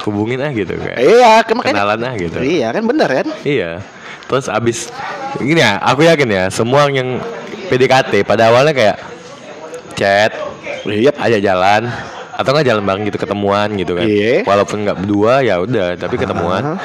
hubungin 0.02 0.42
ah 0.42 0.50
gitu 0.50 0.74
kayak 0.74 0.98
Iya, 0.98 1.32
kan 1.42 1.54
makanya. 1.54 1.74
kenalan 1.78 2.00
ah 2.02 2.14
gitu 2.16 2.36
Iya 2.38 2.68
kan 2.70 2.82
bener 2.82 3.08
kan? 3.12 3.26
Iya. 3.42 3.70
Terus 4.26 4.46
abis 4.48 4.78
gini 5.36 5.60
ya, 5.60 5.76
aku 5.78 6.02
yakin 6.02 6.26
ya 6.26 6.44
semua 6.48 6.88
yang 6.88 7.20
PDKT 7.68 8.24
pada 8.24 8.48
awalnya 8.48 8.72
kayak 8.72 8.96
chat, 9.94 10.32
Iya. 10.84 11.12
ajak 11.14 11.40
jalan 11.40 11.82
atau 12.32 12.50
nggak 12.50 12.66
jalan 12.66 12.82
bareng 12.82 13.04
gitu 13.06 13.18
ketemuan 13.18 13.68
gitu 13.76 13.92
kan. 13.92 14.04
Iya. 14.04 14.42
Walaupun 14.42 14.82
nggak 14.82 14.96
berdua 14.98 15.34
ya 15.40 15.60
udah, 15.60 15.94
tapi 15.94 16.16
ketemuan. 16.16 16.80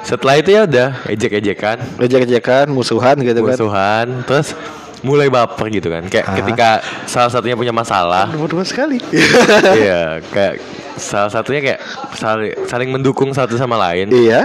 Setelah 0.00 0.34
itu 0.36 0.48
ya 0.50 0.64
udah 0.64 0.88
ejek-ejekan, 1.08 1.76
Ejek-ejekan, 2.00 2.68
musuhan 2.68 3.16
gitu 3.20 3.40
kan. 3.42 3.52
musuhan, 3.52 4.06
terus 4.24 4.56
mulai 5.00 5.28
baper 5.28 5.66
gitu 5.70 5.88
kan. 5.88 6.04
Kayak 6.06 6.26
Ah. 6.28 6.34
ketika 6.36 6.68
salah 7.04 7.30
satunya 7.30 7.54
punya 7.54 7.72
masalah, 7.72 8.28
Dua-dua 8.28 8.62
sekali. 8.62 9.00
iya, 9.80 10.20
kayak 10.26 10.60
salah 10.96 11.28
satunya 11.28 11.60
kayak 11.62 11.80
saling, 12.14 12.52
saling 12.66 12.90
mendukung 12.92 13.32
satu 13.32 13.56
sama 13.56 13.80
lain. 13.80 14.12
iya. 14.12 14.44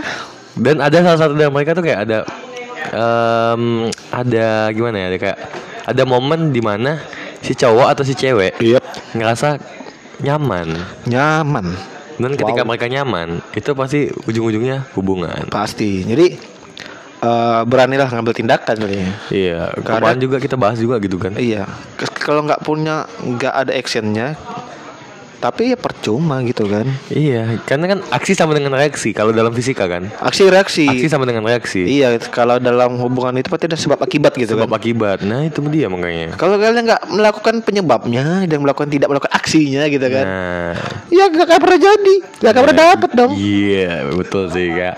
Dan 0.56 0.80
ada 0.80 0.96
salah 1.04 1.20
satu 1.20 1.34
dari 1.36 1.52
mereka 1.52 1.76
tuh 1.76 1.84
kayak 1.84 2.00
ada 2.08 2.18
em, 2.88 3.64
ada 4.10 4.48
gimana 4.72 4.96
ya? 4.96 5.06
Ada 5.12 5.18
kayak 5.20 5.38
ada 5.86 6.04
momen 6.04 6.50
di 6.50 6.62
mana 6.62 7.04
si 7.42 7.52
cowok 7.52 7.88
atau 7.92 8.04
si 8.04 8.16
cewek 8.16 8.56
Iya. 8.58 8.80
ngerasa 9.12 9.60
nyaman. 10.22 10.72
Nyaman. 11.06 11.68
Dan 12.16 12.32
ketika 12.40 12.64
Wow. 12.64 12.72
mereka 12.72 12.88
nyaman, 12.88 13.44
itu 13.52 13.76
pasti 13.76 14.08
ujung-ujungnya 14.24 14.88
hubungan. 14.96 15.52
Pasti. 15.52 16.08
Jadi 16.08 16.55
eh, 17.20 17.62
beranilah 17.64 18.10
ngambil 18.10 18.34
tindakan 18.34 18.76
sebenarnya. 18.76 19.12
Iya, 19.30 19.60
Karena- 19.80 20.00
kemarin 20.02 20.20
juga 20.20 20.38
kita 20.38 20.56
bahas 20.56 20.78
juga 20.78 21.00
gitu 21.00 21.16
kan. 21.16 21.36
Iya. 21.36 21.70
Kalau 22.20 22.42
nggak 22.42 22.62
punya 22.62 23.06
nggak 23.22 23.54
ada 23.54 23.72
actionnya, 23.72 24.34
tapi 25.36 25.70
ya 25.70 25.78
percuma 25.78 26.42
gitu 26.42 26.66
kan. 26.66 26.90
Iya, 27.08 27.62
karena 27.64 27.86
kan 27.86 28.00
aksi 28.10 28.34
sama 28.34 28.58
dengan 28.58 28.74
reaksi 28.74 29.14
kalau 29.14 29.30
dalam 29.30 29.54
fisika 29.54 29.86
kan. 29.86 30.10
Aksi 30.18 30.50
reaksi. 30.50 30.90
Aksi 30.90 31.06
sama 31.06 31.30
dengan 31.30 31.46
reaksi. 31.46 31.86
Iya. 31.86 32.18
Kalau 32.34 32.58
dalam 32.58 32.98
hubungan 32.98 33.38
itu 33.38 33.46
pasti 33.48 33.70
ada 33.70 33.78
sebab 33.78 34.02
akibat 34.02 34.34
gitu 34.34 34.58
Sebab 34.58 34.74
kan. 34.74 34.80
akibat. 34.82 35.22
Nah, 35.22 35.46
itu 35.46 35.62
dia 35.70 35.86
makanya. 35.86 36.34
Kalau 36.34 36.58
kalian 36.58 36.82
nggak 36.90 37.04
melakukan 37.14 37.56
penyebabnya 37.62 38.50
dan 38.50 38.58
melakukan 38.58 38.90
tidak 38.90 39.06
melakukan 39.06 39.34
aksinya 39.38 39.86
gitu 39.86 40.08
kan, 40.10 40.26
Nah, 40.26 40.72
ya 41.14 41.30
nggak 41.30 41.46
akan 41.46 41.60
pernah 41.62 41.80
jadi, 41.80 42.16
nggak 42.42 42.50
akan 42.50 42.62
pernah 42.66 42.78
dapet 42.90 43.10
dong. 43.14 43.32
Iya 43.38 43.94
betul 44.18 44.50
sih 44.50 44.74
kak. 44.74 44.98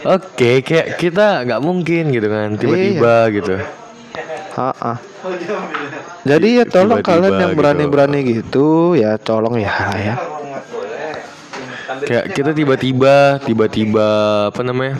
Oke 0.00 0.64
kayak 0.64 0.96
kita 0.96 1.44
nggak 1.44 1.60
mungkin 1.60 2.08
gitu 2.08 2.26
kan 2.26 2.56
tiba-tiba 2.56 3.14
Iya. 3.28 3.34
gitu. 3.36 3.54
Ha-ha. 4.56 4.94
Jadi 6.24 6.48
ya 6.60 6.64
tolong 6.64 7.00
Tiba-tiba 7.00 7.08
kalian 7.20 7.32
yang 7.36 7.52
gitu. 7.52 7.58
berani-berani 7.60 8.18
gitu 8.24 8.66
ya 8.96 9.20
tolong 9.20 9.60
ya 9.60 9.72
ya. 9.96 10.14
Kayak 12.00 12.24
kita 12.32 12.50
tiba-tiba 12.56 13.36
tiba-tiba 13.44 14.08
apa 14.48 14.60
namanya? 14.64 14.96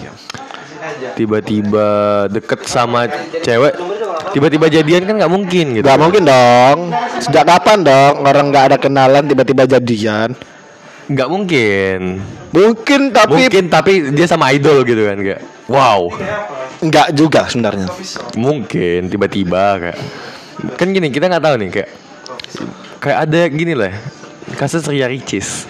Tiba-tiba 1.16 1.88
deket 2.28 2.68
sama 2.68 3.08
cewek 3.40 3.72
tiba-tiba 4.30 4.68
jadian 4.68 5.08
kan 5.08 5.14
nggak 5.16 5.32
mungkin 5.32 5.66
gitu. 5.80 5.84
Gak 5.84 6.00
mungkin 6.00 6.22
dong. 6.28 6.92
Sejak 7.18 7.48
kapan 7.48 7.82
dong 7.82 8.14
orang 8.20 8.52
nggak 8.52 8.64
ada 8.72 8.76
kenalan 8.76 9.24
tiba-tiba 9.24 9.64
jadian? 9.64 10.36
Nggak 11.10 11.28
mungkin. 11.28 12.00
Mungkin 12.54 13.00
tapi 13.10 13.50
Mungkin 13.50 13.64
tapi 13.66 13.92
dia 14.14 14.26
sama 14.30 14.54
idol 14.54 14.86
gitu 14.86 15.02
kan 15.04 15.18
kayak. 15.18 15.42
Wow. 15.66 16.14
nggak 16.80 17.12
juga 17.12 17.44
sebenarnya. 17.50 17.90
Mungkin 18.38 19.10
tiba-tiba 19.10 19.76
kayak. 19.76 19.98
Kan 20.78 20.94
gini 20.94 21.10
kita 21.10 21.26
nggak 21.28 21.44
tahu 21.44 21.54
nih 21.60 21.70
kayak. 21.74 21.90
Kayak 23.02 23.18
ada 23.28 23.40
gini 23.50 23.74
lah. 23.74 23.92
Kasus 24.56 24.86
Ria 24.88 25.06
Ricis 25.06 25.66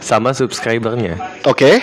sama 0.00 0.32
subscribernya 0.32 1.20
Oke. 1.44 1.78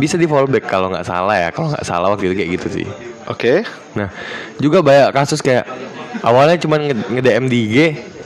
bisa 0.00 0.16
di 0.16 0.24
follow 0.24 0.48
back 0.48 0.66
kalau 0.68 0.88
nggak 0.88 1.06
salah 1.06 1.36
ya 1.36 1.48
kalau 1.52 1.72
nggak 1.72 1.86
salah 1.86 2.08
waktu 2.12 2.32
itu 2.32 2.34
kayak 2.36 2.50
gitu 2.58 2.68
sih 2.82 2.86
Oke. 3.28 3.62
nah 3.94 4.08
juga 4.58 4.80
banyak 4.80 5.12
kasus 5.12 5.40
kayak 5.44 5.68
awalnya 6.24 6.56
cuma 6.60 6.80
nge 6.80 7.22
DM 7.22 7.46
di 7.46 7.58
IG 7.68 7.76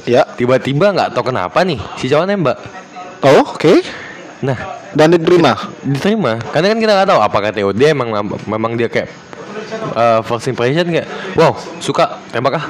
Ya. 0.05 0.21
tiba-tiba 0.37 0.93
nggak 0.93 1.17
tahu 1.17 1.33
kenapa 1.33 1.65
nih 1.65 1.81
si 1.97 2.13
cowok 2.13 2.29
nembak 2.29 2.61
Oh, 3.25 3.43
oke. 3.49 3.81
nah 4.41 4.59
Dan 4.93 5.11
diterima. 5.11 5.57
diterima 5.81 6.37
karena 6.53 6.71
kan 6.71 6.79
kita 6.79 6.93
nggak 6.93 7.09
tahu 7.09 7.21
apakah 7.21 7.51
TOD 7.51 7.81
emang 7.83 8.09
memang 8.45 8.73
dia 8.75 8.87
kayak 8.87 9.09
uh, 9.91 10.21
first 10.21 10.47
impression 10.47 10.87
kayak 10.87 11.09
wow 11.35 11.51
suka 11.81 12.21
tembak 12.31 12.55
ah 12.55 12.67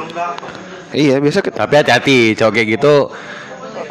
Iya, 0.88 1.18
biasa 1.18 1.42
kita 1.42 1.58
tapi 1.58 1.74
hati-hati 1.74 2.18
cowok 2.32 2.52
kayak 2.54 2.68
gitu 2.72 2.94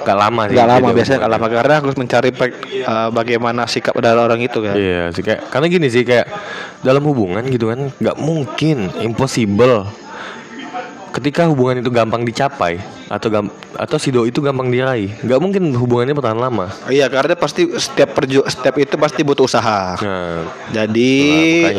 gak 0.02 0.18
lama 0.18 0.48
sih 0.48 0.56
nggak 0.56 0.70
lama 0.70 0.88
Gitu. 0.88 0.96
biasanya 0.96 1.18
nggak 1.20 1.32
lama 1.32 1.48
karena 1.50 1.74
harus 1.78 1.96
mencari 1.96 2.30
eh, 2.32 3.08
bagaimana 3.12 3.62
sikap 3.64 3.96
dari 3.98 4.16
orang 4.16 4.40
itu 4.40 4.60
kan. 4.60 4.76
Iya 4.76 5.04
sih 5.12 5.20
kayak 5.20 5.48
karena 5.48 5.66
gini 5.68 5.88
sih 5.88 6.04
kayak 6.04 6.28
dalam 6.80 7.04
hubungan 7.04 7.44
gitu 7.46 7.68
kan 7.68 7.92
nggak 7.94 8.18
mungkin 8.18 8.88
impossible 9.00 9.84
ketika 11.14 11.46
hubungan 11.46 11.86
itu 11.86 11.94
gampang 11.94 12.26
dicapai 12.26 12.82
atau 13.06 13.30
gam 13.30 13.46
atau 13.78 13.98
si 14.02 14.10
doi 14.10 14.34
itu 14.34 14.42
gampang 14.42 14.74
diraih 14.74 15.14
nggak 15.22 15.40
mungkin 15.40 15.70
hubungannya 15.78 16.18
bertahan 16.18 16.42
lama 16.42 16.74
Iya, 16.90 17.06
karena 17.14 17.38
pasti 17.38 17.70
setiap 17.78 18.18
perju 18.18 18.42
step 18.50 18.74
itu 18.82 18.98
pasti 18.98 19.22
butuh 19.22 19.46
usaha. 19.46 19.94
nah 20.02 20.42
Jadi 20.74 21.14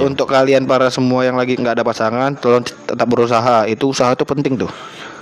untuk 0.06 0.30
kalian 0.30 0.70
para 0.70 0.86
semua 0.94 1.26
yang 1.26 1.34
lagi 1.34 1.58
nggak 1.58 1.82
ada 1.82 1.84
pasangan, 1.86 2.30
tolong 2.38 2.62
tetap 2.62 3.06
berusaha. 3.10 3.66
Itu 3.66 3.90
usaha 3.90 4.14
itu 4.14 4.22
penting 4.22 4.54
tuh. 4.58 4.70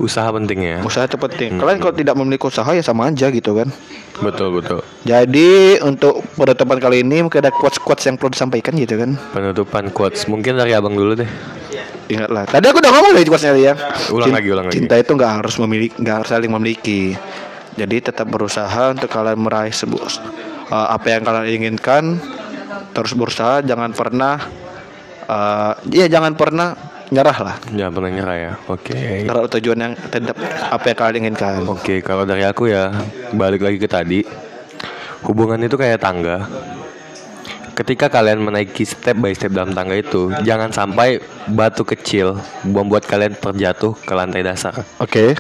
Usaha 0.03 0.27
penting 0.35 0.59
ya 0.67 0.77
Usaha 0.83 1.07
itu 1.07 1.15
penting. 1.15 1.63
Kalian 1.63 1.79
kalau 1.79 1.95
tidak 1.95 2.19
memiliki 2.19 2.43
usaha 2.51 2.67
ya 2.75 2.83
sama 2.83 3.07
aja 3.09 3.31
gitu 3.31 3.55
kan. 3.55 3.71
betul 4.19 4.51
betul 4.61 4.83
Jadi 5.07 5.79
untuk 5.81 6.21
penutupan 6.37 6.83
kali 6.83 7.07
ini 7.07 7.23
mungkin 7.23 7.39
ada 7.41 7.55
quotes-quotes 7.55 8.05
yang 8.11 8.19
perlu 8.19 8.35
disampaikan 8.35 8.75
gitu 8.77 8.99
kan. 8.99 9.15
penutupan 9.31 9.89
quotes 9.95 10.27
mungkin 10.27 10.59
dari 10.59 10.75
abang 10.75 10.93
dulu 10.93 11.23
deh 11.23 11.31
Ingatlah. 12.11 12.45
Tadi 12.45 12.67
aku 12.69 12.83
udah 12.83 12.93
ngomong 12.93 13.13
dari 13.17 13.25
quotesnya 13.25 13.57
ya. 13.57 13.75
Ulang 14.13 14.35
lagi, 14.35 14.49
ulang 14.53 14.67
lagi. 14.69 14.77
Cinta 14.77 15.01
itu 15.01 15.17
nggak 15.17 15.33
harus 15.41 15.55
memiliki, 15.65 15.95
nggak 15.97 16.17
harus 16.21 16.29
saling 16.29 16.53
memiliki. 16.53 17.17
Jadi 17.73 17.97
tetap 18.05 18.29
berusaha 18.29 18.93
untuk 18.93 19.09
kalian 19.09 19.41
meraih 19.41 19.73
sebuah 19.73 20.11
eh, 20.69 20.89
apa 20.93 21.07
yang 21.09 21.23
kalian 21.25 21.47
inginkan. 21.49 22.21
Terus 22.93 23.17
berusaha, 23.17 23.65
jangan 23.65 23.97
pernah, 23.97 24.37
eh 25.25 25.73
iya 25.95 26.07
jangan 26.13 26.37
pernah 26.37 26.77
nyerah 27.13 27.39
lah. 27.45 27.57
jangan 27.69 27.93
pernah 27.93 28.11
nyerah 28.11 28.37
ya 28.41 28.53
oke 28.73 29.29
Kalau 29.29 29.45
tujuan 29.45 29.79
yang 29.85 29.93
tetap 30.09 30.37
apa 30.73 30.85
yang 30.89 30.99
kalian 30.99 31.17
inginkan. 31.29 31.61
Oke, 31.69 32.01
kalau 32.01 32.25
dari 32.25 32.43
aku 32.49 32.73
ya 32.73 32.89
balik 33.37 33.61
lagi 33.61 33.77
ke 33.77 33.85
tadi, 33.85 34.25
hubungan 35.29 35.61
itu 35.61 35.77
kayak 35.77 36.01
tangga. 36.01 36.49
Ketika 37.73 38.13
kalian 38.13 38.45
menaiki 38.45 38.85
step 38.85 39.17
by 39.17 39.33
step 39.33 39.53
dalam 39.53 39.73
tangga 39.73 39.97
itu, 39.97 40.33
jangan 40.45 40.73
sampai 40.73 41.21
batu 41.49 41.85
kecil 41.85 42.37
membuat 42.65 43.09
kalian 43.09 43.33
terjatuh 43.37 43.97
ke 43.97 44.13
lantai 44.13 44.45
dasar. 44.45 44.77
Oke. 45.01 45.37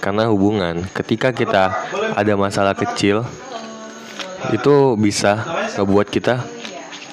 Karena 0.00 0.24
hubungan, 0.32 0.88
ketika 0.96 1.28
kita 1.28 1.76
ada 2.16 2.32
masalah 2.32 2.72
kecil, 2.72 3.20
itu 4.48 4.96
bisa 4.96 5.44
ngebuat 5.76 6.08
kita 6.08 6.40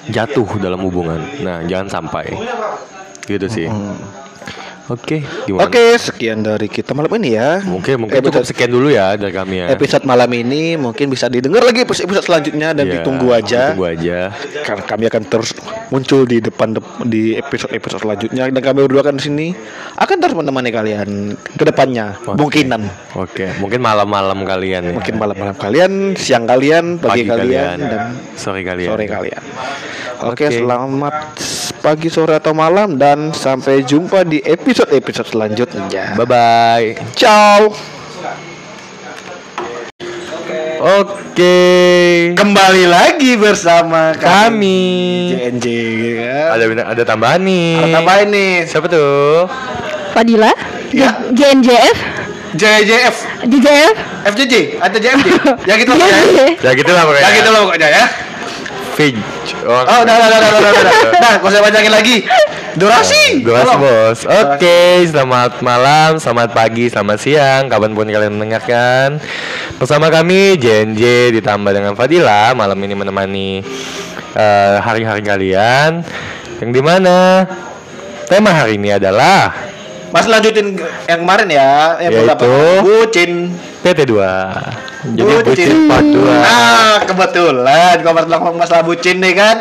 jatuh 0.08 0.48
dalam 0.56 0.80
hubungan. 0.80 1.20
Nah, 1.44 1.60
jangan 1.68 2.00
sampai. 2.00 2.32
Gitu 3.28 3.46
sih. 3.52 3.68
Oke, 4.88 5.20
gimana? 5.44 5.68
Oke, 5.68 5.84
sekian 5.94 6.40
dari 6.40 6.64
kita 6.64 6.96
malam 6.96 7.12
ini 7.20 7.36
ya. 7.36 7.60
Mungkin 7.60 8.00
mungkin 8.00 8.18
cukup 8.18 8.40
episode, 8.40 8.48
sekian 8.48 8.72
dulu 8.72 8.88
ya 8.88 9.14
dari 9.14 9.30
kami 9.30 9.60
ya. 9.60 9.66
episode 9.68 10.02
malam 10.02 10.32
ini 10.32 10.74
mungkin 10.74 11.12
bisa 11.12 11.28
didengar 11.28 11.60
lagi 11.60 11.84
episode 11.84 12.08
episode 12.08 12.24
selanjutnya 12.24 12.72
dan 12.72 12.88
Iya, 12.88 12.92
ditunggu 12.96 13.28
aja. 13.28 13.76
Ditunggu 13.76 13.84
aja. 13.84 14.32
Karena 14.64 14.82
kami 14.82 15.04
akan 15.06 15.22
terus 15.28 15.52
muncul 15.88 16.24
di 16.24 16.40
depan 16.40 16.72
dep- 16.72 17.04
di 17.04 17.36
episode 17.36 17.68
episode 17.70 18.00
selanjutnya 18.00 18.48
dan 18.48 18.62
kami 18.64 18.78
berdua 18.82 19.04
akan 19.04 19.16
di 19.16 19.24
sini 19.24 19.46
akan 19.94 20.16
terus 20.16 20.32
menemani 20.32 20.70
kalian 20.72 21.08
ke 21.36 21.64
depannya. 21.64 22.16
Oke. 22.24 22.40
Mungkinan 22.40 22.82
Oke, 23.14 23.46
mungkin 23.60 23.84
malam-malam 23.84 24.40
kalian 24.42 24.82
ya. 24.82 24.92
mungkin 24.96 25.14
malam-malam 25.16 25.52
kalian, 25.54 26.16
siang 26.16 26.48
kalian, 26.48 26.96
pagi, 26.96 27.28
Pagi 27.28 27.28
kalian, 27.28 27.44
kalian, 27.44 27.78
dan 27.84 28.00
sore 28.34 28.64
kalian. 28.64 28.88
sore 28.88 29.04
kalian. 29.04 29.42
Oke, 30.18 30.48
Oke. 30.48 30.58
selamat 30.58 31.14
pagi, 31.78 32.10
sore 32.10 32.34
atau 32.34 32.50
malam 32.50 32.98
dan 32.98 33.30
sampai 33.30 33.86
jumpa 33.86 34.26
di 34.26 34.42
episode-episode 34.78 35.34
selanjutnya. 35.34 36.14
Bye 36.14 36.28
bye. 36.30 36.86
Ciao. 37.18 37.74
Oke. 40.78 41.58
Kembali 42.38 42.86
lagi 42.86 43.34
bersama 43.34 44.14
Kami. 44.14 45.34
JNJ 45.34 45.66
ya. 46.14 46.54
Ada 46.54 46.64
ada 46.94 47.02
tambahan 47.02 47.42
nih. 47.42 47.74
Ada 47.82 47.90
tambahin 47.98 48.28
nih. 48.30 48.52
Siapa 48.70 48.86
tuh? 48.86 49.50
Fadila 50.14 50.54
Ya. 50.94 51.26
JNJF 51.34 51.98
JJF, 52.54 53.14
JJF 53.44 53.94
FJJ 54.30 54.54
atau 54.80 54.98
JMJ. 55.02 55.26
ya 55.68 55.74
gitu 55.74 55.90
lah 55.92 56.06
ya. 56.14 56.18
JNJ. 56.22 56.40
Ya 56.62 56.70
gitu 56.78 56.90
lah 56.94 57.02
pokoknya. 57.02 57.26
Ya 57.26 57.30
gitu 57.34 57.48
loh 57.50 57.60
pokoknya 57.66 57.88
ya. 57.90 58.04
Fij. 58.94 59.14
Oh, 59.56 59.82
udah, 59.84 60.04
udah, 60.04 60.16
udah, 60.28 60.38
udah, 60.38 60.50
udah, 60.60 60.72
udah. 60.72 60.92
Nah, 61.18 61.32
gak 61.40 61.48
usah 61.48 61.60
panjangin 61.64 61.92
lagi. 61.92 62.16
Durasi. 62.78 63.42
Durasi 63.42 63.64
Tolong. 63.66 63.80
bos. 63.80 64.20
Oke, 64.28 64.80
selamat 65.08 65.52
malam, 65.64 66.10
selamat 66.20 66.50
pagi, 66.54 66.86
selamat 66.86 67.18
siang, 67.18 67.62
kapan 67.66 67.90
pun 67.96 68.06
kalian 68.06 68.38
mendengarkan. 68.38 69.18
Bersama 69.80 70.12
kami 70.12 70.54
JNJ 70.60 71.34
ditambah 71.40 71.72
dengan 71.74 71.92
Fadila 71.98 72.54
malam 72.54 72.78
ini 72.82 72.94
menemani 72.94 73.48
eh, 74.36 74.76
hari-hari 74.78 75.22
kalian. 75.24 76.06
Yang 76.58 76.70
di 76.74 76.82
mana 76.82 77.46
tema 78.30 78.50
hari 78.50 78.76
ini 78.78 78.94
adalah 78.94 79.54
Mas 80.08 80.24
lanjutin 80.24 80.78
yang 81.04 81.20
kemarin 81.20 81.48
ya, 81.52 82.00
yang 82.00 82.12
Yaitu? 82.16 82.20
beberapa 82.24 82.46
bucin. 82.80 83.52
PT2. 83.84 84.14
Jadi 85.14 85.32
bucin 85.46 85.86
part 85.86 86.06
2. 86.06 86.18
Nah, 86.18 86.96
kebetulan 87.06 87.96
mas 88.02 88.26
ngomong 88.26 88.56
masalah 88.58 88.82
bucin 88.82 89.22
nih 89.22 89.34
kan 89.38 89.56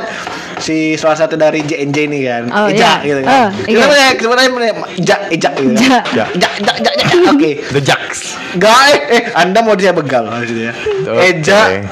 si 0.58 0.98
salah 0.98 1.18
satu 1.18 1.38
dari 1.38 1.62
JNJ 1.62 1.98
nih 2.10 2.22
kan. 2.26 2.44
Oh, 2.50 2.68
Ija 2.68 3.02
iya. 3.06 3.06
gitu 3.06 3.22
kan. 3.22 3.30
Oh, 3.30 3.48
iya. 3.70 3.78
Gimana 3.78 3.94
ya? 3.94 4.10
Gimana 4.18 4.42
ya? 4.42 4.74
Ija, 4.98 5.16
Ija 5.30 5.50
gitu. 5.54 5.74
kan. 5.78 5.86
Ja. 5.86 6.00
Ja. 6.14 6.26
Ija, 6.34 6.50
Ija, 6.58 6.72
Ija, 6.74 6.92
Ija. 6.98 7.30
Oke. 7.34 7.52
The 7.74 7.82
Jacks. 7.82 8.20
Gak, 8.58 8.78
eh, 9.14 9.24
Anda 9.38 9.62
mau 9.62 9.78
dia 9.78 9.94
begal 9.94 10.26
maksudnya. 10.26 10.74
Oke. 11.06 11.22
Eja, 11.22 11.86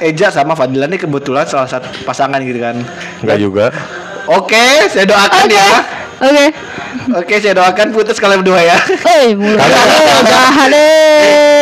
Eja 0.00 0.26
sama 0.32 0.56
Fadila 0.56 0.88
nih 0.88 1.00
kebetulan 1.04 1.44
salah 1.44 1.68
satu 1.68 1.90
pasangan 2.06 2.40
gitu 2.40 2.58
kan. 2.62 2.80
Enggak 3.20 3.38
juga. 3.38 3.66
Oke, 4.30 4.88
saya 4.88 5.04
doakan 5.04 5.50
Oke. 5.50 5.58
ya. 5.58 6.01
Oke. 6.22 6.46
Oke, 7.18 7.34
saya 7.42 7.50
doakan 7.52 7.90
putus 7.90 8.22
kalian 8.22 8.46
berdua 8.46 8.62
ya. 8.62 8.78
Eh 9.18 9.34
mulai 9.34 9.58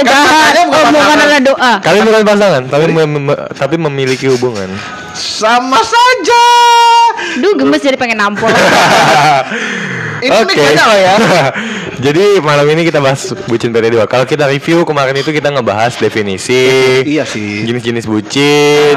Jahat. 0.04 0.52
katanya 0.52 0.64
bukan 0.68 0.84
Omongan 0.92 1.16
adalah 1.18 1.40
doa. 1.40 1.72
Kalian 1.80 2.04
bukan 2.04 2.22
pasangan, 2.24 2.62
tapi 2.68 2.84
mem- 2.88 3.24
mem- 3.24 3.40
tapi 3.56 3.80
memiliki 3.80 4.28
hubungan. 4.28 4.68
Sama 5.12 5.80
saja. 5.80 6.44
Duh 7.40 7.56
gemes 7.56 7.80
jadi 7.80 7.96
pengen 7.96 8.20
nampol 8.20 8.48
Ini 10.20 10.32
loh 10.76 10.98
ya. 10.98 11.14
Jadi 12.04 12.40
malam 12.40 12.64
ini 12.66 12.82
kita 12.82 12.96
bahas 12.98 13.20
bucin 13.44 13.70
PT2. 13.70 14.04
Kalau 14.06 14.24
kita 14.24 14.44
review 14.46 14.84
kemarin 14.84 15.12
itu 15.14 15.30
kita 15.30 15.48
ngebahas 15.50 15.96
definisi, 15.96 17.04
Iya 17.04 17.24
sih. 17.24 17.64
jenis-jenis 17.64 18.04
bucin, 18.04 18.96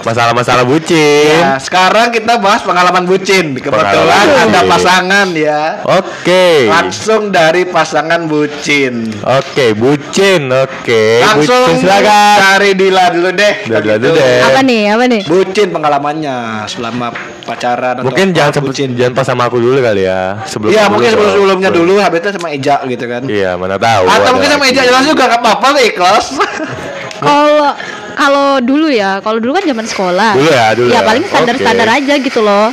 masalah-masalah 0.00 0.62
bucin. 0.62 1.38
Ya, 1.38 1.54
sekarang 1.56 2.10
kita 2.10 2.38
bahas 2.38 2.62
pengalaman 2.62 3.04
bucin. 3.04 3.54
Kebetulan 3.54 3.94
Pengalaman 3.94 4.26
ada 4.42 4.58
bucin. 4.58 4.66
pasangan 4.68 5.28
ya. 5.32 5.62
Oke. 5.84 6.46
Langsung 6.66 7.22
dari 7.30 7.62
pasangan 7.64 8.26
bucin. 8.26 9.06
Oke, 9.22 9.70
bucin. 9.72 10.50
Oke, 10.50 11.22
Langsung 11.22 11.46
bucin 11.70 11.78
silakan. 11.80 12.36
dari 12.40 12.70
Dila 12.74 13.04
dulu 13.08 13.30
deh. 13.30 13.54
Dila 13.64 13.78
dulu 13.94 14.12
deh. 14.12 14.38
Apa 14.42 14.60
nih 14.60 14.82
apa 14.90 15.04
nih 15.06 15.22
Bucin 15.24 15.68
pengalamannya 15.70 16.36
selama 16.66 17.14
pacaran 17.42 18.02
Mungkin 18.02 18.30
jangan 18.32 18.50
sebut 18.52 18.70
bucin. 18.70 18.90
jangan 18.92 19.12
pas 19.14 19.24
sama 19.24 19.46
aku 19.46 19.58
dulu 19.58 19.78
kali 19.78 20.02
ya. 20.02 20.42
Sebelum 20.52 20.68
Iya, 20.68 20.84
mungkin 20.86 21.08
sebelum 21.10 21.32
sebelumnya 21.32 21.70
dulu 21.72 21.96
habisnya 21.96 22.36
sama 22.36 22.52
Eja 22.52 22.76
gitu 22.84 23.04
kan. 23.08 23.24
Iya, 23.24 23.56
mana 23.56 23.80
tahu. 23.80 24.04
Atau 24.04 24.30
mungkin 24.36 24.50
sama 24.52 24.64
lagi. 24.68 24.76
Eja 24.76 24.82
jelas 24.84 25.04
juga 25.08 25.24
gak 25.26 25.40
apa-apa 25.40 25.66
lah 25.72 25.82
ikhlas. 25.82 26.26
Kalau 27.22 27.70
kalau 28.12 28.48
dulu 28.58 28.90
ya 28.90 29.22
Kalau 29.22 29.38
dulu 29.38 29.54
kan 29.54 29.62
zaman 29.62 29.86
sekolah 29.86 30.34
Dulu 30.34 30.50
ya, 30.50 30.66
dulu 30.74 30.90
Ya 30.90 31.00
ya. 31.00 31.06
paling 31.06 31.22
standar-standar 31.22 31.86
Oke. 31.86 31.96
aja 32.02 32.14
gitu 32.18 32.40
loh 32.42 32.66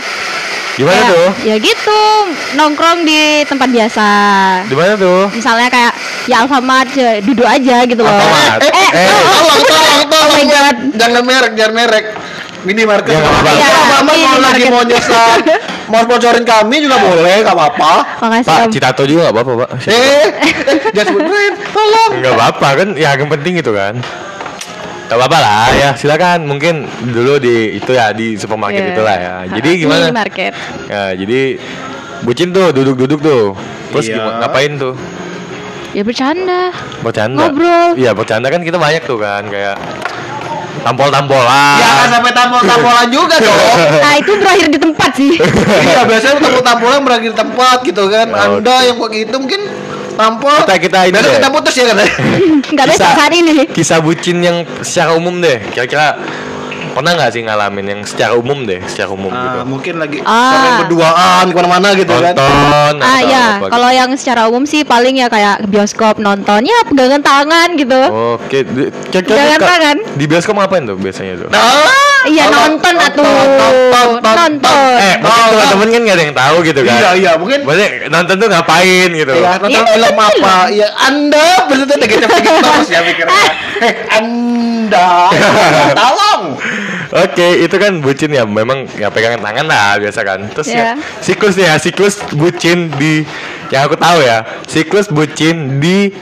Gimana 0.73 0.95
Kayak, 0.95 1.11
tuh? 1.11 1.29
Ya 1.43 1.55
gitu, 1.59 2.01
nongkrong 2.55 3.03
di 3.03 3.21
tempat 3.43 3.67
biasa. 3.67 4.07
Di 4.63 4.73
mana 4.73 4.95
tuh? 4.95 5.27
Misalnya 5.29 5.67
kayak 5.67 5.91
ya 6.23 6.39
Alfamart, 6.39 6.87
ya, 6.95 7.19
duduk 7.19 7.43
aja 7.43 7.83
gitu 7.83 7.99
loh. 7.99 8.07
Alfamart. 8.09 8.63
Eh, 8.63 8.71
Eh, 8.71 8.87
oh, 9.05 9.21
Tolong, 9.27 9.59
tolong, 9.61 10.03
tolong. 10.07 10.29
my 10.31 10.45
God. 10.47 10.77
Jangan 10.95 11.23
merek, 11.27 11.51
jangan 11.53 11.73
merek. 11.75 12.05
Minimarket. 12.63 13.11
Ya, 13.11 13.19
nggak 13.19 13.27
apa-apa. 13.29 13.51
Iya, 13.51 13.67
Iya, 13.67 13.83
Mama 13.91 14.11
kalau 14.15 14.39
lagi 14.41 14.63
mau 14.65 14.83
nyesal, 14.83 15.29
mau 15.89 16.01
sponsorin 16.05 16.45
kami 16.45 16.85
juga 16.85 16.97
boleh, 16.97 17.41
nggak 17.41 17.55
apa-apa. 17.55 17.91
Makasih 18.21 18.47
Pak. 18.47 18.65
Citato 18.69 19.03
juga 19.03 19.27
nggak 19.27 19.35
apa-apa, 19.35 19.51
Pak. 19.65 19.69
Eh, 19.85 20.25
eh, 20.29 20.77
jangan 20.93 21.07
sebut 21.09 21.23
brand, 21.25 21.55
tolong. 21.73 22.11
Nggak 22.21 22.33
apa-apa 22.33 22.67
kan, 22.77 22.87
ya 22.95 23.09
yang 23.13 23.29
penting 23.29 23.53
itu 23.57 23.71
kan. 23.73 23.95
Gak 25.09 25.17
apa-apa 25.17 25.37
lah 25.41 25.67
ya, 25.73 25.89
silakan. 25.97 26.45
Mungkin 26.45 26.85
dulu 27.09 27.41
di 27.41 27.81
itu 27.81 27.97
ya 27.97 28.13
di 28.13 28.37
supermarket 28.37 28.77
Iya. 28.85 28.93
itulah 28.93 29.17
ya. 29.17 29.35
Jadi 29.57 29.69
Ha, 29.73 29.79
gimana? 29.81 30.03
Minimarket. 30.05 30.53
Ya, 30.85 31.03
jadi 31.17 31.39
bucin 32.21 32.53
tuh 32.53 32.69
duduk-duduk 32.69 33.17
tuh. 33.17 33.57
Terus 33.89 34.05
Iya. 34.05 34.21
gimana, 34.21 34.37
ngapain 34.45 34.77
tuh? 34.77 34.93
Ya 35.97 36.05
bercanda. 36.05 36.69
Bercanda. 37.01 37.49
Ngobrol. 37.49 37.97
Iya, 37.97 38.13
bercanda 38.13 38.53
kan 38.53 38.61
kita 38.61 38.77
banyak 38.77 39.01
tuh 39.09 39.17
kan 39.17 39.49
kayak 39.49 39.81
tampol-tampolan. 40.79 41.77
Ya 41.77 41.89
kan 41.95 42.07
sampai 42.11 42.31
tampol-tampolan 42.31 43.07
juga 43.07 43.35
dong. 43.37 43.57
Nah 44.03 44.13
itu 44.15 44.31
berakhir 44.35 44.67
di 44.67 44.79
tempat 44.79 45.11
sih. 45.13 45.33
iya, 45.81 46.01
biasanya 46.03 46.37
tampol-tampolan 46.39 46.99
berakhir 47.01 47.29
di 47.29 47.37
tempat 47.37 47.77
gitu 47.83 48.03
kan. 48.07 48.27
Ya, 48.27 48.43
Anda 48.49 48.75
yang 48.83 48.97
begitu 48.97 49.35
mungkin 49.35 49.61
tampol. 50.15 50.55
Kita- 50.63 50.79
kita 50.79 50.99
ini 51.05 51.15
Besok 51.15 51.25
deh. 51.25 51.37
kita 51.37 51.49
putus 51.49 51.73
ya 51.73 51.85
kan. 51.87 51.97
Nggak 51.99 52.85
bisa 52.87 52.97
Kisah- 52.97 53.15
saat 53.15 53.33
ini. 53.33 53.53
Kisah 53.67 53.99
bucin 53.99 54.37
yang 54.39 54.57
secara 54.79 55.11
umum 55.13 55.37
deh. 55.37 55.57
Kira-kira 55.69 56.15
pernah 56.89 57.11
nggak 57.13 57.31
sih 57.31 57.41
ngalamin 57.41 57.85
yang 57.87 58.01
secara 58.03 58.33
umum 58.33 58.63
deh, 58.63 58.81
secara 58.85 59.09
umum 59.09 59.29
gitu. 59.29 59.57
Ah, 59.57 59.63
mungkin 59.63 59.93
lagi 59.97 60.17
Ah. 60.21 60.51
sampai 60.51 60.71
berduaan 60.81 61.45
ke 61.45 61.55
mana-mana 61.55 61.89
gitu 61.93 62.11
kan. 62.11 62.33
Nonton 62.33 62.93
Ah 62.99 63.19
atau 63.19 63.27
ya, 63.27 63.45
kalau 63.65 63.89
yang 63.89 64.09
secara 64.13 64.41
umum 64.45 64.63
sih 64.63 64.81
paling 64.81 65.15
ya 65.15 65.27
kayak 65.27 65.61
ke 65.61 65.67
bioskop 65.67 66.17
nonton 66.17 66.61
ya 66.61 66.77
pegangan 66.85 67.19
tangan 67.19 67.69
gitu. 67.73 68.01
Oke, 68.35 68.65
Jangan 69.09 69.57
Kak, 69.57 69.69
tangan. 69.69 69.97
Di 70.13 70.25
bioskop 70.25 70.55
ngapain 70.55 70.83
tuh 70.83 70.95
biasanya 70.95 71.33
tuh? 71.37 71.49
Nah, 71.49 71.61
Iya 72.21 72.51
nonton 72.51 72.99
atuh. 72.99 73.23
nonton, 73.23 73.73
nonton, 73.89 74.35
Nonton. 74.35 74.95
eh, 74.99 75.15
mungkin 75.15 75.39
tolong. 75.39 75.51
teman-teman 75.55 75.87
kan 75.87 76.01
gak 76.03 76.11
ada 76.11 76.23
yang 76.25 76.35
tahu 76.35 76.55
gitu 76.61 76.81
kan. 76.83 76.97
Iya, 76.99 77.09
iya, 77.15 77.31
mungkin 77.39 77.59
Maksudnya 77.63 77.89
nonton 78.11 78.35
tuh 78.35 78.47
ngapain 78.51 79.09
gitu. 79.09 79.33
Iya, 79.33 79.51
nonton 79.55 79.71
Iya, 79.71 79.81
film 79.89 80.11
betul. 80.11 80.27
apa? 80.43 80.55
Iya, 80.67 80.87
Anda 80.99 81.47
betul 81.65 81.85
tegak-tegak 81.95 82.55
terus 82.59 82.89
ya 82.89 82.99
mikirnya. 83.01 83.43
Eh, 83.79 83.93
Anda, 84.11 85.31
tolong. 85.99 86.43
Oke, 87.11 87.47
itu 87.59 87.75
kan 87.75 87.99
bucin 87.99 88.29
ya, 88.29 88.43
memang 88.43 88.85
ya 88.93 89.09
pegangan 89.09 89.39
tangan 89.39 89.65
lah 89.65 89.97
biasa 89.97 90.19
kan. 90.21 90.39
Terus 90.49 90.67
Iya. 90.67 90.77
ya 90.77 90.91
siklus 91.19 91.53
nih 91.55 91.65
ya, 91.65 91.75
siklus 91.75 92.15
bucin 92.31 92.89
di 92.93 93.25
yang 93.69 93.85
aku 93.85 93.95
tahu 93.95 94.19
ya, 94.19 94.41
siklus 94.65 95.07
bucin 95.07 95.77
di 95.77 96.13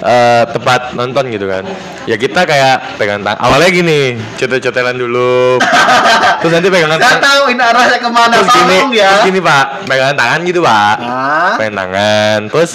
eh, 0.00 0.44
tempat 0.48 0.92
nonton 0.92 1.28
gitu 1.28 1.44
kan. 1.44 1.60
Ya 2.04 2.16
kita 2.16 2.42
kayak 2.42 2.96
pegangan 2.96 3.20
tangan. 3.26 3.40
Awalnya 3.44 3.68
gini, 3.70 4.00
cetel-cetelan 4.34 4.96
dulu. 4.96 5.60
terus 6.40 6.50
nanti 6.50 6.68
pegangan 6.68 6.96
Saya 6.96 7.04
tangan. 7.10 7.20
tahu 7.20 7.42
ini 7.48 7.60
arahnya 7.60 7.98
ke 7.98 8.08
mana, 8.08 8.34
Terus 8.34 8.48
gini, 8.50 8.76
ya. 8.96 9.08
terus 9.12 9.24
gini 9.28 9.40
Pak, 9.40 9.64
pegangan 9.84 10.16
tangan 10.16 10.40
gitu 10.42 10.60
Pak. 10.60 10.94
Ah. 10.98 11.52
Pegangan 11.54 11.76
tangan, 11.76 12.38
terus 12.48 12.72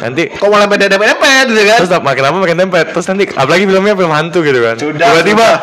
nanti 0.00 0.22
Kok 0.32 0.48
mulai 0.48 0.64
dempet-dempet 0.64 1.44
gitu 1.46 1.62
kan? 1.62 1.78
terus 1.78 1.92
makin 2.00 2.22
lama 2.24 2.36
makin 2.40 2.56
tempet 2.56 2.86
terus 2.88 3.04
nanti 3.04 3.24
apalagi 3.28 3.68
filmnya 3.68 3.92
film 3.92 4.08
hantu 4.08 4.40
gitu 4.40 4.56
kan 4.58 4.72
tiba-tiba 4.72 5.60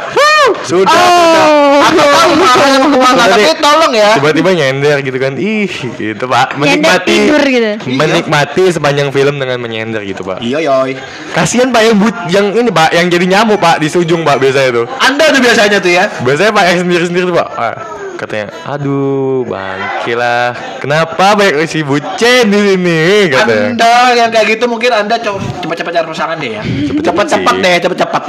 sudah 0.63 0.95
Oh. 0.97 1.79
Aku 1.88 1.99
tahu 2.01 2.31
arahnya 2.41 2.77
mau 2.83 2.89
ke 2.89 2.99
mana, 2.99 3.23
tapi 3.29 3.51
tolong 3.62 3.93
ya. 3.93 4.12
tiba-tiba 4.17 4.49
nyender 4.51 4.97
gitu 5.01 5.17
kan 5.17 5.33
ih 5.38 5.69
gitu 5.95 6.25
pak 6.25 6.57
menikmati 6.57 7.29
tidur 7.29 7.43
gitu. 7.45 7.71
menikmati 7.88 8.63
sepanjang 8.73 9.10
film 9.13 9.38
dengan 9.38 9.57
menyender 9.62 10.01
gitu 10.03 10.25
pak 10.25 10.41
Iya, 10.41 10.60
yoy. 10.63 10.97
kasihan 11.31 11.69
pak 11.69 11.81
yang 11.86 11.95
but 11.97 12.15
yang 12.27 12.45
ini 12.51 12.69
pak 12.69 12.89
yang 12.91 13.07
jadi 13.07 13.25
nyamuk 13.25 13.60
pak 13.60 13.77
di 13.77 13.88
ujung 13.88 14.21
pak 14.21 14.38
biasanya 14.38 14.69
tuh 14.73 14.86
Anda 14.99 15.31
tuh 15.31 15.41
biasanya 15.41 15.77
tuh 15.79 15.91
ya. 15.91 16.05
biasanya 16.21 16.51
pak 16.51 16.63
yang 16.65 16.77
sendiri 16.83 17.03
sendiri 17.07 17.25
tuh 17.29 17.36
pak 17.38 17.47
ah, 17.55 17.75
katanya 18.17 18.49
aduh 18.65 19.45
bangke 19.45 20.17
lah. 20.17 20.58
Kenapa 20.82 21.38
banyak 21.38 21.69
si 21.69 21.86
bucin 21.86 22.49
di 22.49 22.60
sini? 22.73 23.30
Katanya. 23.30 23.77
Anda 23.77 23.95
yang 24.17 24.30
kayak 24.34 24.58
gitu 24.58 24.65
mungkin 24.65 24.91
Anda 24.91 25.21
cepat-cepat 25.21 25.91
cari 25.93 26.08
pasangan 26.10 26.38
deh 26.41 26.51
ya. 26.58 26.63
Cepat-cepat 27.06 27.56
deh, 27.62 27.75
cepat-cepat. 27.86 28.23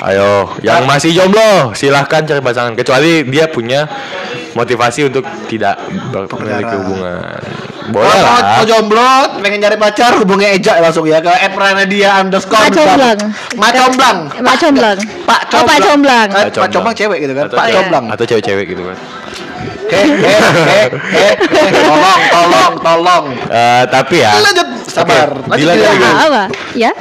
Ayo, 0.00 0.48
yang 0.64 0.88
masih 0.88 1.12
jomblo 1.12 1.76
silahkan 1.76 2.24
cari 2.24 2.40
pasangan. 2.40 2.72
Kecuali 2.72 3.22
dia 3.28 3.46
punya 3.52 3.84
motivasi 4.54 5.06
untuk 5.10 5.24
tidak 5.46 5.78
memiliki 6.12 6.74
hubungan. 6.80 7.40
Boleh 7.90 8.06
Kalau 8.06 8.22
mau, 8.22 8.38
lah. 8.38 8.54
mau 8.54 8.64
jomblo, 8.68 9.12
pengen 9.42 9.58
cari 9.58 9.74
pacar, 9.74 10.14
hubungi 10.22 10.46
Eja 10.46 10.78
langsung 10.78 11.02
ya 11.10 11.18
ke 11.18 11.32
@pranadia 11.50 12.22
underscore. 12.22 12.70
Pak 12.70 12.70
Comblang. 12.70 13.18
Mak 13.58 13.72
Comblang. 13.74 14.18
Pak 14.30 14.56
Comblang. 14.62 14.98
Pak 15.26 15.40
Oh, 15.50 15.66
Pak 15.66 15.78
Comblang. 15.82 16.28
Eh, 16.30 16.44
Pak 16.54 16.70
Comblang 16.70 16.94
cewek 16.94 17.18
gitu 17.26 17.32
kan. 17.34 17.50
Pak 17.50 17.66
Comblang. 17.74 18.04
Atau 18.14 18.24
cewek-cewek 18.30 18.64
gitu 18.70 18.82
kan. 18.86 18.96
Eh, 19.90 20.06
eh, 20.06 20.40
eh, 21.10 21.34
eh, 21.34 21.72
tolong, 21.82 22.20
tolong, 22.30 22.72
tolong. 22.78 23.24
Eh, 23.50 23.82
tapi 23.90 24.22
ya. 24.22 24.38
Lanjut, 24.38 24.68
sabar. 24.86 25.34
Oke, 25.34 25.66
Lanjut, 25.66 25.90
apa? 25.98 26.42
Ya. 26.78 26.94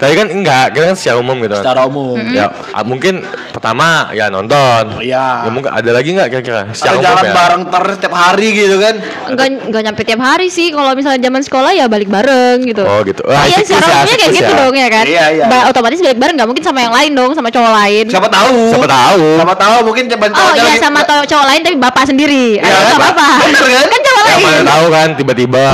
Tadi 0.00 0.12
kan 0.16 0.26
enggak, 0.26 0.66
kita 0.72 0.84
kan 0.86 0.96
secara 0.96 1.16
umum 1.18 1.36
gitu 1.38 1.52
kan. 1.52 1.62
Secara 1.62 1.80
umum. 1.84 2.16
Ya, 2.32 2.46
ah, 2.72 2.80
mungkin 2.80 3.20
pertama 3.50 3.86
ya 4.10 4.26
nonton. 4.26 4.82
Oh, 4.90 5.02
iya. 5.02 5.44
Ya 5.44 5.50
mungkin 5.50 5.68
ada 5.68 5.90
lagi 5.90 6.08
nggak 6.10 6.28
kira-kira? 6.30 6.62
Atau 6.64 6.72
Secara 6.72 6.94
umum 6.94 7.04
jalan 7.04 7.20
ya. 7.22 7.32
bareng 7.34 7.62
terus 7.68 7.96
tiap 8.00 8.14
hari 8.14 8.48
gitu 8.50 8.76
kan. 8.76 8.94
Enggak 9.28 9.46
enggak 9.62 9.82
nyampe 9.84 10.02
tiap 10.02 10.20
hari 10.20 10.48
sih. 10.48 10.68
Kalau 10.70 10.90
misalnya 10.92 11.20
zaman 11.20 11.42
sekolah 11.42 11.70
ya 11.70 11.84
balik 11.84 12.08
bareng 12.08 12.64
gitu. 12.64 12.80
Oh, 12.80 13.04
gitu. 13.04 13.20
Wah, 13.22 13.44
Iya, 13.44 13.60
secara 13.60 13.84
ya, 13.84 13.92
umumnya 13.98 14.16
kayak 14.16 14.32
gitu 14.34 14.48
ya. 14.48 14.58
dong 14.58 14.74
ya 14.74 14.88
kan. 14.88 15.04
Iya, 15.04 15.24
iya. 15.30 15.44
Ba- 15.46 15.66
otomatis 15.68 16.00
balik 16.00 16.16
bareng 16.16 16.34
nggak 16.34 16.48
mungkin 16.48 16.64
sama 16.64 16.78
yang 16.80 16.94
lain 16.94 17.10
dong, 17.12 17.30
sama 17.32 17.48
cowok 17.48 17.72
lain. 17.76 18.04
Siapa 18.08 18.28
tahu. 18.28 18.56
Siapa 18.72 18.88
tahu? 18.88 19.24
Siapa 19.36 19.54
tahu 19.54 19.76
mungkin 19.84 20.04
coba 20.08 20.24
Oh 20.32 20.52
iya 20.56 20.72
sama 20.76 21.00
cowok 21.04 21.46
lain 21.46 21.60
tapi 21.60 21.76
bapak 21.76 22.04
sendiri. 22.06 22.56
Kan? 22.56 22.72
nggak 22.72 22.96
apa-apa. 22.96 23.28
Bener 23.44 23.64
kan? 23.68 23.84
Kan 23.86 24.00
cowok 24.00 24.22
Ya 24.22 24.32
lain. 24.32 24.42
mana 24.42 24.62
tahu 24.64 24.84
kan 24.88 25.08
tiba-tiba 25.14 25.64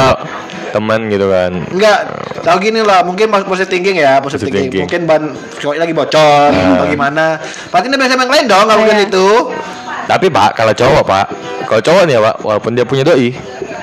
teman 0.77 1.01
gitu 1.09 1.27
kan. 1.27 1.53
Enggak, 1.69 1.99
tahu 2.41 2.57
gini 2.61 2.81
lah, 2.81 3.01
mungkin 3.01 3.27
positive 3.31 3.69
thinking 3.69 3.97
ya, 3.97 4.21
positive 4.21 4.47
Positive 4.47 4.53
thinking. 4.53 4.85
thinking. 4.85 4.85
Mungkin 4.85 5.01
ban 5.05 5.23
cowoknya 5.57 5.83
lagi 5.83 5.95
bocor, 5.95 6.49
Nah. 6.53 6.79
bagaimana? 6.79 7.25
Pasti 7.73 7.87
dia 7.87 7.97
biasa 7.97 8.13
yang 8.15 8.29
lain 8.29 8.45
dong, 8.47 8.65
nggak 8.65 8.79
mungkin 8.79 8.99
Iya. 8.99 9.07
itu. 9.09 9.27
Tapi 10.07 10.27
Pak, 10.29 10.51
kalau 10.55 10.73
cowok 10.73 11.03
Pak, 11.03 11.27
kalau 11.67 11.81
cowok 11.83 12.03
nih 12.07 12.15
ya 12.15 12.21
Pak, 12.23 12.37
walaupun 12.41 12.71
dia 12.73 12.85
punya 12.85 13.03
doi, 13.03 13.35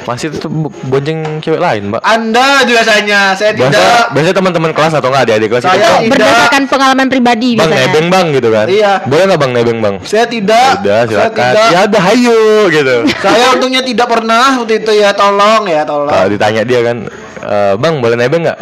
masih 0.03 0.27
tetap 0.29 0.47
bo- 0.47 0.73
bonceng 0.83 1.39
cewek 1.39 1.57
lain 1.57 1.87
Pak. 1.89 2.01
Anda 2.01 2.61
biasanya, 2.63 3.31
saya 3.33 3.51
Biasa, 3.51 3.71
tidak. 3.71 4.03
biasanya 4.11 4.35
teman-teman 4.35 4.71
kelas 4.71 4.93
atau 4.93 5.07
enggak 5.07 5.23
adik-adik 5.25 5.47
kelas 5.49 5.63
Saya 5.63 5.73
itu, 5.73 5.81
tidak. 5.81 6.11
Berdasarkan 6.11 6.63
pengalaman 6.67 7.07
pribadi 7.07 7.49
bang 7.53 7.65
biasanya. 7.65 7.87
nebeng 7.87 8.07
bang 8.09 8.25
gitu 8.31 8.49
kan. 8.49 8.65
Iya. 8.67 8.93
Boleh 9.03 9.23
nggak 9.25 9.39
bang 9.39 9.51
nebeng 9.53 9.79
bang? 9.79 9.95
Saya 10.03 10.25
tidak. 10.25 10.69
Udah 10.79 10.99
saya 10.99 11.09
silakan. 11.09 11.43
tidak. 11.49 11.67
Ya 11.69 11.79
udah 11.85 12.01
hayu 12.03 12.39
gitu. 12.69 12.95
Saya 13.17 13.45
untungnya 13.51 13.81
tidak 13.81 14.07
pernah 14.07 14.45
waktu 14.57 14.73
itu 14.77 14.91
ya, 14.93 15.09
tolong 15.13 15.63
ya, 15.65 15.81
tolong. 15.83 16.09
Kalau 16.09 16.27
ditanya 16.27 16.61
dia 16.61 16.79
kan, 16.81 16.97
"Eh, 17.39 17.73
bang 17.75 17.93
boleh 17.97 18.15
nebeng 18.15 18.43
nggak? 18.43 18.59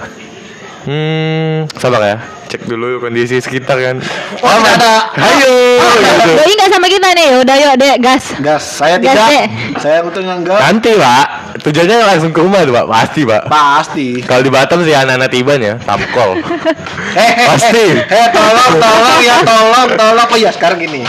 Hmm, 0.81 1.69
sabar 1.77 2.01
ya. 2.01 2.17
Cek 2.47 2.65
dulu 2.65 2.99
kondisi 2.99 3.37
sekitar 3.37 3.79
kan. 3.79 3.95
Oh, 4.41 4.49
ada. 4.51 5.07
Hayu. 5.13 5.55
gitu. 5.79 6.31
Doi 6.35 6.51
nggak 6.51 6.67
sama 6.69 6.90
nih. 7.15 7.29
Udah 7.41 7.55
yuk, 7.59 7.73
Dek, 7.77 7.95
gas. 7.99 8.23
Gas, 8.39 8.63
saya 8.81 8.95
Gas, 8.97 9.13
tidak. 9.13 9.27
Dek. 9.27 9.45
Saya 9.79 9.97
untungnya 10.05 10.35
enggak. 10.39 10.59
Nanti 10.59 10.91
Pak, 10.95 11.27
tujuannya 11.61 11.95
langsung 12.07 12.31
ke 12.31 12.39
rumah 12.39 12.61
tuh 12.63 12.73
Pak, 12.73 12.85
pasti 12.87 13.21
Pak. 13.27 13.43
Pasti. 13.47 14.07
Kalau 14.23 14.41
di 14.41 14.51
Batam 14.51 14.79
sih 14.85 14.95
anak-anak 14.95 15.29
tiban 15.31 15.59
ya, 15.59 15.75
tamkol. 15.81 16.39
Hehehe. 17.17 17.45
Pasti. 17.49 17.85
Eh, 17.99 18.27
tolong, 18.31 18.73
tolong 18.79 19.19
ya, 19.23 19.35
tolong, 19.43 19.87
tolong. 19.97 20.27
Oh 20.31 20.37
iya, 20.39 20.51
sekarang 20.53 20.79
gini. 20.79 21.03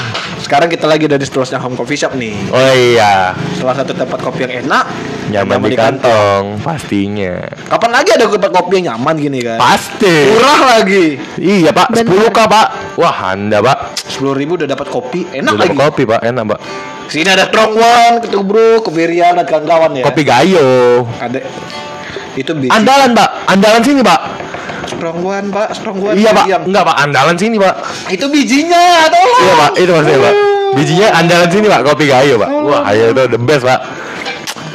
Sekarang 0.53 0.69
kita 0.69 0.85
lagi 0.85 1.09
ada 1.09 1.17
di 1.17 1.25
seterusnya 1.25 1.57
home 1.57 1.73
coffee 1.73 1.97
shop 1.97 2.13
nih. 2.13 2.37
Oh 2.53 2.73
iya, 2.77 3.33
Salah 3.57 3.73
satu 3.73 3.97
tempat 3.97 4.21
kopi 4.21 4.45
yang 4.45 4.69
enak. 4.69 4.85
nyaman 5.33 5.65
di 5.65 5.73
kantong 5.73 6.61
pastinya. 6.61 7.41
Kapan 7.73 7.89
lagi 7.89 8.13
ada 8.13 8.29
tempat 8.29 8.53
kopi 8.53 8.73
yang 8.77 8.93
nyaman 8.93 9.17
gini 9.17 9.41
kan? 9.41 9.57
Pasti. 9.57 10.29
Murah 10.29 10.77
lagi. 10.77 11.17
Iya 11.41 11.73
Pak, 11.73 11.89
Bener. 11.89 12.05
10 12.05 12.29
k 12.29 12.41
Pak. 12.45 12.67
Wah 13.01 13.33
Anda 13.33 13.65
Pak, 13.65 13.97
Sepuluh 13.97 14.37
ribu 14.37 14.61
udah 14.61 14.69
dapat 14.69 14.93
kopi, 14.93 15.25
enak 15.33 15.57
Udah 15.57 15.65
lagi. 15.65 15.79
kopi 15.81 16.03
Pak, 16.05 16.21
enak 16.21 16.45
Pak. 16.45 16.61
Sini 17.09 17.29
ada 17.33 17.49
strong 17.49 17.73
one, 17.73 18.17
ketubruk, 18.21 18.85
kebirian 18.85 19.33
dan 19.33 19.49
kawan-kawan 19.49 19.97
ya. 19.97 20.05
Kopi 20.05 20.21
gayo. 20.21 20.69
Ada. 21.17 21.49
Itu 22.37 22.53
biji. 22.53 22.69
Andalan 22.69 23.17
Pak, 23.17 23.49
andalan 23.49 23.81
sini 23.81 24.05
Pak. 24.05 24.21
strong 24.83 25.25
one, 25.25 25.49
Pak, 25.49 25.73
strong 25.75 25.99
one. 25.99 26.15
Iya 26.15 26.31
Pak, 26.31 26.45
Yang- 26.47 26.65
enggak 26.69 26.85
Pak, 26.85 26.97
andalan 27.01 27.35
sini 27.35 27.57
Pak. 27.57 27.75
Itu 28.07 28.29
bijinya, 28.29 29.09
tolong. 29.09 29.41
Iya 29.41 29.55
Pak, 29.57 29.71
itu 29.75 29.91
maksudnya 29.91 30.21
Pak. 30.21 30.35
Bijinya 30.73 31.09
andalan 31.13 31.49
sini 31.49 31.67
Pak, 31.67 31.81
kopi 31.85 32.05
gayo 32.07 32.35
Pak. 32.37 32.49
Wah, 32.63 32.81
ayo 32.89 33.11
itu 33.11 33.23
the 33.29 33.39
best 33.39 33.63
Pak. 33.63 33.81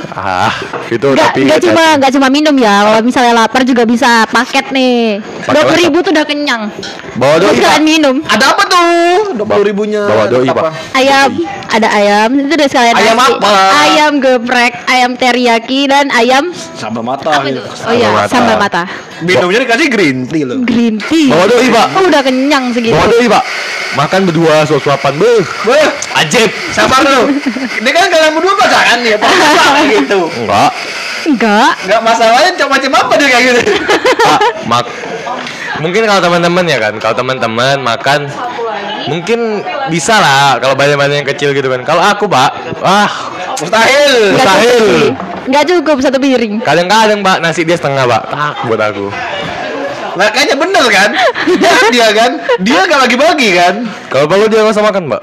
Ah, 0.10 0.50
Itu 0.88 1.14
Nggak, 1.14 1.30
tapi 1.30 1.46
nggak 1.46 1.62
cuma 1.62 1.84
nggak 1.94 2.10
cuma 2.10 2.28
minum 2.28 2.56
ya. 2.58 2.82
Kalau 2.82 3.02
misalnya 3.06 3.38
lapar 3.38 3.62
juga 3.62 3.86
bisa 3.86 4.26
paket 4.26 4.74
nih. 4.74 5.22
Dua 5.46 5.62
apa? 5.62 5.78
ribu 5.78 6.02
tuh 6.02 6.10
udah 6.10 6.26
kenyang. 6.26 6.74
bawa 7.14 7.38
doi 7.38 7.54
Terus 7.54 7.58
Pak. 7.60 7.66
kalian 7.70 7.84
minum. 7.86 8.16
Ada 8.26 8.46
apa 8.50 8.64
tuh? 8.66 9.38
Dua 9.38 9.46
puluh 9.46 9.62
ribunya. 9.64 10.02
Bawa 10.02 10.26
doi, 10.26 10.50
Apa? 10.50 10.62
Pak. 10.64 10.74
Ayam, 10.96 11.30
ada 11.70 11.88
ayam. 11.92 12.30
Itu 12.34 12.50
udah 12.52 12.68
sekalian 12.68 12.96
Ayam 12.98 13.14
nasi. 13.16 13.30
apa? 13.30 13.54
Ayam 13.78 14.12
geprek, 14.18 14.74
ayam 14.88 15.12
teriyaki 15.14 15.80
dan 15.86 16.10
ayam 16.10 16.50
Sambal 16.74 17.06
mata. 17.06 17.30
apa 17.32 17.46
itu? 17.46 17.62
gitu. 17.62 17.70
Oh 17.86 17.94
iya, 17.94 18.10
mata. 18.10 18.26
sambal 18.28 18.58
mata. 18.58 18.84
Minumnya 19.22 19.60
dikasih 19.62 19.88
green 19.88 20.18
tea 20.26 20.46
loh. 20.46 20.58
Green 20.64 20.98
tea. 21.00 21.30
Bawa 21.30 21.46
doi, 21.46 21.70
Pak. 21.70 21.88
Oh, 21.94 22.04
udah 22.04 22.22
kenyang 22.22 22.74
segitu. 22.74 22.98
bawa 22.98 23.06
doi 23.06 23.30
pak 23.30 23.44
makan 23.96 24.28
berdua 24.28 24.66
suap-suapan 24.66 25.14
beuh 25.16 25.46
Wah, 25.64 25.90
ajib 26.20 26.50
sabar 26.74 27.02
dulu. 27.06 27.32
Ini 27.80 27.90
kan 27.94 28.10
kalian 28.10 28.34
berdua 28.36 28.54
pacaran 28.58 29.00
ya, 29.06 29.16
Pak. 29.16 29.32
Gitu. 29.94 30.20
enggak 30.44 30.72
Enggak. 31.28 31.72
Enggak 31.86 32.02
masalahnya 32.04 32.52
cuma 32.60 32.70
macam 32.80 32.92
apa 32.98 33.14
dia 33.16 33.28
kayak 33.32 33.44
gitu. 33.48 33.62
Pak, 34.26 34.40
mak 34.68 34.86
mungkin 35.78 36.10
kalau 36.10 36.22
teman-teman 36.24 36.66
ya 36.66 36.78
kan 36.82 36.94
kalau 36.98 37.16
teman-teman 37.16 37.78
makan 37.86 38.26
mungkin 39.08 39.62
bisa 39.88 40.18
lah 40.18 40.58
kalau 40.58 40.74
banyak-banyak 40.74 41.22
yang 41.22 41.30
kecil 41.30 41.54
gitu 41.54 41.70
kan 41.70 41.86
kalau 41.86 42.02
aku 42.02 42.26
pak 42.26 42.50
wah 42.82 43.12
Mustahil. 43.58 44.38
Mustahil. 44.38 44.86
Nggak 45.50 45.64
cukup 45.66 45.98
satu 46.06 46.22
piring. 46.22 46.62
kadang-kadang 46.62 47.26
pak 47.26 47.42
nasi 47.42 47.66
dia 47.66 47.74
setengah 47.74 48.06
pak 48.06 48.22
tak 48.30 48.54
buat 48.70 48.82
aku 48.82 49.08
Nah, 50.18 50.30
kayaknya 50.30 50.58
bener 50.58 50.86
kan? 50.90 51.10
Dia, 51.56 51.72
dia 51.88 52.08
kan, 52.12 52.32
dia 52.60 52.80
gak 52.84 53.00
bagi-bagi 53.00 53.50
kan? 53.54 53.74
kalau 54.08 54.26
perlu 54.26 54.46
dia 54.46 54.60
nggak 54.60 54.74
usah 54.74 54.84
makan 54.84 55.04
pak 55.08 55.22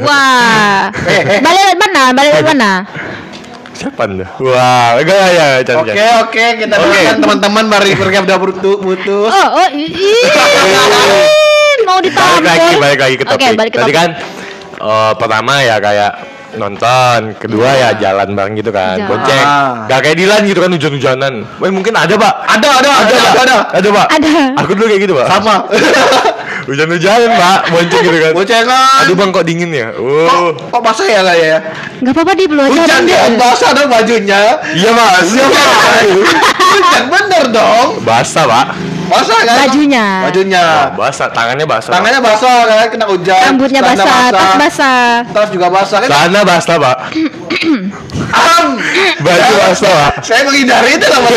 Wah. 0.00 0.90
Eh, 1.04 1.38
Balik 1.38 1.62
dari 1.62 1.78
mana? 1.78 2.02
Balik 2.10 2.42
mana? 2.44 2.72
siapa 3.74 4.06
anda 4.06 4.22
wah 4.38 4.94
enggak 4.96 5.18
ya 5.30 5.46
jangan 5.60 5.82
Oke, 5.82 5.90
jangan. 5.92 6.22
oke, 6.22 6.44
kita 6.56 6.74
Oke. 6.74 6.86
doakan 6.86 7.16
teman-teman 7.18 7.64
mari 7.66 7.90
mereka 7.92 8.22
udah 8.22 8.38
putus. 8.78 9.28
Oh, 9.28 9.48
oh, 9.52 9.68
i- 9.68 9.90
ih, 9.90 10.22
mau 11.84 11.98
balik 11.98 12.06
ditampol. 12.06 12.46
lagi 12.46 12.74
balik 12.78 12.98
lagi 13.00 13.14
ke 13.14 13.24
Oke, 13.24 13.32
topik 13.34 13.56
balik 13.56 13.72
ke 13.72 13.78
tadi 13.78 13.84
topik. 13.84 13.98
kan 13.98 14.10
eh, 14.78 15.12
pertama 15.18 15.52
ya 15.60 15.76
kayak 15.78 16.12
nonton 16.56 17.18
kedua 17.34 17.68
ya 17.70 17.88
jalan 17.94 18.28
bareng 18.30 18.54
gitu 18.54 18.68
kan 18.68 18.96
Jalan. 18.96 19.08
bonceng 19.08 19.40
Ah. 19.40 19.84
gak 19.86 20.00
kayak 20.00 20.16
Dilan 20.16 20.42
gitu 20.44 20.58
kan 20.58 20.70
hujan-hujanan 20.70 21.34
Wah 21.56 21.68
mungkin 21.68 21.92
ada 21.92 22.14
pak 22.14 22.32
Ada, 22.48 22.68
ada, 22.74 22.90
ada, 22.96 23.14
ada, 23.14 23.40
ada. 23.40 23.56
ada 23.72 23.88
pak 23.90 24.06
Ada. 24.10 24.32
aku 24.56 24.72
dulu 24.72 24.86
kayak 24.86 25.02
gitu 25.02 25.14
pak 25.14 25.26
Sama. 25.26 25.56
hujan-hujanan 26.66 27.30
pak 27.30 27.58
bonceng 27.68 28.02
gitu 28.02 28.18
kan 28.18 28.32
Bocengan. 28.32 29.00
aduh 29.00 29.14
bang 29.14 29.30
kok 29.30 29.44
dingin 29.44 29.70
ya 29.70 29.88
Kok, 29.90 30.32
oh 30.32 30.48
kok 30.70 30.80
basah 30.82 31.06
ya 31.06 31.20
lah 31.20 31.36
ya? 31.36 31.56
Nggak 31.96 32.12
apa-apa 32.12 32.32
di 32.34 32.44
belum 32.44 32.62
aja. 32.62 32.72
Hujan 32.74 33.02
dia 33.04 33.20
basah 33.34 33.70
dong 33.72 33.88
bajunya. 33.88 34.40
iya 34.72 34.90
mas 34.90 35.26
Iya, 35.26 35.44
Pak. 35.46 35.68
Hujan 36.74 37.04
bener 37.06 37.44
dong. 37.50 37.88
basah 38.02 38.44
pak 38.44 38.66
Basah 39.04 39.38
kan? 39.44 39.56
Bajunya. 39.68 40.06
Bajunya. 40.28 40.64
basah 40.96 41.28
tangannya 41.30 41.66
basah. 41.68 41.92
Tangannya 41.92 42.20
basah 42.24 42.54
kan 42.64 42.88
kena 42.88 43.06
hujan. 43.08 43.40
Rambutnya 43.52 43.80
basah, 43.84 44.32
tas 44.32 44.52
basah. 44.56 45.08
Tas 45.30 45.48
juga 45.52 45.66
basah 45.68 45.98
kan? 46.00 46.08
celana 46.08 46.40
basah 46.46 46.76
pak 46.80 46.96
Am. 48.34 48.66
baju 49.20 49.52
basah 49.60 49.92
pak 49.92 50.12
Saya 50.24 50.42
menghindari 50.46 50.96
itu 50.96 51.06
lah 51.06 51.18
Mas. 51.22 51.32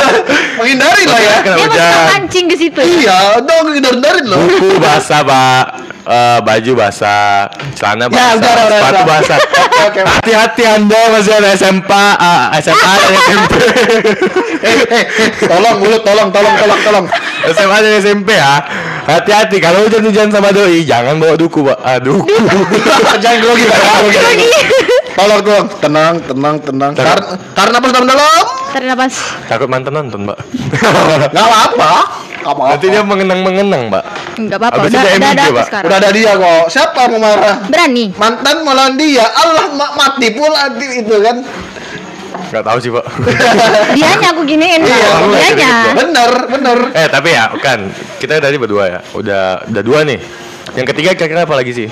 menghindari 0.58 1.04
lah 1.06 1.20
ya. 1.20 1.36
kena 1.44 1.56
Dia 1.58 1.66
mau 1.66 1.76
hujan 1.76 2.02
pancing 2.10 2.46
ke 2.48 2.56
situ. 2.58 2.80
Iya, 2.80 3.42
dong 3.44 3.66
hindarin 3.76 4.26
loh. 4.26 4.40
buku 4.42 4.76
basah 4.80 5.20
pak 5.22 5.64
Eh, 6.02 6.38
baju 6.42 6.72
basah 6.74 7.46
celana 7.72 8.04
Ya, 8.04 8.34
basah 8.34 8.34
udah, 8.34 8.52
udah, 8.58 8.66
sepatu 8.74 8.90
udah. 8.92 9.06
basah 9.06 9.38
hati-hati 10.18 10.62
anda 10.66 11.00
masih 11.08 11.32
ada 11.32 11.48
SMP 11.54 11.90
ah, 11.94 12.50
SMA 12.58 12.74
dan 13.00 13.12
SMP 13.16 13.52
Eh, 14.62 14.76
eh, 14.90 15.04
tolong 15.40 15.78
mulut, 15.78 16.02
tolong, 16.02 16.28
tolong, 16.28 16.54
tolong, 16.58 16.80
tolong. 16.82 17.06
SMA 17.48 17.76
dan 17.78 17.92
SMP 17.98 18.34
ya 18.34 18.58
hati-hati 19.04 19.58
kalau 19.58 19.82
hujan-hujan 19.82 20.26
sama 20.26 20.50
doi 20.50 20.82
jangan 20.82 21.18
bawa 21.18 21.34
duku 21.34 21.62
pak 21.62 21.78
ah, 21.80 21.98
duku 21.98 22.26
Jangan 23.22 23.38
grogi, 23.38 23.64
Pak. 23.64 23.78
Jangan 23.78 24.02
grogi. 24.10 24.50
Tolong, 25.12 25.40
tolong. 25.40 25.66
Tenang, 25.78 26.14
tenang, 26.18 26.56
tenang. 26.58 26.92
Tar- 26.92 27.38
Tarik 27.52 27.70
napas 27.70 27.90
dalam-dalam. 27.92 28.42
Tarik 28.72 28.86
napas. 28.88 29.14
takut 29.46 29.68
mantan 29.68 29.92
nonton 29.92 30.20
pak 30.24 30.38
Gak 31.30 31.44
apa-apa. 31.44 31.92
Gak 32.42 32.50
apa-apa. 32.50 32.70
nanti 32.70 32.86
dia 32.88 33.02
mengenang-mengenang 33.02 33.82
pak 33.88 34.04
Enggak 34.34 34.58
apa-apa. 34.58 34.76
Udah, 34.82 34.90
udah 34.90 35.12
MIG, 35.12 35.26
ada 35.28 35.42
aku 35.42 35.54
Pak. 35.54 35.66
sekarang. 35.66 35.86
Udah 35.86 35.96
ada 35.96 36.10
dia 36.10 36.32
kok. 36.34 36.64
Siapa 36.68 37.00
mau 37.06 37.18
marah? 37.20 37.56
Berani. 37.64 38.04
Mantan 38.14 38.56
melawan 38.60 38.94
dia. 38.94 39.24
Allah 39.28 39.66
ma- 39.70 39.94
mati 39.94 40.28
pula 40.30 40.60
itu 40.74 41.16
kan. 41.18 41.36
nggak 42.44 42.64
tahu 42.66 42.78
sih 42.78 42.90
pak 42.90 43.04
Dianya 43.96 44.28
aku 44.28 44.42
giniin. 44.42 44.80
Iya, 44.82 44.96
nggak 45.22 45.30
Dianya. 45.32 45.72
gitu. 45.72 45.90
Bener, 45.96 46.30
bener. 46.48 46.78
eh 46.92 47.06
tapi 47.06 47.28
ya 47.30 47.48
kan 47.56 47.88
kita 48.18 48.36
tadi 48.38 48.56
berdua 48.56 48.84
ya 48.86 49.00
udah 49.12 49.42
udah 49.64 49.82
dua 49.82 50.02
nih 50.02 50.20
yang 50.72 50.84
ketiga 50.84 51.12
kira-kira 51.12 51.42
apa 51.42 51.54
lagi 51.54 51.72
sih 51.74 51.88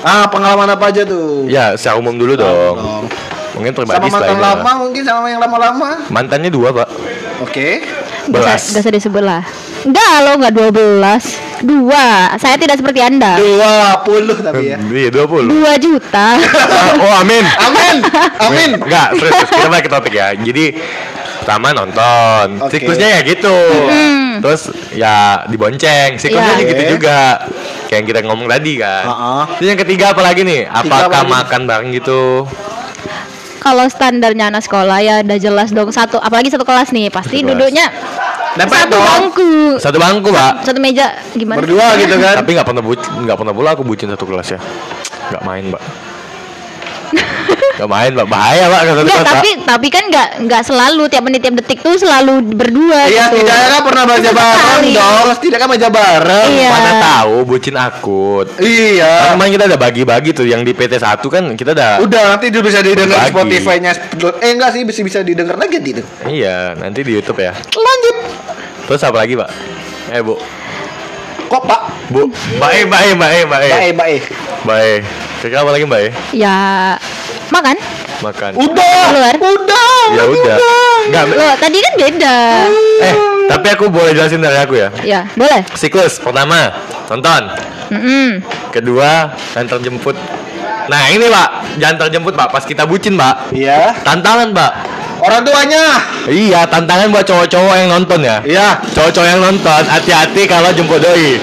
Ah, 0.00 0.28
pengalaman 0.28 0.68
apa 0.68 0.92
aja 0.92 1.02
tuh? 1.02 1.48
ya 1.48 1.74
secara 1.74 1.96
umum 1.96 2.12
dulu 2.12 2.36
dong 2.36 2.76
dong. 2.76 3.04
mungkin 3.52 3.72
Sama 3.72 3.78
pribadi 3.88 3.98
mantan 4.04 4.14
setelah 4.20 4.30
ini 4.30 4.42
lama 4.44 4.62
lah. 4.62 4.74
mungkin 4.78 5.02
sama 5.02 5.26
yang 5.26 5.40
lama-lama. 5.40 5.88
mantannya 6.06 6.50
dua 6.50 6.68
pak 6.70 6.88
Oke. 7.40 7.82
Gak 7.82 8.03
Belas. 8.26 8.72
gak 8.72 8.82
usah 8.82 8.92
disebut 8.92 9.20
lah. 9.20 9.42
Enggak 9.84 10.12
lo 10.18 10.30
enggak 10.34 10.54
12 10.56 11.60
Dua 11.60 12.06
Saya 12.34 12.56
tidak 12.56 12.80
seperti 12.80 13.00
anda 13.00 13.36
Dua 13.36 14.00
puluh 14.00 14.32
tapi 14.34 14.72
ya. 14.72 14.80
iya 14.80 15.12
dua 15.12 15.28
puluh 15.28 15.44
Dua 15.46 15.76
juta 15.76 16.40
oh 16.98 17.12
amin 17.14 17.44
Amin. 17.60 17.96
Amin. 18.40 18.70
Enggak, 18.78 19.12
serius, 19.12 19.32
serius. 19.38 19.50
kita 19.54 19.68
balik 19.68 19.84
ke 19.84 19.92
topik 19.92 20.12
ya. 20.14 20.32
Jadi 20.34 20.64
pertama 21.36 21.68
nonton, 21.70 22.46
Oke. 22.58 22.72
siklusnya 22.72 23.08
ya 23.10 23.20
gitu. 23.22 23.56
Terus 24.40 24.62
ya 24.90 25.16
dibonceng, 25.46 26.16
siklusnya 26.16 26.54
Iya. 26.56 26.64
gitu 26.66 26.82
juga. 26.90 27.44
Kayak 27.86 27.94
yang 27.94 28.06
kita 28.06 28.20
ngomong 28.24 28.46
tadi 28.46 28.72
kan. 28.76 29.04
Heeh. 29.04 29.42
Terus 29.54 29.68
yang 29.68 29.80
ketiga 29.80 30.04
apa 30.10 30.22
lagi 30.22 30.40
nih? 30.42 30.60
Apakah 30.64 31.06
apa 31.06 31.18
lagi? 31.18 31.30
makan 31.30 31.60
bareng 31.64 31.90
gitu? 31.92 32.22
Kalau 33.64 33.88
standarnya 33.88 34.52
anak 34.52 34.60
sekolah 34.60 35.00
ya 35.00 35.14
udah 35.24 35.38
jelas 35.40 35.72
dong 35.72 35.88
Satu 35.88 36.20
Apalagi 36.20 36.52
satu 36.52 36.68
kelas 36.68 36.92
nih 36.92 37.08
Pasti 37.08 37.40
Satu 37.40 37.48
kelas. 37.48 37.56
duduknya 37.56 37.86
Dempet 38.54 38.86
Satu 38.86 38.92
dong. 38.94 39.02
bangku 39.02 39.50
Satu 39.82 39.98
bangku, 39.98 40.28
Pak. 40.30 40.52
Satu 40.62 40.78
meja 40.78 41.06
Gimana? 41.34 41.58
Berdua 41.58 41.96
gitu 41.98 42.14
kan. 42.22 42.38
Tapi 42.38 42.50
nggak 42.54 42.66
pernah 42.70 42.82
bucin, 42.86 43.10
nggak 43.26 43.36
pernah 43.40 43.52
pula 43.56 43.74
aku 43.74 43.82
bucin 43.82 44.06
satu 44.14 44.30
kelas 44.30 44.54
ya. 44.54 44.60
Nggak 45.34 45.42
main, 45.42 45.64
Pak. 45.74 45.82
Nggak 47.74 47.88
main, 47.90 48.10
Pak. 48.14 48.26
Bahaya, 48.26 48.64
Pak, 48.66 48.80
satu 48.84 49.00
Enggak, 49.02 49.22
tapi 49.24 49.50
tapi 49.66 49.88
kan 49.90 50.04
nggak 50.06 50.28
nggak 50.46 50.62
selalu 50.62 51.02
tiap 51.10 51.22
menit 51.22 51.40
tiap 51.42 51.54
detik 51.58 51.82
tuh 51.82 51.98
selalu 51.98 52.38
berdua 52.46 53.10
Iya, 53.10 53.34
gitu. 53.34 53.42
setidaknya 53.42 53.68
kan 53.68 53.82
pernah 53.82 54.04
baca 54.06 54.30
bareng 54.30 54.82
dong. 54.94 55.24
Setidaknya 55.34 55.58
kan 55.58 55.70
baca 55.74 55.88
bareng. 55.90 56.48
Iya. 56.54 56.70
Mana 56.70 56.90
tahu 57.02 57.34
bucin 57.44 57.74
akut. 57.74 58.46
Kan 58.52 58.62
Iya. 58.62 59.12
kemarin 59.34 59.50
kita 59.52 59.64
udah 59.66 59.80
bagi-bagi 59.80 60.30
tuh 60.30 60.46
yang 60.46 60.62
di 60.62 60.70
PT 60.70 60.94
1 60.96 61.26
kan 61.26 61.42
kita 61.52 61.74
udah 61.74 61.90
Udah 62.00 62.22
nanti 62.30 62.46
dia 62.48 62.62
bisa 62.62 62.78
didengar. 62.78 63.26
Spotify-nya. 63.26 63.90
Eh 64.38 64.50
enggak 64.52 64.70
sih 64.70 64.86
bisa 64.86 65.00
bisa 65.02 65.18
didengar 65.20 65.58
lagi 65.58 65.76
gitu. 65.76 66.02
Iya, 66.24 66.78
nanti 66.78 67.02
di 67.02 67.10
YouTube 67.12 67.42
ya. 67.42 67.50
Lanjut. 67.58 68.16
Terus 68.84 69.02
apa 69.02 69.18
lagi, 69.18 69.34
Pak? 69.34 69.50
Eh, 70.10 70.22
Bu. 70.22 70.38
Kok 71.44 71.62
Pak? 71.64 71.80
Bu, 72.08 72.28
Mbak 72.28 72.70
E, 72.70 72.80
Mbak 72.84 73.00
E, 73.00 73.10
Mbak 73.14 73.30
E, 73.30 73.40
Mbak 73.44 73.60
E. 73.60 73.68
Bae, 73.68 73.90
bae. 73.92 74.16
Mbak 74.62 74.78
E. 74.78 74.92
Kira-kira 75.40 75.60
apa 75.60 75.70
lagi, 75.72 75.84
Mbak 75.84 76.00
E? 76.00 76.08
Ya 76.32 76.56
makan. 78.22 78.50
Udah. 78.54 79.02
Keluar. 79.10 79.34
Udah. 79.40 80.02
Ya 80.14 80.24
udah. 80.28 80.56
Enggak, 81.04 81.24
Loh, 81.36 81.52
tadi 81.60 81.78
kan 81.80 81.92
beda. 82.00 82.36
eh, 83.04 83.14
tapi 83.48 83.66
aku 83.72 83.92
boleh 83.92 84.16
jelasin 84.16 84.40
dari 84.40 84.56
aku 84.56 84.74
ya. 84.76 84.88
Ya, 85.04 85.20
boleh. 85.36 85.64
Siklus 85.76 86.16
pertama, 86.16 86.72
nonton. 87.12 87.42
Mm-mm. 87.92 88.40
Kedua, 88.72 89.36
antar 89.52 89.78
jemput. 89.84 90.16
Nah, 90.88 91.08
ini, 91.12 91.28
Pak. 91.28 91.76
Jangan 91.80 91.96
terjemput, 92.06 92.32
Pak. 92.32 92.48
Pas 92.52 92.64
kita 92.64 92.84
bucin, 92.88 93.16
Pak. 93.16 93.52
Iya. 93.52 93.96
Tantangan, 94.04 94.52
Pak. 94.52 94.72
Orang 95.20 95.40
tuanya. 95.44 95.84
Iya, 96.28 96.68
tantangan 96.68 97.08
buat 97.08 97.24
cowok-cowok 97.24 97.74
yang 97.76 97.88
nonton 97.92 98.20
ya. 98.20 98.40
Iya. 98.44 98.80
Cowok-cowok 98.92 99.28
yang 99.28 99.40
nonton, 99.40 99.82
hati-hati 99.88 100.44
kalau 100.44 100.72
jemput 100.72 101.00
doi. 101.00 101.40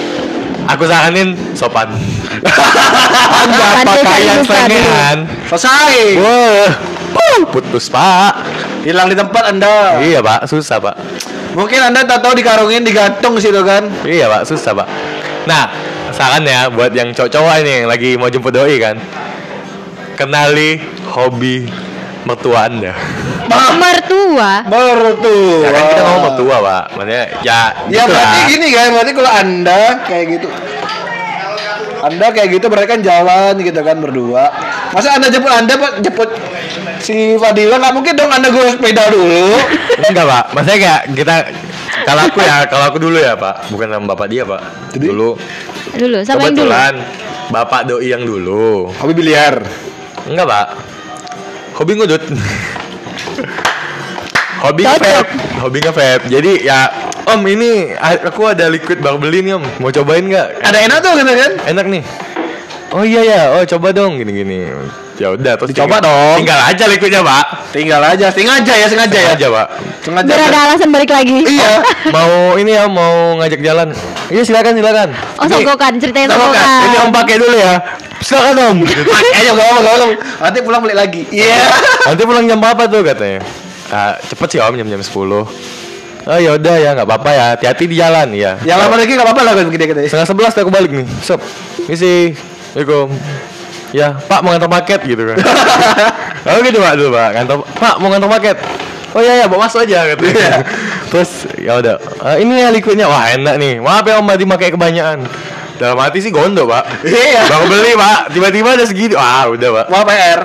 Aku 0.69 0.83
saranin 0.85 1.33
sopan. 1.57 1.89
Anda 3.41 3.67
pakaian 3.85 4.39
selengean. 4.45 5.17
Selesai. 5.49 5.97
Wah, 6.21 6.69
uh, 7.17 7.41
putus 7.49 7.89
pak. 7.89 8.33
Hilang 8.85 9.09
di 9.09 9.15
tempat 9.17 9.53
Anda. 9.53 10.01
Iya 10.01 10.21
pak, 10.21 10.45
susah 10.49 10.77
pak. 10.81 10.95
Mungkin 11.57 11.79
Anda 11.91 12.07
tak 12.07 12.23
tahu 12.23 12.33
dikarungin 12.37 12.85
digantung 12.85 13.37
situ 13.41 13.61
kan. 13.65 13.89
Iya 14.05 14.29
pak, 14.29 14.41
susah 14.47 14.71
pak. 14.73 14.87
Nah, 15.49 15.69
saran 16.13 16.45
ya 16.45 16.69
buat 16.69 16.93
yang 16.93 17.11
cowok-cowok 17.11 17.53
ini 17.65 17.71
yang 17.83 17.87
lagi 17.89 18.13
mau 18.15 18.29
jemput 18.29 18.53
doi 18.53 18.77
kan, 18.77 18.95
kenali 20.13 20.77
hobi 21.09 21.65
mertua 22.23 22.69
anda. 22.69 22.93
Mertua. 23.81 24.63
Mertua. 24.63 25.59
Ya 25.59 25.69
kan 25.75 25.83
kita 25.91 26.01
ngomong 26.01 26.23
mertua 26.31 26.55
pak, 26.63 26.83
maksudnya 26.95 27.25
ya. 27.43 27.61
Ya 27.91 28.01
gitu 28.03 28.11
berarti 28.15 28.39
lah. 28.39 28.47
gini 28.47 28.67
kan, 28.71 28.87
berarti 28.95 29.11
kalau 29.11 29.31
Anda 29.31 29.79
kayak 30.07 30.25
gitu 30.37 30.47
Anda 32.01 32.25
kayak 32.33 32.49
gitu 32.57 32.65
berarti 32.65 32.87
kan 32.89 32.99
jalan 33.03 33.53
gitu 33.61 33.79
kan 33.83 33.97
berdua. 34.01 34.43
Masa 34.89 35.19
Anda 35.19 35.27
jemput 35.29 35.51
Anda 35.53 35.73
Pak, 35.77 35.91
jemput 36.01 36.29
si 37.01 37.35
Fadila 37.37 37.77
nggak 37.77 37.93
mungkin 37.93 38.13
dong 38.13 38.31
anda 38.31 38.49
gue 38.49 38.65
sepeda 38.73 39.03
dulu. 39.09 39.57
Enggak 40.09 40.25
pak, 40.25 40.43
maksudnya 40.53 40.77
kayak 40.79 41.01
kita 41.13 41.35
kalau 42.05 42.21
aku 42.25 42.39
ya, 42.41 42.55
kalau 42.65 42.85
aku 42.89 42.97
dulu 42.97 43.17
ya 43.17 43.33
pak, 43.37 43.69
bukan 43.69 43.87
sama 43.89 44.05
bapak 44.13 44.27
dia 44.29 44.43
pak. 44.45 44.61
Jadi? 44.95 45.05
Dulu 45.09 45.29
Dulu 45.91 46.17
sama 46.23 46.47
yang 46.47 46.55
dulu. 46.55 46.69
kebetulan 46.71 46.93
bapak 47.51 47.81
doi 47.85 48.07
yang 48.07 48.23
dulu. 48.23 48.89
Hobi 48.97 49.13
biliar. 49.13 49.61
Enggak 50.25 50.45
pak, 50.47 50.65
hobi 51.81 51.97
ngudut. 51.97 52.21
hobi 54.61 54.85
vape, 54.85 55.13
hobi 55.57 55.77
nge-vape. 55.81 56.29
Jadi 56.29 56.69
ya 56.69 57.09
Om 57.21 57.41
ini 57.45 57.93
aku 58.01 58.49
ada 58.49 58.69
liquid 58.69 59.01
baru 59.01 59.17
beli 59.17 59.45
nih 59.45 59.57
Om, 59.57 59.65
mau 59.81 59.89
cobain 59.89 60.25
nggak? 60.25 60.61
Ada 60.61 60.77
enak 60.85 60.97
tuh 61.01 61.11
kan? 61.17 61.51
enak 61.69 61.85
nih. 61.89 62.03
Oh 62.91 63.01
iya 63.07 63.21
ya, 63.23 63.41
oh 63.55 63.63
coba 63.65 63.93
dong 63.95 64.19
gini-gini. 64.19 64.67
Ya 65.21 65.29
udah, 65.29 65.53
terus 65.53 65.69
Dicoba 65.69 66.01
tinggal- 66.01 66.09
dong. 66.09 66.35
Tinggal 66.41 66.59
aja 66.65 66.83
liquidnya 66.89 67.21
pak. 67.21 67.45
Tinggal 67.69 68.01
aja, 68.01 68.27
sengaja 68.27 68.73
ya, 68.73 68.87
sengaja 68.89 69.19
ya. 69.21 69.31
aja 69.37 69.47
pak. 69.47 69.67
Sengaja. 70.01 70.25
Biar 70.27 70.41
ada 70.49 70.59
alasan 70.65 70.89
balik 70.89 71.13
lagi. 71.13 71.45
Iya. 71.45 71.73
mau 72.15 72.57
ini 72.57 72.71
ya 72.71 72.89
mau 72.89 73.37
ngajak 73.37 73.61
jalan 73.61 73.87
iya 74.27 74.41
silakan 74.41 74.73
silakan 74.73 75.09
Oh 75.37 75.45
sogokan, 75.45 75.91
ceritain 75.95 76.25
Sogokan. 76.25 76.87
ini 76.87 76.97
om 76.97 77.11
pakai 77.11 77.35
dulu 77.35 77.53
ya 77.53 77.77
silakan 78.17 78.55
om 78.65 78.77
Pakai 79.11 79.37
aja 79.37 79.51
gak 79.51 79.59
apa-apa, 79.59 79.77
gak 79.77 79.93
apa-apa. 79.93 80.07
Nanti 80.41 80.59
pulang 80.61 80.81
balik 80.81 80.97
lagi. 80.97 81.21
Iya. 81.29 81.59
nanti 82.07 82.21
pulang 82.23 82.43
jam 82.45 82.57
berapa 82.57 82.83
tuh 82.87 83.01
katanya 83.03 83.39
ah, 83.89 84.15
cepet 84.23 84.47
sih 84.49 84.59
om 84.59 84.73
jam 84.73 84.87
jam 84.89 84.99
10 84.99 85.11
Oh 86.21 86.37
ya 86.37 86.53
udah 86.53 86.75
ya 86.77 86.89
nggak 86.93 87.03
apa-apa 87.03 87.29
ya 87.29 87.43
hati-hati 87.51 87.83
di 87.85 87.95
jalan 87.97 88.29
ya 88.31 88.53
Yang 88.61 88.77
lama 88.79 88.95
lagi 88.95 89.11
gak 89.11 89.25
apa-apa 89.25 89.41
lah 89.41 89.53
kan 89.53 89.65
begini 89.67 89.85
katanya. 89.85 90.07
setengah 90.07 90.27
sebelas 90.27 90.53
aku 90.53 90.69
balik 90.69 90.91
nih 90.91 91.05
sob 91.19 91.41
misi 91.85 92.37
Assalamualaikum 92.71 93.07
ya 93.91 94.15
pak 94.17 94.39
mau 94.41 94.51
ngantar 94.51 94.71
paket 94.71 94.99
gitu 95.05 95.23
kan. 95.27 95.37
Oh 96.41 96.57
gitu 96.65 96.81
pak 96.81 96.93
dulu 96.97 97.13
pak. 97.13 97.29
Ngantar 97.37 97.55
pak 97.77 97.95
mau 98.01 98.07
ngantar 98.09 98.29
paket. 98.33 98.57
Oh 99.11 99.19
iya 99.19 99.43
ya 99.43 99.45
bawa 99.45 99.67
masuk 99.67 99.83
aja 99.83 100.07
katanya. 100.09 100.63
Terus 101.11 101.29
ya 101.59 101.77
udah. 101.77 101.95
"Eh, 102.33 102.35
ini 102.41 102.63
ya 102.63 102.71
liquidnya. 102.71 103.05
Wah 103.05 103.27
enak 103.29 103.59
nih. 103.59 103.77
Maaf 103.77 104.07
ya 104.07 104.17
om 104.17 104.25
tadi 104.25 104.47
pakai 104.47 104.71
kebanyakan. 104.71 105.27
Dalam 105.77 105.97
hati 105.99 106.17
sih 106.17 106.31
gondo 106.31 106.65
pak. 106.65 107.03
Iya. 107.03 107.45
baru 107.45 107.65
beli 107.67 107.91
pak. 107.93 108.19
Tiba-tiba 108.31 108.69
ada 108.73 108.85
segitu 108.87 109.19
ah 109.19 109.45
udah 109.49 109.69
pak. 109.69 109.85
Mau 109.91 110.03
PR. 110.07 110.39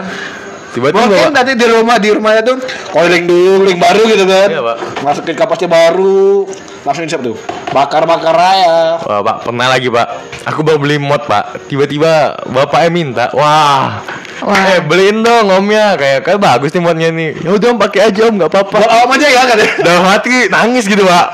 tiba-tiba 0.76 1.08
Mungkin 1.08 1.32
nanti 1.32 1.52
di 1.56 1.64
rumah 1.64 1.96
di 1.96 2.08
rumahnya 2.12 2.42
tuh 2.44 2.60
coiling 2.92 3.24
dulu, 3.24 3.64
link 3.64 3.80
baru 3.80 4.02
gitu 4.12 4.28
kan. 4.28 4.48
Iya, 4.52 4.60
Pak. 4.60 4.76
Masukin 5.00 5.32
kapasnya 5.32 5.72
baru, 5.72 6.44
langsung 6.86 7.02
insert 7.02 7.20
tuh. 7.20 7.34
Bakar-bakar 7.74 8.32
aja. 8.38 9.02
Wah 9.02 9.20
pak 9.20 9.36
pernah 9.42 9.66
lagi 9.66 9.90
pak 9.90 10.06
Aku 10.46 10.62
baru 10.62 10.78
beli 10.78 10.96
mod 11.02 11.26
pak 11.26 11.66
Tiba-tiba 11.66 12.38
bapaknya 12.46 12.88
minta 12.88 13.24
Wah 13.34 14.00
Wah. 14.46 14.56
Eh 14.70 14.80
beliin 14.80 15.20
dong 15.20 15.50
omnya 15.50 15.98
Kayak 15.98 16.22
kayak 16.22 16.40
bagus 16.40 16.70
nih 16.70 16.82
modnya 16.84 17.08
nih 17.10 17.34
Ya 17.42 17.50
udah 17.52 17.68
om 17.74 17.78
pakai 17.82 18.00
aja 18.08 18.30
om 18.30 18.38
nggak 18.38 18.48
apa-apa 18.48 18.78
Buat 18.78 18.92
awam 18.92 19.18
aja 19.18 19.26
ya 19.26 19.42
katanya. 19.50 19.74
Dalam 19.82 20.04
hati 20.06 20.34
nangis 20.46 20.84
gitu 20.86 21.02
pak 21.02 21.26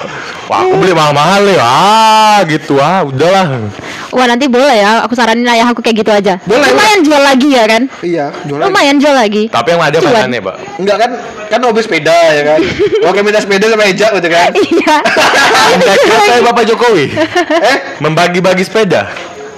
Wah 0.49 0.59
aku 0.65 0.75
beli 0.81 0.93
mahal-mahal 0.97 1.43
ya 1.47 1.61
Ah 1.63 2.39
gitu 2.49 2.81
ah 2.81 3.05
udahlah 3.05 3.69
Wah 4.13 4.29
nanti 4.29 4.45
boleh 4.45 4.77
ya, 4.77 5.01
aku 5.09 5.17
saranin 5.17 5.49
ayah 5.49 5.73
aku 5.73 5.81
kayak 5.81 6.05
gitu 6.05 6.13
aja. 6.13 6.37
Boleh, 6.45 6.69
Lumayan 6.69 7.01
jual 7.01 7.17
lagi 7.17 7.49
ya 7.49 7.65
kan? 7.65 7.89
Iya, 8.05 8.29
jualan. 8.45 8.69
Lumayan 8.69 9.01
jual 9.01 9.17
lagi. 9.17 9.49
Tapi 9.49 9.73
yang 9.73 9.81
ada 9.81 9.97
mainannya 10.05 10.41
pak 10.45 10.55
Enggak 10.77 10.97
kan 11.01 11.11
kan 11.49 11.59
hobi 11.65 11.81
sepeda 11.81 12.13
ya 12.13 12.43
kan. 12.45 12.61
Oke 13.09 13.25
minta 13.25 13.41
sepeda 13.41 13.73
sama 13.73 13.89
Eja 13.89 14.13
gitu 14.13 14.29
kan. 14.29 14.53
Iya. 14.53 14.97
Anda 15.73 15.93
saya 16.27 16.41
Bapak 16.45 16.65
Jokowi 16.69 17.07
eh, 17.73 17.79
Membagi-bagi 17.99 18.65
sepeda 18.67 19.09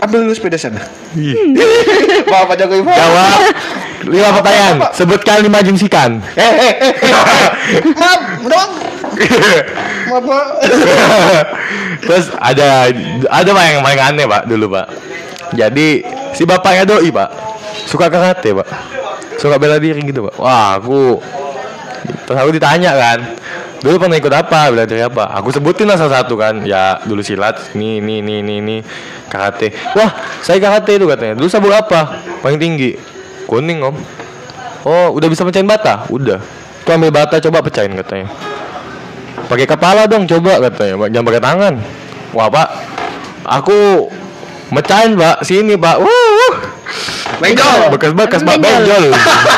ambil 0.05 0.29
dulu 0.29 0.37
sepeda 0.37 0.61
sana. 0.61 0.85
Ih. 1.17 1.33
Bapak 2.29 2.61
Jokowi. 2.61 2.85
Pak. 2.85 2.93
Jawab 2.93 3.41
Lima 4.05 4.37
pertanyaan 4.37 4.77
Sebutkan 4.93 5.41
lima 5.41 5.65
jenis 5.65 5.89
ikan 5.89 6.21
Eh, 6.37 6.45
eh, 6.45 6.73
eh. 6.77 6.93
Maaf, 7.97 8.21
dong. 8.45 8.71
Maaf, 10.13 10.23
Pak. 10.29 10.47
Terus 12.05 12.27
ada 12.37 12.93
ada 13.33 13.51
pak 13.57 13.65
yang 13.65 13.81
paling 13.81 14.03
aneh 14.03 14.27
pak 14.29 14.45
dulu 14.45 14.77
pak. 14.77 14.87
Jadi 15.57 16.05
si 16.37 16.45
bapaknya 16.45 16.85
doi 16.85 17.09
pak 17.09 17.31
suka 17.89 18.13
karate 18.13 18.53
pak, 18.53 18.69
suka 19.41 19.57
bela 19.57 19.81
diri 19.81 20.05
gitu 20.05 20.29
pak. 20.29 20.37
Wah 20.37 20.77
aku 20.77 21.17
terus 22.29 22.37
aku 22.37 22.51
ditanya 22.53 22.93
kan, 22.93 23.19
dulu 23.85 24.09
pernah 24.09 24.17
ikut 24.17 24.33
apa 24.33 24.73
bela 24.73 24.89
diri 24.89 25.05
apa? 25.05 25.29
Aku 25.37 25.53
sebutin 25.53 25.85
lah 25.85 26.01
salah 26.01 26.25
satu 26.25 26.41
kan, 26.41 26.65
ya 26.65 27.05
dulu 27.05 27.21
silat, 27.21 27.77
nih 27.77 28.01
nih 28.01 28.25
nih 28.25 28.41
nih 28.41 28.59
nih 28.65 28.81
karate. 29.29 29.77
Wah 29.93 30.41
saya 30.41 30.57
karate 30.57 30.97
itu 30.97 31.05
katanya. 31.05 31.37
Dulu 31.37 31.49
sabuk 31.53 31.77
apa? 31.77 32.25
Paling 32.41 32.57
tinggi, 32.57 32.97
kuning 33.45 33.85
om. 33.85 33.97
Oh 34.89 35.13
udah 35.13 35.29
bisa 35.29 35.45
pecahin 35.45 35.69
bata? 35.69 36.09
Udah. 36.09 36.41
Tuh 36.89 36.97
ambil 36.97 37.13
bata 37.13 37.37
coba 37.41 37.61
pecahin 37.61 37.93
katanya 37.97 38.29
pakai 39.47 39.67
kepala 39.69 40.09
dong 40.09 40.25
coba 40.25 40.61
katanya 40.71 41.09
jangan 41.13 41.27
pakai 41.29 41.43
tangan 41.43 41.75
wah 42.33 42.49
pak 42.49 42.69
aku 43.45 44.09
mecahin 44.73 45.15
pak 45.15 45.45
sini 45.45 45.77
pak 45.77 46.01
Wuh. 46.01 46.55
Benjol. 47.37 47.91
bekas-bekas 47.91 48.41
pak 48.41 48.57
Benjol. 48.57 48.83
benjol 48.83 49.05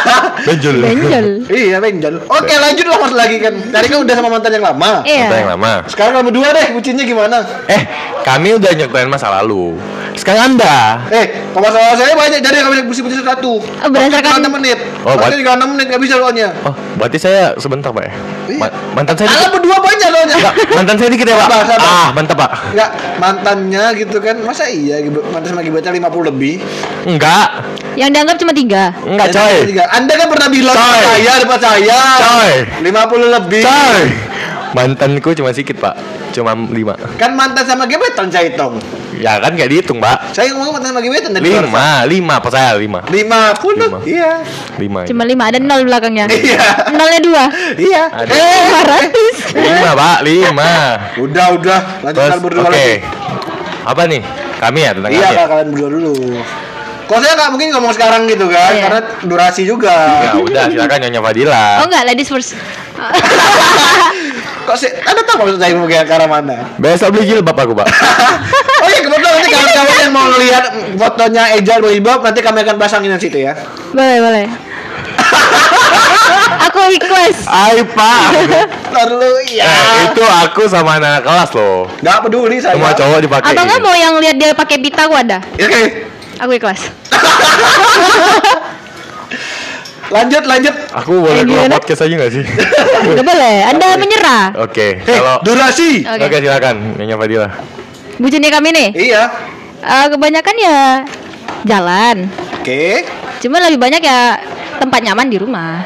benjol 0.47 0.77
Benjol. 0.79 1.27
Iya, 1.47 1.77
benjol. 1.79 2.15
Oke, 2.25 2.55
lanjut 2.55 2.87
lah 2.87 2.99
mas 2.99 3.13
lagi 3.13 3.37
kan. 3.37 3.55
Tadi 3.67 3.87
kan 3.87 3.99
udah 4.01 4.15
sama 4.15 4.29
mantan 4.29 4.51
yang 4.51 4.65
lama. 4.65 5.03
Iya. 5.03 5.27
Mantan 5.27 5.39
yang 5.39 5.51
lama 5.53 5.73
Sekarang 5.87 6.13
kamu 6.17 6.31
dua 6.33 6.49
deh, 6.53 6.67
bucinnya 6.73 7.03
gimana? 7.03 7.39
eh 7.67 7.83
kami 8.23 8.55
udah 8.55 8.71
nyeritain 8.73 9.07
masa 9.07 9.31
lalu 9.33 9.79
sekarang 10.13 10.57
anda 10.57 10.97
Eh, 11.09 11.27
masalah 11.53 11.93
saya 11.93 12.17
banyak 12.17 12.41
jadi 12.41 12.65
kami 12.65 12.83
buci-buci 12.83 13.21
satu. 13.21 13.61
Oh, 13.61 13.87
berdasarkan- 13.87 14.33
Waktu 14.33 14.43
6 14.43 14.57
menit. 14.57 14.79
Oh, 15.05 15.13
Oh, 15.13 15.15
buat- 15.15 15.29
juga 15.31 15.53
6 15.55 15.69
menit 15.71 15.87
nggak 15.87 16.01
bisa 16.01 16.15
soalnya. 16.17 16.49
oh 16.63 16.73
berarti 16.97 17.19
saya 17.21 17.53
sebentar 17.55 17.93
pak 17.93 18.03
ya 18.03 18.13
Ma- 18.57 18.73
mantan 18.95 19.13
saya 19.15 19.29
dikit 19.29 19.51
berdua 19.53 19.77
banyak 19.77 20.09
soalnya. 20.09 20.37
Enggak, 20.37 20.55
mantan 20.73 20.97
saya 20.97 21.11
dikit 21.13 21.27
ya 21.27 21.37
pak 21.37 21.49
ah 21.77 22.09
mantap 22.11 22.37
pak 22.39 22.51
Enggak, 22.73 22.91
mantannya 23.21 23.85
gitu 23.95 24.17
kan. 24.19 24.37
Masa 24.41 24.65
iya 24.67 24.97
gitu, 25.01 25.21
mantan 25.27 25.49
sama 25.51 25.61
gibatnya 25.61 25.93
50 25.93 26.25
lebih? 26.27 26.55
Enggak 27.17 27.49
Yang 27.97 28.11
dianggap 28.13 28.37
cuma 28.37 28.53
tiga. 28.53 28.83
enggak 29.01 29.29
coy 29.33 29.57
tiga. 29.67 29.85
Anda 29.91 30.13
kan 30.15 30.27
pernah 30.29 30.49
bilang 30.49 30.77
Coy. 30.77 31.01
saya 31.03 31.33
depan 31.41 31.59
saya. 31.59 32.01
Coy. 32.19 32.53
50 32.83 33.35
lebih. 33.35 33.63
coy 33.63 34.01
mantanku 34.69 35.33
cuma 35.33 35.49
sedikit 35.51 35.81
pak 35.81 35.95
cuma 36.31 36.53
lima 36.69 36.93
Kan 37.17 37.33
mantan 37.33 37.65
sama 37.65 37.89
gebetan 37.89 38.29
saya 38.29 38.45
hitung. 38.47 38.77
ya 39.17 39.41
kan 39.41 39.49
nggak 39.49 39.73
dihitung 39.73 39.97
pak 39.97 40.37
Saya 40.37 40.53
ngomong 40.53 40.77
mantan 40.77 40.93
sama 40.93 41.01
gebetan 41.01 41.33
tadi. 41.33 41.49
lima 41.49 42.05
lima 42.05 42.35
percaya 42.37 42.77
lima 42.77 43.01
50. 43.09 43.17
Lima. 43.81 43.99
Iya. 44.05 44.33
lima 44.77 45.01
Cuma 45.09 45.25
lima 45.25 45.43
ada 45.47 45.57
nol 45.57 45.81
belakangnya. 45.83 46.29
Iya. 46.29 46.93
Nolnya 46.93 47.21
dua. 47.23 47.45
Iya. 47.75 48.03
Ada. 48.13 48.29
Eh, 48.29 48.61
Lima 48.61 48.81
ratus. 48.85 49.37
lima 49.57 49.91
pak 49.95 50.17
lima 50.21 50.71
Udah, 51.17 51.47
udah. 51.55 51.81
Lanjut 52.03 52.13
terus 52.13 52.29
kalian 52.29 52.45
berdua 52.45 52.63
oke 52.63 52.75
lagi. 52.77 52.95
apa 53.87 54.03
nih 54.05 54.21
kami 54.59 54.79
ya 54.79 54.91
tentang 54.93 55.11
Iya, 55.11 55.21
kami 55.23 55.33
ya? 55.33 55.47
Kalian 55.47 55.69
berdua 55.71 55.89
dulu. 55.91 56.15
Kok 57.07 57.19
saya 57.19 57.33
nggak 57.35 57.51
mungkin 57.51 57.69
ngomong 57.71 57.93
sekarang 57.93 58.27
gitu 58.27 58.47
kan, 58.47 58.71
Iya. 58.73 58.83
karena 58.83 59.01
durasi 59.23 59.63
juga. 59.63 59.95
ya 60.21 60.33
udah 60.37 60.67
silakan 60.67 60.99
nyonya 61.01 61.21
Fadila 61.21 61.65
Oh 61.79 61.87
enggak, 61.87 62.03
ladies 62.05 62.27
first. 62.27 62.59
Kok 64.67 64.75
sih? 64.75 64.91
Anda 65.01 65.23
tahu 65.23 65.37
maksud 65.41 65.57
saya 65.57 65.71
mungkin 65.73 66.03
ke 66.03 66.11
arah 66.11 66.27
mana? 66.27 66.67
besok 66.77 67.15
beli 67.15 67.31
jilbab 67.31 67.55
aku 67.55 67.73
pak 67.73 67.87
oh 68.83 68.89
iya, 68.89 69.01
kebetulan 69.01 69.33
nanti 69.33 69.49
kawan-kawan 69.49 69.95
yang 69.97 70.13
mau 70.13 70.27
lihat 70.35 70.65
fotonya 70.97 71.45
Eja 71.55 71.79
Boybop, 71.79 72.21
nanti 72.21 72.41
kami 72.43 72.59
akan 72.61 72.75
pasangin 72.77 73.15
di 73.15 73.23
situ 73.23 73.39
ya. 73.41 73.55
boleh, 73.93 74.19
boleh. 74.19 74.47
aku 76.67 76.79
ikhlas. 76.93 77.47
Ay 77.47 77.87
pak 77.87 78.27
Lalu 78.93 79.31
iya. 79.49 79.65
eh, 79.65 80.11
itu 80.11 80.23
aku 80.23 80.67
sama 80.67 80.97
anak 80.97 81.23
kelas 81.23 81.51
loh 81.53 81.87
Nggak 82.01 82.19
peduli 82.23 82.59
saya. 82.59 82.75
semua 82.75 82.93
cowok 82.93 83.19
dipakai 83.23 83.53
Atau 83.53 83.63
enggak 83.63 83.81
mau 83.81 83.95
yang 83.95 84.15
lihat 84.19 84.37
dia 84.37 84.51
pakai 84.51 84.77
pita 84.79 85.07
aku 85.07 85.15
ada. 85.15 85.39
Oke, 85.55 85.83
Aku 86.39 86.53
ikhlas. 86.53 86.81
lanjut 90.07 90.43
lanjut. 90.45 90.75
aku 90.93 91.19
boleh 91.19 91.43
Eh, 91.43 91.45
keluar 91.45 91.67
podcast 91.73 92.07
aja 92.07 92.15
gak 92.17 92.31
sih 92.31 92.45
Enggak 93.11 93.27
boleh. 93.27 93.57
Anda 93.67 93.89
menyerah. 93.97 94.45
oke 94.57 94.87
Hei, 95.03 95.17
kalau 95.17 95.43
durasi. 95.43 96.07
Oke. 96.07 96.23
oke 96.23 96.37
silakan 96.39 96.77
nyonya 96.95 97.17
Fadila 97.17 97.49
Bucinnya 98.17 98.49
kami 98.49 98.69
nih. 98.71 98.89
Iya. 98.97 99.23
eh, 99.77 100.07
kebanyakan 100.09 100.57
ya 100.57 100.79
jalan. 101.65 102.17
Oke. 102.57 103.05
Cuma 103.39 103.61
lebih 103.61 103.77
banyak 103.77 104.01
ya 104.01 104.41
tempat 104.79 105.05
nyaman 105.05 105.29
di 105.29 105.37
rumah. 105.37 105.85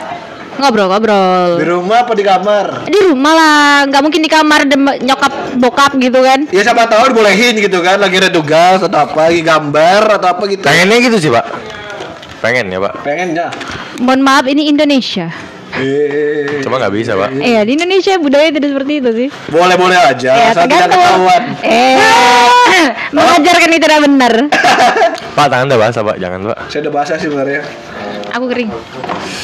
Di 0.61 0.63
Ngobrol-ngobrol. 0.63 1.51
rumah 1.65 2.05
apa 2.05 2.13
di 2.13 2.21
kamar? 2.21 2.67
Di 2.85 3.01
rumah 3.03 3.33
lah, 3.33 3.59
nggak 3.87 4.03
mungkin 4.03 4.21
di 4.21 4.29
kamar 4.29 4.61
dem- 4.65 5.01
nyokap 5.01 5.33
bokap 5.57 5.97
gitu 5.97 6.21
kan. 6.21 6.45
Ya 6.49 6.61
siapa 6.61 6.85
tahu 6.85 7.11
dibolehin 7.11 7.57
gitu 7.57 7.81
kan, 7.81 7.97
lagi 7.97 8.21
ada 8.21 8.29
tugas 8.29 8.77
atau 8.79 8.99
apa, 9.01 9.27
lagi 9.27 9.41
gambar 9.41 10.21
atau 10.21 10.29
apa 10.31 10.43
gitu. 10.47 10.61
pengennya 10.61 11.01
gitu 11.01 11.17
sih 11.19 11.31
pak 11.31 11.49
pengen 12.41 12.69
ya 12.69 12.77
pak 12.79 12.93
Pengennya. 13.01 13.49
Mohon 13.99 14.21
maaf 14.23 14.45
ini 14.45 14.65
Indonesia. 14.67 15.33
Eh, 15.71 16.61
Cuma 16.61 16.77
nggak 16.77 16.91
bisa, 16.91 17.15
Pak. 17.15 17.31
Iya 17.33 17.63
di 17.63 17.73
Indonesia 17.73 18.19
budaya 18.19 18.51
tidak 18.51 18.75
seperti 18.75 18.93
itu 18.97 19.11
sih. 19.15 19.29
boleh-boleh 19.47 19.95
aja, 19.95 20.33
Ya 20.35 20.45
asal 20.51 20.67
tidak 20.67 20.89
tergantung. 20.89 20.99
ketahuan. 20.99 21.43
Eh, 21.63 21.97
mengajarkan 23.15 23.69
itu 23.71 23.79
tidak 23.81 24.01
benar. 24.03 24.33
Pak, 25.31 25.47
tangan 25.47 25.71
dah 25.71 25.79
basah, 25.79 26.03
Pak. 26.03 26.17
Jangan, 26.19 26.39
Pak. 26.45 26.59
Saya 26.67 26.81
udah 26.83 26.93
bahasa 26.93 27.13
sih 27.15 27.31
sebenarnya. 27.31 27.63
Aku 28.31 28.45
kering. 28.47 28.71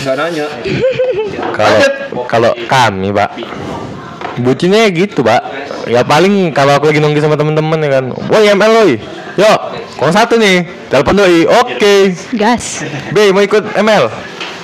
Enggak 0.02 0.14
nanya. 0.18 0.46
Kalau 1.52 1.78
kalau 2.26 2.50
kami, 2.66 3.10
Pak, 3.10 3.30
bucinnya 4.40 4.86
gitu, 4.90 5.22
Pak. 5.22 5.42
Ya 5.86 6.02
paling 6.02 6.50
kalau 6.50 6.78
aku 6.78 6.90
lagi 6.90 6.98
nongki 7.02 7.22
sama 7.22 7.38
temen-temen 7.38 7.78
ya 7.82 7.90
kan. 8.00 8.04
Woi, 8.30 8.46
ML 8.50 8.72
woi. 8.72 8.92
Yo, 9.36 9.52
kalau 10.00 10.12
satu 10.12 10.40
nih, 10.40 10.64
telepon 10.88 11.18
doi. 11.18 11.44
Oke. 11.44 12.14
Gas. 12.34 12.82
B 13.12 13.30
mau 13.30 13.44
ikut 13.44 13.76
ML. 13.76 14.08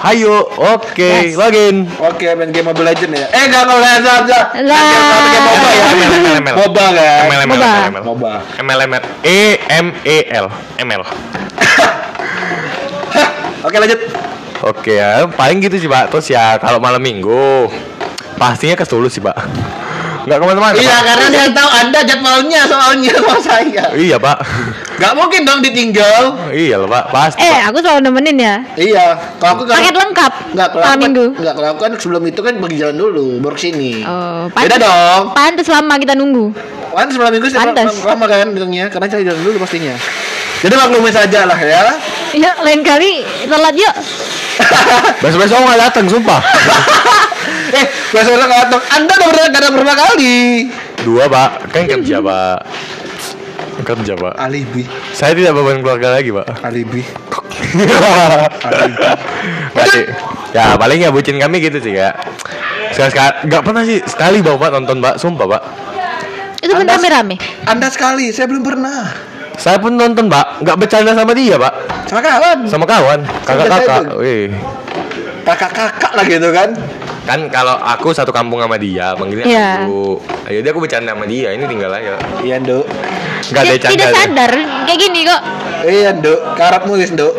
Hayo, 0.03 0.51
oke, 0.59 0.99
Yes. 1.31 1.39
login. 1.39 1.87
Oke, 2.03 2.27
main 2.35 2.51
game 2.51 2.67
Mobile 2.67 2.91
Legend 2.91 3.23
ya. 3.23 3.27
Eh, 3.31 3.43
enggak 3.47 3.63
Mobile 3.71 3.87
Legend 3.87 4.17
aja. 4.27 4.39
Lah. 4.67 4.83
Game 5.31 5.47
MOBA 5.47 5.71
ya. 5.71 5.85
ML, 5.87 6.11
ML, 6.11 6.35
ML. 6.43 6.55
MOBA 6.59 6.87
kan. 6.91 7.23
ML. 7.23 7.41
ML, 7.47 7.63
ML. 7.87 8.03
MOBA. 8.03 8.33
ML, 8.59 8.79
ML. 8.83 9.03
E 9.23 9.39
M 9.71 9.87
E 10.03 10.17
L. 10.35 10.47
ML. 10.83 11.03
Oke, 13.73 13.81
lanjut. 13.81 14.01
Oke 14.63 14.93
ya, 14.95 15.25
paling 15.27 15.59
gitu 15.59 15.75
sih 15.75 15.89
pak. 15.89 16.07
Terus 16.07 16.29
ya 16.29 16.61
kalau 16.61 16.77
malam 16.77 17.01
minggu 17.01 17.73
pastinya 18.37 18.77
ke 18.77 18.85
Solo 18.85 19.09
sih 19.09 19.19
pak. 19.19 19.33
Nggak 20.23 20.39
ke 20.39 20.45
mana-mana. 20.45 20.77
Iya, 20.77 20.87
Pak. 20.93 21.01
karena 21.03 21.27
dia 21.27 21.47
tahu 21.51 21.69
Anda 21.73 21.99
jadwalnya 22.05 22.61
soalnya 22.69 23.11
sama 23.19 23.37
saya. 23.43 23.85
Iya 23.91 24.17
pak. 24.21 24.39
Enggak 24.95 25.13
mungkin 25.19 25.41
dong 25.43 25.59
ditinggal. 25.59 26.53
iya 26.55 26.79
loh 26.79 26.87
pak. 26.87 27.11
Pasti. 27.11 27.43
Eh, 27.43 27.51
Pak. 27.51 27.73
aku 27.73 27.79
selalu 27.83 28.01
nemenin 28.07 28.37
ya. 28.39 28.55
Iya, 28.77 29.07
kalau 29.41 29.53
aku 29.57 29.63
Paket 29.67 29.97
lengkap. 29.99 30.33
Enggak, 30.55 30.69
malam 30.77 30.99
minggu. 31.01 31.25
enggak, 31.35 31.55
kalau 31.57 31.69
aku 31.73 31.81
kan 31.81 31.93
sebelum 31.99 32.23
itu 32.23 32.39
kan 32.39 32.55
pergi 32.55 32.77
jalan 32.79 32.97
dulu, 33.01 33.27
baru 33.43 33.55
ke 33.57 33.63
sini. 33.65 34.05
Oh, 34.05 34.47
Beda 34.47 34.79
pantes. 34.79 34.85
dong. 34.85 35.23
Pantes 35.35 35.67
lama 35.67 35.95
kita 35.99 36.15
nunggu. 36.15 36.45
Kan 36.93 37.07
sebelum 37.09 37.33
minggu 37.35 37.49
sih 37.49 37.59
Pantes. 37.59 37.91
lama 38.05 38.25
kan 38.29 38.47
bilangnya, 38.47 38.87
karena 38.93 39.07
saya 39.09 39.27
jalan 39.27 39.43
dulu 39.43 39.57
pastinya. 39.59 39.97
Jadi 40.63 40.75
maklumin 40.77 41.11
saja 41.11 41.51
lah 41.51 41.59
ya. 41.59 41.99
Ya, 42.33 42.57
lain 42.65 42.81
kali 42.81 43.21
telat 43.45 43.77
yuk. 43.77 43.95
Besok-besok 45.21 45.59
nggak 45.61 45.81
datang, 45.81 46.05
sumpah. 46.09 46.41
eh, 47.77 47.87
besok 48.09 48.41
orang 48.41 48.49
datang. 48.51 48.81
Anda 48.89 49.13
udah 49.13 49.29
berapa, 49.29 49.49
ada 49.53 49.69
berapa 49.69 49.95
kali? 49.95 50.37
Dua 51.05 51.29
pak. 51.29 51.69
Kan 51.73 51.85
kerja 51.85 52.25
pak. 52.25 52.59
Kerja 53.83 54.13
pak. 54.17 54.33
Alibi, 54.39 54.89
Saya 55.13 55.37
tidak 55.37 55.53
beban 55.57 55.85
keluarga 55.85 56.17
lagi 56.17 56.33
pak. 56.33 56.47
alibi. 56.65 57.05
Nggak 59.73 59.87
sih. 59.93 60.05
Ya 60.53 60.77
paling 60.77 61.01
ya 61.01 61.09
bucin 61.09 61.41
kami 61.41 61.61
gitu 61.61 61.81
sih 61.81 61.97
ya. 61.97 62.13
Sekali 62.93 63.09
sekali 63.09 63.33
nggak 63.49 63.63
pernah 63.65 63.83
sih 63.89 63.99
sekali 64.05 64.45
bawa 64.45 64.57
pak 64.61 64.71
nonton 64.77 64.97
pak, 65.01 65.15
sumpah 65.17 65.47
pak. 65.49 65.63
Itu 66.61 66.73
pun 66.77 66.85
Anda- 66.85 66.97
rame-rame. 67.01 67.37
Anda 67.65 67.89
sekali, 67.89 68.31
saya 68.31 68.47
belum 68.47 68.63
pernah. 68.63 69.32
Saya 69.63 69.79
pun 69.79 69.95
nonton 69.95 70.27
pak, 70.27 70.59
nggak 70.59 70.75
bercanda 70.77 71.15
sama 71.15 71.31
dia 71.33 71.55
pak, 71.55 71.71
Sama 72.11 72.19
kawan. 72.19 72.59
sama 72.67 72.83
kawan, 72.83 73.21
kakak-kakak. 73.47 74.03
Wih. 74.19 74.51
Kakak-kakak 75.47 76.13
lah 76.13 76.25
gitu 76.27 76.51
kan. 76.51 76.75
Kan 77.23 77.47
kalau 77.47 77.79
aku 77.79 78.11
satu 78.11 78.35
kampung 78.35 78.59
sama 78.59 78.75
dia, 78.75 79.15
panggilnya 79.15 79.47
Iya. 79.47 79.87
aku. 79.87 80.19
Ayo 80.51 80.59
dia 80.59 80.71
aku 80.75 80.83
bercanda 80.83 81.15
sama 81.15 81.31
dia, 81.31 81.55
ini 81.55 81.63
tinggal 81.65 81.95
aja. 81.95 82.19
Iya, 82.43 82.59
Nduk. 82.59 82.83
Nggak 83.55 83.63
ada 83.63 83.75
canda. 83.79 83.93
tidak 83.95 84.11
sadar 84.13 84.53
kayak 84.83 84.99
gini 84.99 85.21
kok. 85.23 85.41
Iya, 85.87 86.11
Nduk. 86.13 86.41
Karap 86.59 86.83
nulis, 86.83 87.11
Nduk. 87.15 87.35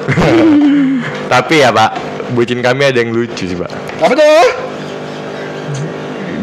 Tapi 1.36 1.56
ya 1.60 1.76
pak, 1.76 1.92
bucin 2.32 2.64
kami 2.64 2.88
ada 2.88 3.04
yang 3.04 3.12
lucu 3.12 3.44
sih 3.44 3.58
pak. 3.60 3.68
Apa 4.00 4.16
tuh? 4.16 4.48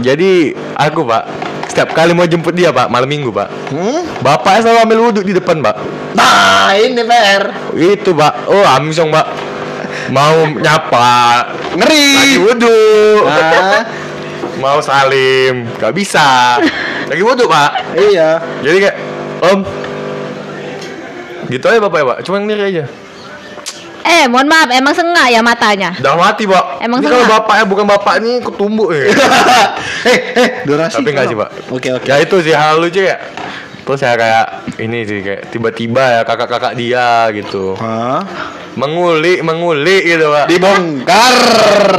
Jadi 0.00 0.52
aku 0.76 1.04
pak, 1.04 1.24
setiap 1.70 1.94
kali 1.94 2.10
mau 2.10 2.26
jemput 2.26 2.50
dia 2.50 2.68
pak, 2.68 2.90
malam 2.90 3.06
minggu 3.06 3.30
pak, 3.30 3.46
Hmm? 3.70 4.02
bapaknya 4.18 4.66
selalu 4.66 4.78
ambil 4.84 4.98
wudhu 5.06 5.20
di 5.22 5.32
depan 5.32 5.62
pak. 5.62 5.78
Nah, 6.12 6.74
ini 6.74 6.98
PR. 7.00 7.42
Itu 7.72 8.10
pak, 8.12 8.50
oh 8.50 8.66
amsong 8.66 9.08
pak, 9.08 9.26
mau 10.10 10.50
nyapa, 10.50 11.46
Ngeri. 11.72 12.10
lagi 12.12 12.38
wudhu, 12.40 12.78
Nah, 13.22 13.86
mau 14.62 14.82
salim, 14.82 15.70
gak 15.78 15.94
bisa, 15.94 16.58
lagi 17.06 17.22
wudhu 17.22 17.46
pak. 17.46 17.94
iya. 17.94 18.42
Jadi 18.60 18.78
kayak 18.80 18.96
Om 19.40 19.60
Gitu 21.48 21.64
aja 21.64 21.80
bapak 21.80 21.98
ya 21.98 22.06
pak 22.06 22.18
Cuma 22.22 22.38
ngiri 22.38 22.62
aja 22.62 22.84
Eh, 24.02 24.24
mohon 24.26 24.46
maaf, 24.46 24.68
emang 24.70 24.90
sengak 24.90 25.28
ya 25.28 25.40
matanya. 25.40 25.92
Udah 25.94 26.14
mati 26.14 26.44
pak 26.44 26.80
Emang 26.80 26.98
Ini 26.98 27.06
kalau 27.06 27.20
sengaja? 27.20 27.34
bapaknya 27.36 27.64
bukan 27.64 27.86
bapak 27.86 28.14
ini 28.18 28.32
Ketumbuk 28.38 28.88
ya 28.90 29.02
eh, 30.04 30.18
eh, 30.34 30.48
durasi. 30.64 30.96
Tapi 30.96 31.08
enggak 31.08 31.26
sih 31.26 31.36
pak 31.36 31.48
Oke, 31.68 31.88
oke. 31.90 32.04
Ya 32.04 32.16
itu 32.16 32.36
sih 32.40 32.50
hal 32.50 32.76
lucu 32.76 33.00
ya 33.00 33.20
Terus 33.80 33.98
saya 33.98 34.14
kayak 34.14 34.46
Ini 34.78 34.98
sih 35.02 35.18
kayak 35.20 35.42
Tiba-tiba 35.48 36.00
ya 36.10 36.22
kakak-kakak 36.22 36.72
dia 36.74 37.06
gitu 37.30 37.76
Hah? 37.76 38.24
Mengulik 38.72 39.40
Mengulik 39.40 40.02
gitu 40.06 40.28
pak 40.28 40.48
Dibongkar. 40.48 41.34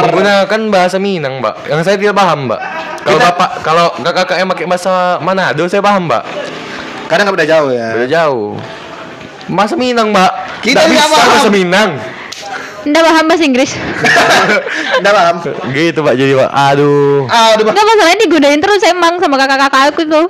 Menggunakan 0.01 0.61
bahasa 0.69 0.97
Minang 0.97 1.37
mbak 1.37 1.67
Yang 1.67 1.79
saya 1.83 1.95
tidak 1.95 2.15
paham 2.15 2.47
mbak 2.47 2.61
Kalau 2.99 3.13
Kita- 3.13 3.27
bapak 3.29 3.49
Kalau 3.61 3.85
kakak-kakaknya 3.95 4.45
pakai 4.47 4.65
bahasa 4.65 4.93
Manado 5.19 5.63
Saya 5.65 5.79
paham 5.79 6.05
mbak 6.05 6.23
Karena 7.05 7.21
nggak 7.23 7.35
beda 7.35 7.47
jauh 7.47 7.69
ya. 7.69 7.87
Beda 7.93 8.07
jauh 8.09 8.57
Masa 9.51 9.75
Minang 9.75 10.09
mbak 10.09 10.31
Kita 10.61 10.79
Nggak 10.79 10.87
nggak 10.87 11.03
bisa 11.03 11.11
paham. 11.13 11.29
bahasa 11.29 11.51
Minang 11.51 11.89
Nggak 12.81 13.03
paham 13.03 13.25
bahasa 13.27 13.43
Inggris. 13.43 13.71
Nggak 15.01 15.13
paham. 15.13 15.35
Gitu 15.69 15.99
pak 15.99 16.13
jadi 16.15 16.33
pak 16.35 16.49
Aduh 16.49 17.27
Ah, 17.27 17.53
udah 17.53 17.63
Enggak 17.67 17.85
masalahnya 17.85 18.19
digodain 18.19 18.57
terus 18.57 18.81
emang 18.83 19.13
sama 19.17 19.35
kakak-kakak 19.35 19.83
aku 19.91 20.01
tuh. 20.03 20.25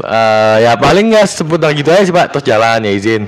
Eh, 0.00 0.56
Ya 0.60 0.74
paling 0.74 1.12
ya 1.12 1.22
seputar 1.22 1.70
gitu 1.70 1.86
aja 1.88 2.02
sih 2.02 2.10
pak 2.10 2.32
Terus 2.32 2.44
jalan 2.44 2.80
ya 2.80 2.90
izin 2.90 3.22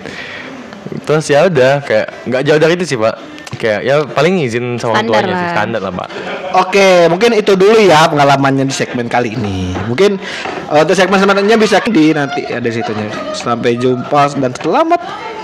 Terus 1.02 1.24
ya 1.30 1.48
udah 1.48 1.80
kayak 1.84 2.06
nggak 2.28 2.42
jauh 2.44 2.60
dari 2.60 2.74
itu 2.76 2.84
sih 2.84 2.98
pak 3.00 3.14
Kayak 3.52 3.80
ya 3.84 3.94
paling 4.08 4.40
izin 4.42 4.80
sama 4.80 4.96
orang 4.96 5.04
Standar 5.04 5.12
tuanya 5.12 5.32
sih 5.32 5.44
lah. 5.44 5.52
Standar 5.54 5.80
lah 5.80 5.92
pak 5.92 6.08
Oke, 6.52 7.08
mungkin 7.08 7.32
itu 7.32 7.56
dulu 7.56 7.80
ya 7.80 8.04
pengalamannya 8.12 8.68
di 8.68 8.74
segmen 8.76 9.08
kali 9.08 9.32
ini. 9.32 9.72
Mungkin 9.88 10.20
eh, 10.68 10.80
untuk 10.84 10.92
segmen 10.92 11.16
selanjutnya 11.16 11.56
bisa 11.56 11.80
di 11.88 12.12
nanti 12.12 12.44
ada 12.44 12.68
situnya. 12.68 13.08
Sampai 13.32 13.80
jumpa 13.80 14.36
dan 14.36 14.52
selamat. 14.52 15.00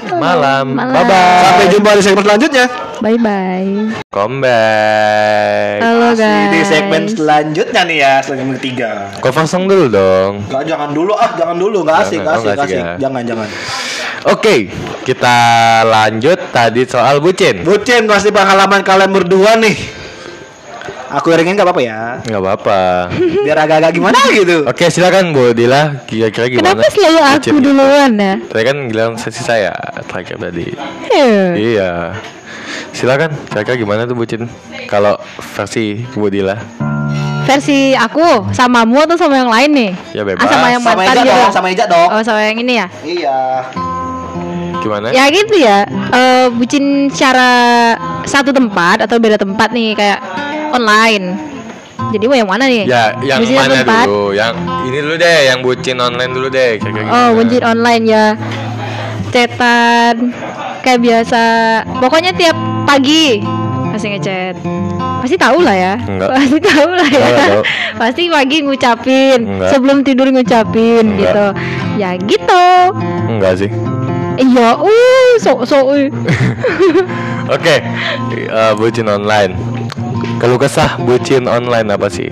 Malam, 0.09 0.73
Malam. 0.73 0.93
Bye 0.95 1.05
bye 1.05 1.41
Sampai 1.45 1.67
jumpa 1.73 1.91
di 1.97 2.03
segmen 2.05 2.25
selanjutnya. 2.29 2.65
Bye 3.01 3.19
bye. 3.21 3.73
Come 4.11 4.43
back 4.43 5.79
Halo 5.85 6.13
Masih 6.13 6.25
guys. 6.25 6.51
Di 6.51 6.61
segmen 6.67 7.03
selanjutnya 7.09 7.81
nih 7.89 7.99
ya, 8.03 8.15
segmen 8.25 8.53
ketiga. 8.61 8.91
Kau 9.23 9.33
pasang 9.33 9.65
dulu 9.71 9.87
dong 9.89 10.45
Enggak, 10.49 10.65
jangan 10.69 10.91
dulu 10.93 11.13
ah, 11.17 11.31
jangan 11.37 11.57
dulu, 11.57 11.87
enggak 11.87 12.05
asik, 12.05 12.21
Jangan, 12.21 12.25
enggak 12.25 12.35
oh, 12.35 12.41
asik, 12.41 12.49
nggak 12.53 12.67
asik 12.67 12.77
asik. 12.77 12.85
ya. 12.85 12.97
Jangan, 13.01 13.23
jangan. 13.25 13.49
Oke 14.25 14.73
kita 15.03 15.37
lanjut 15.85 16.37
tadi 16.49 16.85
soal 16.85 17.19
bucin 17.19 17.63
Bucin 17.63 18.05
pasti 18.05 18.29
pengalaman 18.29 18.83
kalian 18.83 19.09
berdua 19.09 19.57
nih. 19.57 19.77
Aku 21.11 21.33
iringin 21.33 21.57
enggak 21.57 21.65
apa-apa 21.65 21.81
ya. 21.81 22.01
nggak 22.21 22.37
apa-apa 22.39 22.81
Biar 23.47 23.57
agak-agak 23.59 23.93
gimana 23.95 24.19
gitu. 24.29 24.67
Oke 24.67 24.89
silakan 24.89 25.33
Bu 25.33 25.53
Dila 25.53 26.05
kira-kira 26.05 26.51
gimana 26.51 26.77
Kenapa 26.77 26.91
selalu 26.91 27.19
aku 27.19 27.37
bucin? 27.49 27.53
duluan 27.63 28.13
ya? 28.15 28.35
Tadi 28.45 28.63
kan 28.63 28.77
bilang 28.85 29.11
sesi 29.17 29.41
saya 29.41 29.73
terakhir 30.05 30.37
tadi 30.39 30.67
Eh, 31.09 31.73
Iya. 31.73 32.13
Silakan, 32.91 33.33
kira-kira 33.49 33.77
gimana 33.79 34.05
tuh 34.05 34.13
bucin? 34.13 34.45
Kalau 34.85 35.17
versi 35.55 36.05
Bu 36.13 36.29
Dila. 36.29 36.61
Versi 37.45 37.97
aku 37.97 38.53
samamu 38.53 39.01
atau 39.01 39.17
sama 39.17 39.41
yang 39.41 39.49
lain 39.49 39.71
nih? 39.73 39.91
Ya, 40.13 40.21
bebas. 40.21 40.45
Ah, 40.45 40.53
sama 40.53 40.67
yang 40.69 40.83
Sama 40.85 40.93
mantan 41.01 41.09
Eja 41.09 41.23
gitu. 41.25 41.33
dong, 41.33 41.49
sama 41.49 41.67
Eja 41.73 41.85
dong. 41.89 42.09
Oh, 42.11 42.21
sama 42.21 42.41
yang 42.45 42.57
ini 42.59 42.75
ya? 42.77 42.87
Iya. 43.01 43.39
Gimana? 44.79 45.11
Ya 45.11 45.25
gitu 45.29 45.55
ya. 45.55 45.85
Eh 46.09 46.47
bucin 46.51 46.85
secara 47.09 47.51
satu 48.25 48.51
tempat 48.51 49.03
atau 49.03 49.17
beda 49.17 49.37
tempat 49.37 49.71
nih 49.71 49.93
kayak 49.93 50.19
online. 50.71 51.35
Jadi 52.09 52.25
mau 52.25 52.35
yang 52.35 52.49
mana 52.49 52.65
nih? 52.65 52.87
Ya, 52.87 53.13
yang 53.21 53.43
Bucin 53.43 53.59
mana 53.59 53.75
tempat? 53.83 54.07
dulu? 54.07 54.33
Yang 54.33 54.53
ini 54.87 54.99
dulu 54.99 55.15
deh, 55.19 55.39
yang 55.45 55.59
bucin 55.61 55.97
online 55.99 56.33
dulu 56.33 56.49
deh. 56.49 56.71
Kira-kira 56.79 57.05
Oh, 57.05 57.11
gimana? 57.11 57.37
bucin 57.37 57.63
online 57.63 58.05
ya. 58.07 58.25
Chatan 59.29 60.33
kayak 60.81 61.01
biasa. 61.01 61.43
Pokoknya 62.01 62.33
tiap 62.33 62.57
pagi 62.85 63.45
masih 63.89 64.17
ngechat. 64.17 64.57
Pasti 65.21 65.37
tahu 65.37 65.61
lah 65.61 65.75
ya. 65.75 65.95
Enggak. 66.01 66.29
Pasti 66.33 66.59
tahu 66.63 66.91
lah 66.95 67.09
ya. 67.09 67.21
Enggak 67.21 67.49
tahu. 67.51 67.63
Pasti 68.01 68.23
pagi 68.31 68.57
ngucapin, 68.63 69.39
Enggak. 69.43 69.69
sebelum 69.69 69.97
tidur 70.01 70.27
ngucapin 70.31 71.05
Enggak. 71.05 71.21
gitu. 71.21 71.47
Ya 71.99 72.11
gitu. 72.17 72.67
Enggak 73.29 73.53
sih. 73.59 73.71
Iya, 74.39 74.69
uh, 74.79 75.31
sok 75.43 75.67
sok. 75.67 75.85
uh. 75.91 76.07
Oke, 77.59 77.81
eh, 78.39 78.73
bucin 78.79 79.11
online. 79.11 79.57
Kalau 80.39 80.55
kesah 80.55 80.95
bucin 81.03 81.51
online 81.51 81.89
apa 81.91 82.07
sih? 82.07 82.31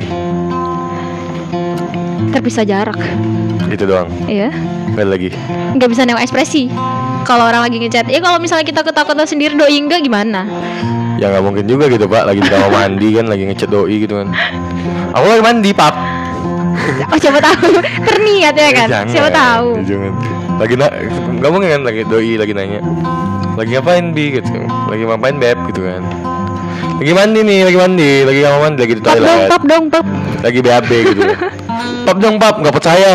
Terpisah 2.30 2.62
jarak. 2.62 3.00
Itu 3.66 3.88
doang. 3.88 4.06
Iya. 4.28 4.52
Nggak 4.94 5.06
lagi. 5.08 5.30
Nggak 5.74 5.88
bisa 5.90 6.02
nengok 6.06 6.22
ekspresi. 6.22 6.70
kalau 7.26 7.42
orang 7.42 7.66
lagi 7.66 7.82
ngechat. 7.82 8.06
Ya 8.06 8.22
kalau 8.22 8.38
misalnya 8.38 8.62
kita 8.62 8.86
ketakutan 8.86 9.26
sendiri 9.26 9.58
doi 9.58 9.82
enggak 9.82 9.98
gimana? 9.98 10.46
Ya 11.18 11.26
nggak 11.32 11.42
mungkin 11.42 11.64
juga 11.66 11.88
gitu 11.88 12.06
pak 12.06 12.28
Lagi 12.28 12.44
di 12.44 12.50
kamar 12.52 12.68
mandi 12.68 13.16
kan 13.16 13.24
Lagi 13.24 13.48
ngechat 13.48 13.72
doi 13.72 14.04
gitu 14.04 14.20
kan 14.20 14.28
Aku 15.16 15.24
lagi 15.32 15.40
mandi 15.40 15.72
pap 15.72 15.96
Oh 17.08 17.16
siapa 17.16 17.40
tahu 17.40 17.72
terniat 18.12 18.52
ya 18.52 18.68
kan? 18.76 18.86
Eh, 18.86 18.92
Jangan, 18.92 19.08
Siapa 19.08 19.30
tahu. 19.32 19.68
Jangan 19.80 20.12
Lagi 20.56 20.74
na 20.76 20.86
Gak 21.40 21.50
mungkin 21.52 21.68
kan 21.68 21.82
Lagi 21.84 22.02
doi 22.08 22.40
lagi 22.40 22.52
nanya. 22.56 22.80
Lagi 23.56 23.70
ngapain 23.76 24.12
bi? 24.16 24.36
Gitu 24.36 24.48
Lagi 24.88 25.02
ngapain 25.04 25.36
beb? 25.36 25.58
Gitu 25.72 25.80
kan. 25.84 26.02
Lagi 27.00 27.12
mandi 27.12 27.40
nih 27.44 27.60
Lagi 27.68 27.78
mandi. 27.78 28.10
Lagi 28.24 28.40
kamar 28.44 28.60
mandi 28.64 28.80
Lagi 28.84 28.94
di 28.96 29.02
Pap 29.02 29.16
dong, 29.16 29.24
toilet. 29.24 29.50
pap 29.50 29.62
dong, 29.64 29.84
pap. 29.92 30.06
Lagi 30.44 30.60
BAB 30.62 30.90
gitu 30.90 31.20
kan. 31.24 31.38
Pap 32.08 32.16
dong 32.20 32.36
pap 32.40 32.54
Gak 32.64 32.74
percaya. 32.74 33.12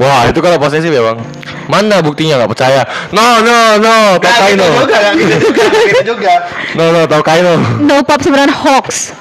Wah 0.00 0.26
itu 0.26 0.40
kalau 0.40 0.56
posesif 0.58 0.90
ya 0.90 1.02
bang. 1.04 1.18
Mana 1.70 2.02
buktinya 2.02 2.42
gak 2.42 2.52
percaya? 2.52 2.82
No 3.14 3.38
no 3.40 3.78
no 3.78 4.18
Tau 4.18 4.28
Gak 4.28 4.34
kai 4.34 4.52
gitu 4.58 4.66
no 4.66 4.82
juga, 4.82 4.96
gak 4.98 5.14
gitu 5.14 5.34
juga, 5.38 5.62
gak 5.62 5.84
gitu 5.86 6.02
juga. 6.16 6.34
No 6.74 6.84
no 6.90 7.00
tau 7.06 7.22
kai 7.22 7.40
no 7.40 7.54
No 7.86 8.02
pap 8.02 8.20
sebenarnya 8.20 8.56
hoax. 8.56 9.14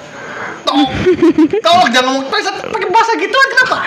Tolong 1.61 1.89
jangan 1.91 2.05
ngomong 2.15 2.25
pakai 2.31 2.43
pakai 2.71 2.87
bahasa 2.89 3.11
gituan 3.19 3.47
kenapa? 3.51 3.77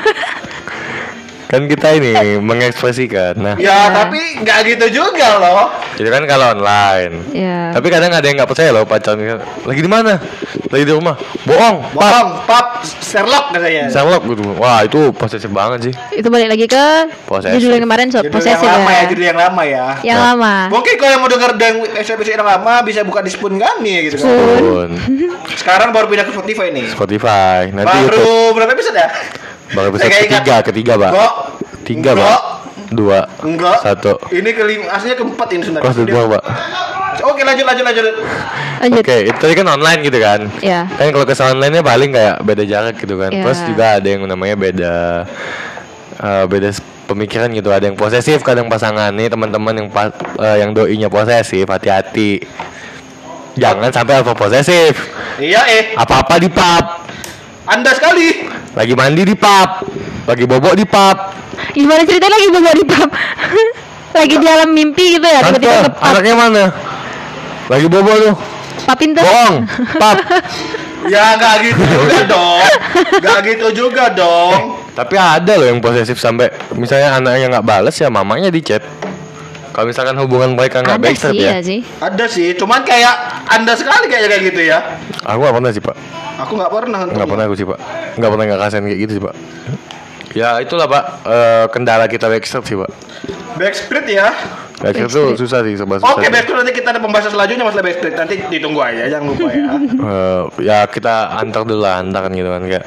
Kan 1.55 1.71
kita 1.71 1.89
ini 1.95 2.13
mengekspresikan 2.39 3.39
Nah 3.39 3.55
Ya 3.55 3.95
tapi 3.95 4.43
nggak 4.43 4.59
gitu 4.67 4.87
juga 4.99 5.39
loh. 5.39 5.71
Jadi 5.95 6.09
kan 6.11 6.23
kalau 6.27 6.59
online 6.59 7.15
Ya. 7.31 7.71
Tapi 7.71 7.87
kadang 7.89 8.11
ada 8.11 8.23
yang 8.23 8.35
nggak 8.35 8.51
percaya 8.51 8.71
loh 8.71 8.83
pacarnya 8.83 9.39
lagi 9.63 9.79
di 9.79 9.87
mana? 9.87 10.19
Lagi 10.67 10.83
di 10.83 10.91
rumah. 10.91 11.15
Bohong. 11.47 11.77
Bohong, 11.95 12.29
pap, 12.45 12.83
Sherlock 12.83 13.55
katanya. 13.55 13.87
Sherlock 13.87 14.27
gitu. 14.27 14.43
Wah 14.59 14.83
itu 14.83 15.15
posesif 15.15 15.47
banget 15.49 15.87
sih. 15.87 15.95
Itu 16.13 16.27
balik 16.27 16.51
lagi 16.51 16.67
ke 16.67 17.15
Posesif. 17.25 17.63
judul 17.63 17.79
yang 17.79 17.85
kemarin 17.87 18.07
sob 18.11 18.27
Judul 18.27 18.43
yang 18.43 18.59
posesif 18.59 18.67
lama 18.67 18.91
ya, 18.91 18.97
ya. 18.97 19.05
judul 19.07 19.25
yang 19.25 19.39
lama 19.39 19.63
ya. 19.63 19.87
Yang 20.03 20.19
Nah. 20.19 20.27
lama. 20.27 20.55
Mungkin 20.75 20.95
kalau 20.97 21.11
yang 21.13 21.23
mau 21.23 21.31
denger 21.31 21.51
yang 21.55 21.77
episode 21.95 22.27
yang 22.33 22.43
lama 22.43 22.75
bisa 22.83 23.01
buka 23.03 23.21
di 23.23 23.31
Spoon 23.31 23.55
kami 23.55 24.11
gitu 24.11 24.17
kan. 24.19 24.35
Pun. 24.59 24.91
Sekarang 25.55 25.89
baru 25.95 26.11
pindah 26.11 26.27
ke 26.27 26.33
Spotify 26.35 26.67
nih. 26.71 26.87
Spotify. 26.91 27.71
Nanti 27.71 27.87
baru 27.87 28.03
YouTube. 28.11 28.53
berapa 28.57 28.73
episode 28.75 28.97
ya? 28.97 29.09
Baru 29.75 29.87
episode 29.91 30.07
Saya 30.07 30.23
ketiga, 30.23 30.39
ingat. 30.55 30.65
ketiga 30.65 30.93
pak. 30.95 31.11
Enggak. 31.11 31.33
Tiga 31.83 32.11
Enggak. 32.13 32.17
pak. 32.25 32.41
Dua. 32.95 33.21
Enggak. 33.43 33.79
Satu. 33.81 34.13
Ini 34.31 34.51
kelima, 34.51 34.85
aslinya 34.89 35.17
keempat 35.17 35.49
ini 35.51 35.63
sebenarnya. 35.63 35.85
Kelas 35.85 35.99
dua 36.01 36.23
pak. 36.31 36.43
Oke 37.25 37.41
lanjut 37.41 37.65
lanjut 37.65 37.85
lanjut. 37.85 38.05
Lanjut. 38.81 39.01
Oke, 39.01 39.17
itu 39.25 39.39
tadi 39.41 39.55
kan 39.55 39.67
online 39.67 40.01
gitu 40.03 40.19
kan. 40.19 40.41
Ya. 40.61 40.85
Kan 40.91 41.09
kalau 41.09 41.25
kesalahan 41.25 41.59
lainnya 41.59 41.81
paling 41.81 42.11
kayak 42.11 42.37
beda 42.41 42.63
jarak 42.63 42.95
gitu 42.97 43.17
kan. 43.17 43.31
Ya. 43.31 43.43
Terus 43.43 43.59
juga 43.65 43.85
ada 43.97 44.07
yang 44.07 44.23
namanya 44.25 44.55
beda 44.55 44.95
eh, 46.15 46.45
beda 46.45 46.69
pemikiran 47.07 47.49
gitu. 47.51 47.69
Ada 47.69 47.89
yang 47.89 47.97
posesif 47.97 48.39
kadang 48.41 48.69
pasangan 48.69 49.11
nih 49.11 49.27
teman-teman 49.27 49.75
yang 49.75 49.89
pa- 49.89 50.13
eh, 50.37 50.57
yang 50.61 50.71
doinya 50.71 51.09
posesif, 51.09 51.65
hati-hati. 51.65 52.45
Jangan 53.55 53.89
sampai 53.89 54.21
apa 54.21 54.35
posesif. 54.35 54.95
Iya 55.39 55.63
eh, 55.65 55.83
Apa-apa 55.95 56.37
di 56.37 56.51
pub. 56.51 56.85
Anda 57.65 57.91
sekali. 57.97 58.45
Lagi 58.77 58.93
mandi 58.93 59.23
di 59.25 59.35
pub. 59.37 59.69
Lagi 60.29 60.45
bobok 60.45 60.75
di 60.77 60.85
pub. 60.85 61.17
Gimana 61.73 62.05
ceritanya 62.05 62.37
lagi 62.37 62.49
bawa 62.53 62.73
di 62.77 62.85
pub? 62.85 63.11
lagi 64.19 64.35
di 64.39 64.47
alam 64.47 64.71
mimpi 64.71 65.19
gitu 65.19 65.27
ya 65.27 65.43
Tante, 65.43 65.59
tiba-tiba 65.59 65.91
anaknya 65.99 66.35
mana? 66.39 66.65
Lagi 67.73 67.87
bobok 67.89 68.17
tuh. 68.21 68.35
Pap 68.85 68.97
pinter. 69.01 69.23
Bohong. 69.25 69.57
Pub. 69.97 70.19
Ya 71.05 71.37
nggak 71.37 71.69
gitu 71.69 71.85
juga 71.85 72.21
dong. 72.25 72.65
Nggak 73.21 73.39
gitu 73.45 73.67
juga 73.77 74.09
dong. 74.09 74.81
Tapi 74.97 75.21
ada 75.21 75.53
loh 75.61 75.69
yang 75.69 75.77
posesif 75.77 76.17
sampai 76.17 76.49
misalnya 76.73 77.21
anaknya 77.21 77.53
nggak 77.53 77.67
bales 77.69 77.93
ya 77.93 78.09
mamanya 78.09 78.49
di 78.49 78.65
chat. 78.65 78.81
Kalau 79.77 79.85
misalkan 79.85 80.17
hubungan 80.17 80.57
mereka 80.57 80.81
nggak 80.81 80.97
backstreet 81.05 81.37
sih 81.37 81.45
ya. 81.45 81.61
sih. 81.61 81.81
Ada 82.01 82.25
sih, 82.25 82.49
cuman 82.57 82.81
kayak 82.89 83.45
anda 83.53 83.77
sekali 83.77 84.09
kayaknya 84.09 84.29
kayak 84.33 84.43
gitu 84.49 84.61
ya. 84.65 84.79
Aku 85.29 85.45
pernah 85.45 85.69
sih 85.77 85.85
pak. 85.85 85.93
Aku 86.43 86.53
nggak 86.59 86.73
pernah. 86.73 87.01
Nggak 87.07 87.29
pernah 87.29 87.45
aku 87.47 87.55
sih 87.55 87.67
pak. 87.67 87.79
Nggak 88.19 88.31
pernah 88.31 88.45
nggak 88.51 88.61
kasihan 88.61 88.83
kayak 88.87 89.01
gitu 89.07 89.13
sih 89.19 89.23
pak. 89.23 89.35
Ya 90.35 90.59
itulah 90.59 90.87
pak 90.91 91.05
eh, 91.31 91.65
kendala 91.71 92.11
kita 92.11 92.27
backstreet 92.27 92.65
sih 92.67 92.77
pak. 92.79 92.91
Backstreet 93.55 94.07
ya. 94.11 94.29
Backstreet 94.83 95.15
tuh 95.15 95.39
susah 95.39 95.63
sih 95.63 95.79
susah. 95.79 96.03
Oke, 96.03 96.27
sih. 96.27 96.33
backstreet 96.35 96.59
nanti 96.59 96.73
kita 96.75 96.89
ada 96.91 96.99
pembahasan 96.99 97.31
selanjutnya 97.31 97.65
masalah 97.71 97.85
backstreet. 97.87 98.15
Nanti 98.19 98.35
ditunggu 98.51 98.81
aja, 98.83 99.07
jangan 99.07 99.27
lupa 99.31 99.49
ya. 99.55 99.65
Eh, 99.79 100.43
ya 100.67 100.79
kita 100.91 101.39
antar 101.39 101.63
dulu 101.63 101.87
lah 101.87 102.03
antar 102.03 102.27
kan 102.27 102.33
gitu 102.35 102.51
kan 102.51 102.63
kayak 102.67 102.85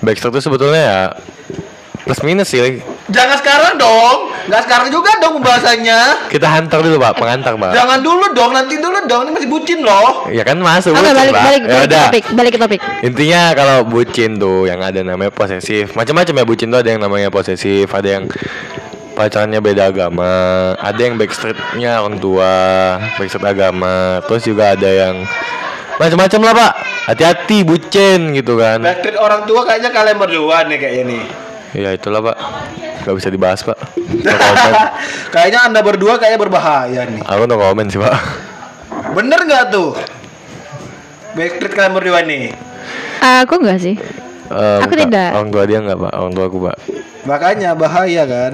backstreet 0.00 0.32
tuh 0.40 0.42
sebetulnya 0.48 0.82
ya 0.82 1.00
plus 2.06 2.22
minus 2.22 2.54
sih. 2.54 2.78
jangan 3.10 3.34
sekarang 3.42 3.74
dong. 3.82 4.30
Nggak 4.46 4.62
sekarang 4.62 4.88
juga 4.94 5.10
dong 5.18 5.42
pembahasannya. 5.42 6.30
Kita 6.30 6.46
hantar 6.46 6.78
dulu 6.78 7.02
pak, 7.02 7.18
pengantar 7.18 7.58
pak. 7.58 7.74
Jangan 7.74 7.98
dulu 7.98 8.30
dong, 8.30 8.54
nanti 8.54 8.78
dulu 8.78 8.98
dong. 9.10 9.26
Ini 9.26 9.30
masih 9.34 9.50
bucin 9.50 9.82
loh. 9.82 10.30
Ya 10.30 10.46
kan 10.46 10.62
masuk. 10.62 10.94
Oke, 10.94 11.02
bucin, 11.02 11.18
balik 11.18 11.34
Pak. 11.34 11.42
balik 11.42 11.62
Ya 11.66 11.74
balik 11.74 11.90
ke 11.90 11.98
topik, 11.98 12.24
balik 12.30 12.52
ke 12.54 12.60
topik. 12.62 12.80
Intinya 13.02 13.40
kalau 13.58 13.82
bucin 13.82 14.38
tuh 14.38 14.70
yang 14.70 14.78
ada 14.78 15.02
namanya 15.02 15.34
posesif. 15.34 15.98
Macam-macam 15.98 16.34
ya 16.38 16.44
bucin 16.46 16.70
tuh 16.70 16.78
ada 16.78 16.90
yang 16.94 17.02
namanya 17.02 17.28
posesif, 17.34 17.90
ada 17.90 18.06
yang 18.06 18.30
pacarannya 19.18 19.58
beda 19.58 19.90
agama, 19.90 20.34
ada 20.78 21.00
yang 21.02 21.18
backstreetnya 21.18 22.06
orang 22.06 22.22
tua, 22.22 22.54
backstreet 23.18 23.50
agama, 23.50 24.22
terus 24.30 24.46
juga 24.46 24.78
ada 24.78 24.86
yang 24.86 25.26
macam-macam 25.98 26.40
lah 26.46 26.54
pak. 26.54 26.72
Hati-hati 27.10 27.66
bucin 27.66 28.30
gitu 28.30 28.62
kan. 28.62 28.78
Backstreet 28.78 29.18
orang 29.18 29.42
tua 29.42 29.66
kayaknya 29.66 29.90
kalian 29.90 30.16
berdua 30.22 30.70
nih 30.70 30.78
kayaknya 30.78 31.04
nih. 31.10 31.24
Ya 31.76 31.92
itulah 31.92 32.24
pak. 32.24 32.36
Gak 33.04 33.14
bisa 33.20 33.28
dibahas 33.28 33.60
pak. 33.60 33.76
No 34.00 34.32
kayaknya 35.34 35.68
anda 35.68 35.84
berdua 35.84 36.16
kayaknya 36.16 36.40
berbahaya 36.40 37.04
nih. 37.04 37.20
Aku 37.20 37.44
no 37.44 37.60
comment 37.60 37.88
sih 37.92 38.00
pak. 38.00 38.16
Bener 39.12 39.44
nggak 39.44 39.64
tuh? 39.68 39.92
Backstreet 41.36 41.72
kalian 41.76 41.92
berdua 41.92 42.24
nih. 42.24 42.56
Aku 43.20 43.60
enggak 43.60 43.78
sih. 43.84 43.96
Eh, 44.48 44.78
Aku 44.88 44.94
tidak. 44.96 45.36
Orang 45.36 45.52
tua 45.52 45.64
dia 45.68 45.78
nggak 45.84 45.98
pak. 46.00 46.12
Orang 46.16 46.32
tua 46.32 46.44
aku 46.48 46.58
pak. 46.64 46.76
Makanya 47.28 47.76
bahaya 47.76 48.24
kan. 48.24 48.52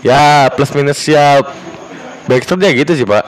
Ya 0.00 0.48
plus 0.52 0.72
minus 0.72 1.00
ya 1.04 1.44
backstreet 2.24 2.60
ya 2.60 2.70
gitu 2.74 2.92
sih 2.94 3.04
pak. 3.04 3.24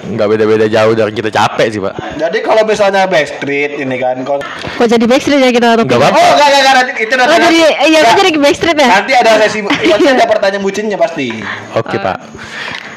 Nggak 0.00 0.26
beda-beda 0.28 0.66
jauh 0.66 0.92
dari 0.92 1.12
kita 1.12 1.28
capek 1.28 1.66
sih 1.68 1.78
pak. 1.78 1.94
Jadi 2.16 2.38
kalau 2.40 2.62
misalnya 2.62 3.06
backstreet 3.06 3.76
ini 3.76 3.96
kan, 3.96 4.16
kalau 4.20 4.40
Kok 4.76 4.86
jadi 4.86 5.04
backstreet 5.04 5.38
ya 5.38 5.50
kita? 5.50 5.78
Nggak 5.78 5.90
apa-apa. 5.92 6.16
oh 6.16 6.30
enggak 6.32 6.48
enggak 6.48 6.60
enggak 6.60 6.74
nanti 6.74 6.92
itu 6.98 7.14
nanti 7.14 7.30
Oh 7.30 7.38
jadi 7.40 7.58
iya 7.84 7.98
Nggak. 8.00 8.10
aku 8.10 8.20
jadi 8.20 8.40
backstreet 8.40 8.76
ya? 8.76 8.88
nanti 8.90 9.12
ada 9.14 9.30
sesi 9.38 9.58
nanti 9.92 10.08
ada 10.08 10.24
pertanyaan 10.26 10.62
bucinnya 10.62 10.96
pasti. 10.96 11.28
Oke 11.72 11.96
pak. 11.96 12.18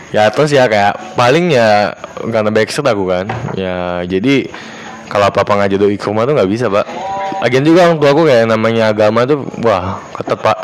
Ya 0.10 0.30
terus 0.30 0.50
ya 0.50 0.66
kayak 0.66 0.94
paling 1.14 1.50
ya 1.50 1.94
karena 2.24 2.50
backstreet 2.50 2.88
aku 2.88 3.04
kan. 3.06 3.26
Ya 3.54 4.02
jadi 4.04 4.48
kalau 5.06 5.30
apa 5.30 5.42
apa 5.42 5.54
ngajak 5.60 5.78
doi 5.78 5.94
ke 5.94 6.06
rumah 6.06 6.24
tuh 6.24 6.34
nggak 6.34 6.50
bisa 6.50 6.66
pak. 6.68 6.86
Lagian 7.40 7.62
juga 7.62 7.86
orang 7.86 7.98
tua 8.00 8.10
aku 8.10 8.24
kayak 8.24 8.46
namanya 8.48 8.90
agama 8.90 9.28
tuh 9.28 9.44
wah 9.60 10.00
ketat 10.16 10.40
pak. 10.40 10.58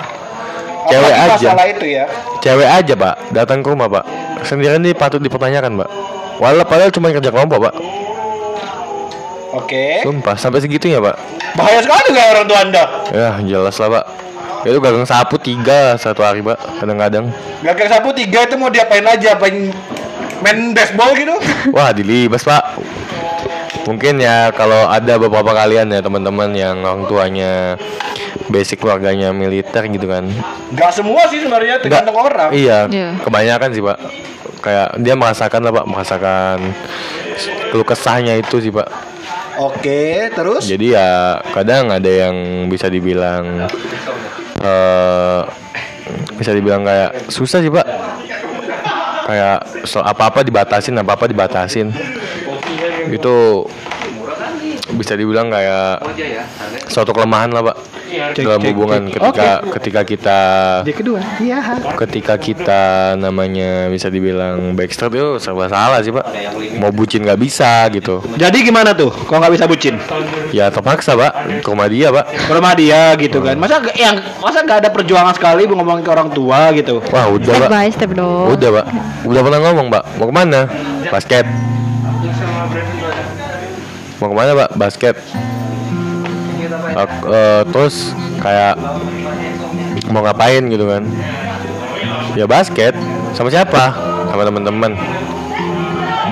Cewek 0.90 1.14
aja, 1.14 1.36
Masalah 1.38 1.68
itu 1.70 1.86
ya. 1.86 2.06
cewek 2.42 2.70
aja 2.70 2.94
pak 2.98 3.16
datang 3.32 3.62
ke 3.62 3.68
rumah 3.70 3.88
pak. 3.88 4.04
Sendirian 4.44 4.82
nih 4.82 4.98
patut 4.98 5.22
dipertanyakan 5.22 5.78
pak. 5.80 5.90
Walau 6.40 6.66
padahal 6.66 6.90
cuma 6.90 7.14
kerja 7.14 7.30
kelompok 7.30 7.70
pak. 7.70 7.76
Oke. 9.54 10.06
Sumpah 10.06 10.36
sampai 10.38 10.62
segitunya 10.62 11.02
pak. 11.02 11.18
Bahaya 11.58 11.82
sekali 11.82 12.14
nggak 12.14 12.28
orang 12.34 12.46
tua 12.46 12.60
anda? 12.62 12.84
Ya 13.10 13.30
jelas 13.42 13.76
lah 13.78 13.90
pak. 14.02 14.06
Itu 14.68 14.78
gagang 14.84 15.08
sapu 15.08 15.40
tiga 15.40 15.96
satu 15.96 16.22
hari 16.22 16.44
pak 16.44 16.60
kadang-kadang. 16.82 17.32
Gagang 17.64 17.90
sapu 17.90 18.10
tiga 18.14 18.46
itu 18.46 18.56
mau 18.60 18.70
diapain 18.70 19.06
aja? 19.06 19.36
Apain 19.36 19.72
main 20.40 20.60
baseball 20.72 21.12
gitu? 21.16 21.36
Wah 21.76 21.92
dilibas 21.92 22.44
pak 22.44 22.64
Mungkin 23.88 24.22
ya 24.22 24.54
kalau 24.54 24.86
ada 24.86 25.18
beberapa 25.18 25.50
kalian 25.50 25.90
ya 25.90 26.04
teman-teman 26.04 26.54
yang 26.54 26.78
orang 26.86 27.10
tuanya 27.10 27.74
basic 28.50 28.82
keluarganya 28.82 29.30
militer 29.34 29.86
gitu 29.90 30.06
kan. 30.10 30.26
Gak 30.74 30.92
semua 30.94 31.26
sih 31.30 31.42
sebenarnya 31.42 31.82
tergantung 31.82 32.18
orang. 32.18 32.50
Iya 32.54 32.90
Iya. 32.90 33.10
kebanyakan 33.22 33.70
sih 33.74 33.84
pak. 33.84 33.98
Kayak 34.60 34.88
dia 35.00 35.16
merasakan 35.16 35.62
lah 35.64 35.72
pak 35.72 35.86
Merasakan 35.88 36.58
keluh 37.72 37.88
kesahnya 37.88 38.36
itu 38.36 38.60
sih 38.60 38.74
pak. 38.74 38.90
Oke, 39.60 40.32
terus? 40.32 40.64
Jadi 40.68 40.96
ya 40.96 41.40
kadang 41.52 41.92
ada 41.92 42.08
yang 42.08 42.68
bisa 42.72 42.88
dibilang 42.88 43.68
eh 44.64 45.42
Bisa 46.40 46.52
dibilang 46.56 46.88
kayak 46.88 47.30
susah 47.30 47.60
sih 47.62 47.70
pak. 47.70 47.86
Kayak 49.30 49.62
so, 49.86 50.02
apa-apa 50.02 50.42
dibatasin, 50.42 50.98
apa-apa 50.98 51.30
dibatasin. 51.30 51.94
Itu 53.14 53.68
bisa 54.90 55.14
dibilang 55.14 55.54
kayak 55.54 56.02
suatu 56.90 57.14
kelemahan 57.14 57.54
lah 57.54 57.62
pak 57.62 57.78
dalam 58.10 58.60
cek, 58.60 58.68
hubungan 58.74 59.02
ketika 59.08 59.50
ketika 59.78 60.02
kita 60.04 60.40
kedua. 60.90 61.22
Iya. 61.38 61.60
ketika 61.96 62.34
kita 62.36 62.82
namanya 63.16 63.88
bisa 63.88 64.10
dibilang 64.10 64.74
backstreet 64.74 65.14
itu 65.14 65.30
serba 65.38 65.68
salah 65.68 66.02
sih 66.02 66.10
pak 66.10 66.26
mau 66.78 66.90
bucin 66.90 67.22
nggak 67.22 67.38
bisa 67.38 67.86
gitu 67.90 68.20
Jadi 68.36 68.64
gimana 68.64 68.92
tuh? 68.92 69.12
Kok 69.12 69.36
nggak 69.36 69.54
bisa 69.54 69.66
bucin? 69.66 69.96
ya 70.50 70.68
terpaksa 70.70 71.14
pak 71.14 71.32
ke 71.62 71.68
rumah 71.68 71.86
dia 71.86 72.10
pak 72.10 72.26
Ke 72.30 72.52
rumah 72.52 72.74
dia 72.74 73.14
gitu 73.16 73.40
kan. 73.40 73.56
Masa 73.56 73.78
yang 73.94 74.16
masa 74.40 74.64
nggak 74.64 74.86
ada 74.86 74.90
perjuangan 74.90 75.34
sekali 75.34 75.66
bu 75.66 75.78
ngomongin 75.78 76.02
ke 76.02 76.12
orang 76.12 76.30
tua 76.32 76.72
gitu. 76.74 77.00
wah 77.12 77.30
udah 77.30 77.54
Step 77.54 77.64
pak 77.64 77.70
by 77.70 77.88
step 77.92 78.12
dong. 78.14 78.46
udah 78.56 78.70
pak 78.82 78.86
udah 79.24 79.42
pernah 79.44 79.60
ngomong 79.62 79.88
pak 79.90 80.04
mau 80.18 80.26
ke 80.28 80.34
mana 80.34 80.62
basket 81.08 81.46
mau 84.20 84.28
ke 84.28 84.36
mana 84.36 84.52
pak 84.56 84.70
basket 84.76 85.16
Ak- 86.94 87.26
eh, 87.26 87.62
terus 87.74 88.14
kayak 88.40 88.78
mau 90.14 90.22
ngapain 90.22 90.64
gitu 90.70 90.86
kan? 90.86 91.04
Ya 92.38 92.46
basket 92.46 92.94
sama 93.34 93.50
siapa? 93.50 93.94
Sama 94.30 94.46
teman-teman 94.46 94.94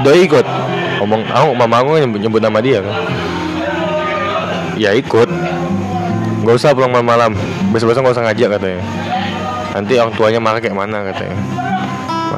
doi 0.06 0.26
ikut. 0.26 0.46
Ngomong 1.02 1.22
aku 1.30 1.48
mama 1.54 1.76
aku 1.82 1.98
nyebut, 2.02 2.20
nyebut 2.22 2.42
nama 2.42 2.60
dia 2.62 2.82
kan. 2.82 2.96
Ya 4.78 4.94
ikut. 4.94 5.30
Nggak 6.46 6.56
usah 6.58 6.74
pulang 6.74 6.94
malam-malam. 6.94 7.34
Besok-besok 7.74 8.02
nggak 8.06 8.16
usah 8.18 8.26
ngajak 8.30 8.50
katanya. 8.58 8.82
Nanti 9.78 9.94
orang 10.00 10.14
tuanya 10.16 10.40
marah 10.42 10.62
kayak 10.62 10.78
mana 10.78 11.06
katanya. 11.12 11.38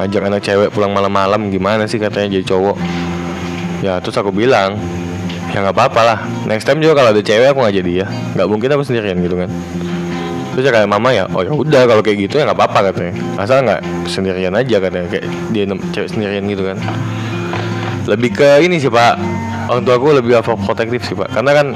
Ngajak 0.00 0.22
anak 0.28 0.40
cewek 0.44 0.68
pulang 0.72 0.92
malam-malam 0.92 1.52
gimana 1.52 1.84
sih 1.84 2.00
katanya 2.00 2.40
jadi 2.40 2.44
cowok. 2.48 2.76
Ya 3.80 3.96
terus 4.00 4.16
aku 4.16 4.32
bilang 4.32 4.76
ya 5.50 5.58
nggak 5.66 5.74
apa-apa 5.74 6.00
lah. 6.06 6.18
Next 6.46 6.64
time 6.66 6.78
juga 6.78 7.02
kalau 7.02 7.10
ada 7.10 7.22
cewek 7.22 7.50
aku 7.50 7.60
ngajak 7.66 7.84
dia. 7.84 8.06
Nggak 8.38 8.48
mungkin 8.48 8.68
aku 8.70 8.82
sendirian 8.86 9.18
gitu 9.18 9.34
kan. 9.34 9.50
Terus 10.54 10.62
ya 10.66 10.72
kayak 10.74 10.90
mama 10.90 11.14
ya 11.14 11.30
oh 11.30 11.42
ya 11.46 11.54
udah 11.54 11.86
kalau 11.86 12.02
kayak 12.02 12.30
gitu 12.30 12.42
ya 12.42 12.50
nggak 12.50 12.58
apa-apa 12.58 12.90
katanya. 12.90 13.14
Asal 13.38 13.66
nggak 13.66 13.80
sendirian 14.06 14.54
aja 14.54 14.76
katanya. 14.78 15.06
Kayak 15.10 15.26
dia 15.50 15.64
cewek 15.94 16.08
sendirian 16.10 16.44
gitu 16.46 16.62
kan. 16.66 16.78
Lebih 18.06 18.30
ke 18.34 18.48
ini 18.62 18.78
sih 18.78 18.90
pak. 18.90 19.18
Orang 19.70 19.86
tua 19.86 19.98
aku 19.98 20.14
lebih 20.14 20.38
overprotective 20.38 21.02
sih 21.02 21.14
pak. 21.18 21.30
Karena 21.34 21.50
kan 21.54 21.66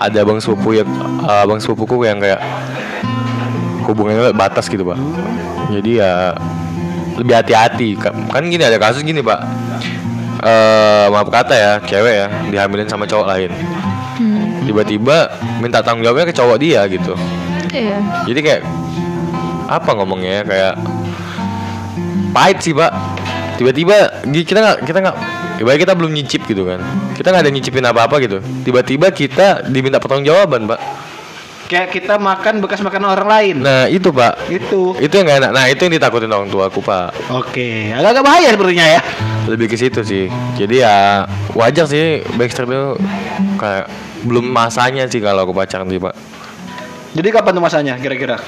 ada 0.00 0.18
abang 0.24 0.40
sepupu 0.40 0.80
ya 0.80 0.84
abang 1.24 1.60
sepupuku 1.60 2.08
yang 2.08 2.20
kayak 2.20 2.40
hubungannya 3.84 4.32
batas 4.32 4.68
gitu 4.68 4.84
pak. 4.84 4.96
Jadi 5.68 6.00
ya 6.00 6.32
lebih 7.20 7.36
hati-hati. 7.36 8.00
Ka- 8.00 8.16
kan 8.32 8.44
gini 8.48 8.64
ada 8.64 8.80
kasus 8.80 9.04
gini 9.04 9.20
pak 9.20 9.59
eh 10.40 11.06
maaf 11.12 11.28
kata 11.28 11.54
ya 11.54 11.72
cewek 11.84 12.14
ya 12.16 12.26
dihamilin 12.48 12.88
sama 12.88 13.04
cowok 13.04 13.26
lain. 13.28 13.50
Hmm, 14.20 14.64
tiba-tiba 14.64 15.28
minta 15.60 15.84
tanggung 15.84 16.04
jawabnya 16.04 16.28
ke 16.28 16.34
cowok 16.36 16.56
dia 16.60 16.84
gitu. 16.88 17.16
Iya. 17.70 18.02
jadi 18.26 18.40
kayak 18.42 18.62
apa 19.70 19.90
ngomongnya 19.94 20.42
ya, 20.42 20.42
kayak 20.42 20.74
pahit 22.34 22.58
sih 22.64 22.74
pak. 22.74 22.90
Tiba-tiba 23.60 24.24
kita 24.26 24.58
nggak 24.58 24.78
kita 24.88 24.98
nggak 25.04 25.16
ibaratnya 25.60 25.80
kita 25.84 25.94
belum 25.94 26.12
nyicip 26.16 26.42
gitu 26.48 26.64
kan. 26.64 26.80
Kita 27.14 27.30
nggak 27.30 27.44
ada 27.44 27.52
nyicipin 27.52 27.84
apa-apa 27.84 28.16
gitu. 28.24 28.40
Tiba-tiba 28.64 29.12
kita 29.12 29.68
diminta 29.68 30.00
pertanggungjawaban 30.00 30.64
pak 30.66 30.80
Kayak 31.70 31.88
kita 31.92 32.18
makan 32.18 32.58
bekas 32.58 32.82
makanan 32.82 33.14
orang 33.14 33.28
lain. 33.30 33.56
nah 33.60 33.86
itu 33.86 34.10
pak 34.10 34.50
Itu. 34.50 34.98
itu 34.98 35.12
yang 35.12 35.22
gak 35.24 35.38
enak 35.38 35.52
nah 35.52 35.64
itu 35.64 35.80
yang 35.80 35.94
ditakutin 35.94 36.26
orang 36.26 36.50
tua 36.50 36.66
aku 36.66 36.82
pak 36.82 37.14
Oke, 37.30 37.94
agak-agak 37.94 38.24
bahaya 38.24 38.48
sepertinya 38.50 38.86
ya. 38.88 39.00
lebih 39.46 39.66
ke 39.66 39.76
situ 39.76 40.02
sih 40.02 40.26
jadi 40.52 40.74
ya 40.80 40.96
wajar 41.52 41.86
sih 41.86 42.26
Backstreet 42.34 42.66
itu 42.68 42.98
kayak 43.56 43.86
belum 44.20 44.46
masanya 44.46 45.06
sih 45.06 45.18
kalau 45.18 45.42
aku 45.42 45.54
pacaran 45.54 45.86
sih 45.86 45.96
pak 45.96 46.14
Jadi 47.10 47.26
kapan 47.28 47.52
tuh 47.52 47.62
masanya 47.64 47.94
kira-kira? 47.96 48.38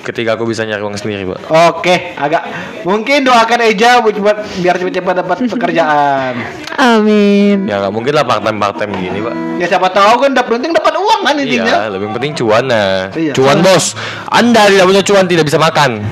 ketika 0.00 0.32
aku 0.32 0.46
bisa 0.46 0.62
nyari 0.62 0.80
uang 0.80 0.94
sendiri 0.94 1.26
pak 1.26 1.40
Oke, 1.70 2.12
agak 2.14 2.44
mungkin 2.82 3.24
doakan 3.24 3.58
Eja 3.66 3.98
buat 3.98 4.14
buat- 4.14 4.44
biar 4.56 4.76
cepat-cepat 4.76 5.14
dapat 5.18 5.36
pekerjaan. 5.50 6.32
Amin. 6.76 7.64
ya 7.64 7.80
nggak 7.80 7.90
mungkin 7.90 8.12
lah 8.12 8.22
part 8.22 8.40
time 8.40 8.56
part 8.56 8.76
time 8.76 8.92
gini 8.94 9.18
pak 9.18 9.34
Ya 9.56 9.66
siapa 9.66 9.88
tahu 9.88 10.20
kan 10.20 10.30
dapat 10.30 10.50
penting 10.54 10.70
dapat 10.70 10.92
uang 10.94 11.05
kan 11.22 11.34
intinya. 11.38 11.74
Iya, 11.86 11.92
lebih 11.92 12.06
penting 12.16 12.32
cuan 12.36 12.64
nah. 12.68 13.08
Iya. 13.12 13.32
Cuan 13.32 13.62
bos. 13.62 13.94
Anda 14.28 14.68
tidak 14.68 14.86
punya 14.88 15.02
cuan 15.06 15.24
tidak 15.30 15.44
bisa 15.46 15.58
makan. 15.60 16.02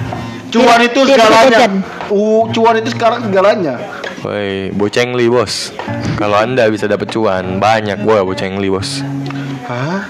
Cuan 0.55 0.81
itu 0.87 1.01
segalanya. 1.03 1.59
Uh, 2.09 2.47
cuan 2.55 2.75
itu 2.79 2.89
sekarang 2.95 3.27
segalanya. 3.27 3.75
Woi, 4.25 4.73
bocengli 4.73 5.29
bos. 5.29 5.75
Kalau 6.17 6.41
anda 6.41 6.71
bisa 6.73 6.89
dapat 6.89 7.13
cuan 7.13 7.61
banyak, 7.61 8.01
gua 8.01 8.25
bocengli 8.25 8.73
bos. 8.73 9.05
Hah? 9.69 10.09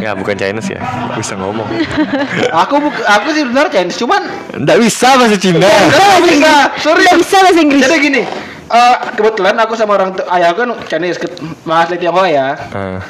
Ya 0.00 0.16
bukan 0.16 0.32
Chinese 0.32 0.72
ya, 0.72 0.80
bisa 1.12 1.36
ngomong. 1.36 1.68
aku 2.64 2.80
aku 2.88 3.28
sih 3.36 3.44
benar 3.44 3.68
Chinese, 3.68 4.00
cuman 4.00 4.24
Nggak 4.56 4.78
bisa 4.80 5.08
bahasa 5.20 5.36
Cina. 5.36 5.60
Enggak 5.68 6.18
bisa. 6.24 6.54
Sorry. 6.80 7.04
Nggak 7.04 7.18
bisa 7.20 7.36
bahasa 7.44 7.60
Inggris. 7.60 7.82
Jadi 7.84 7.96
gini, 8.00 8.22
eh, 8.70 8.96
kebetulan 9.16 9.56
aku 9.60 9.76
sama 9.76 10.00
orang 10.00 10.16
ayah 10.40 10.56
kan 10.56 10.72
Chinese 10.88 11.20
Mas 11.68 11.92
Tionghoa 11.92 12.28
ya. 12.32 12.48
Ah, 12.72 13.00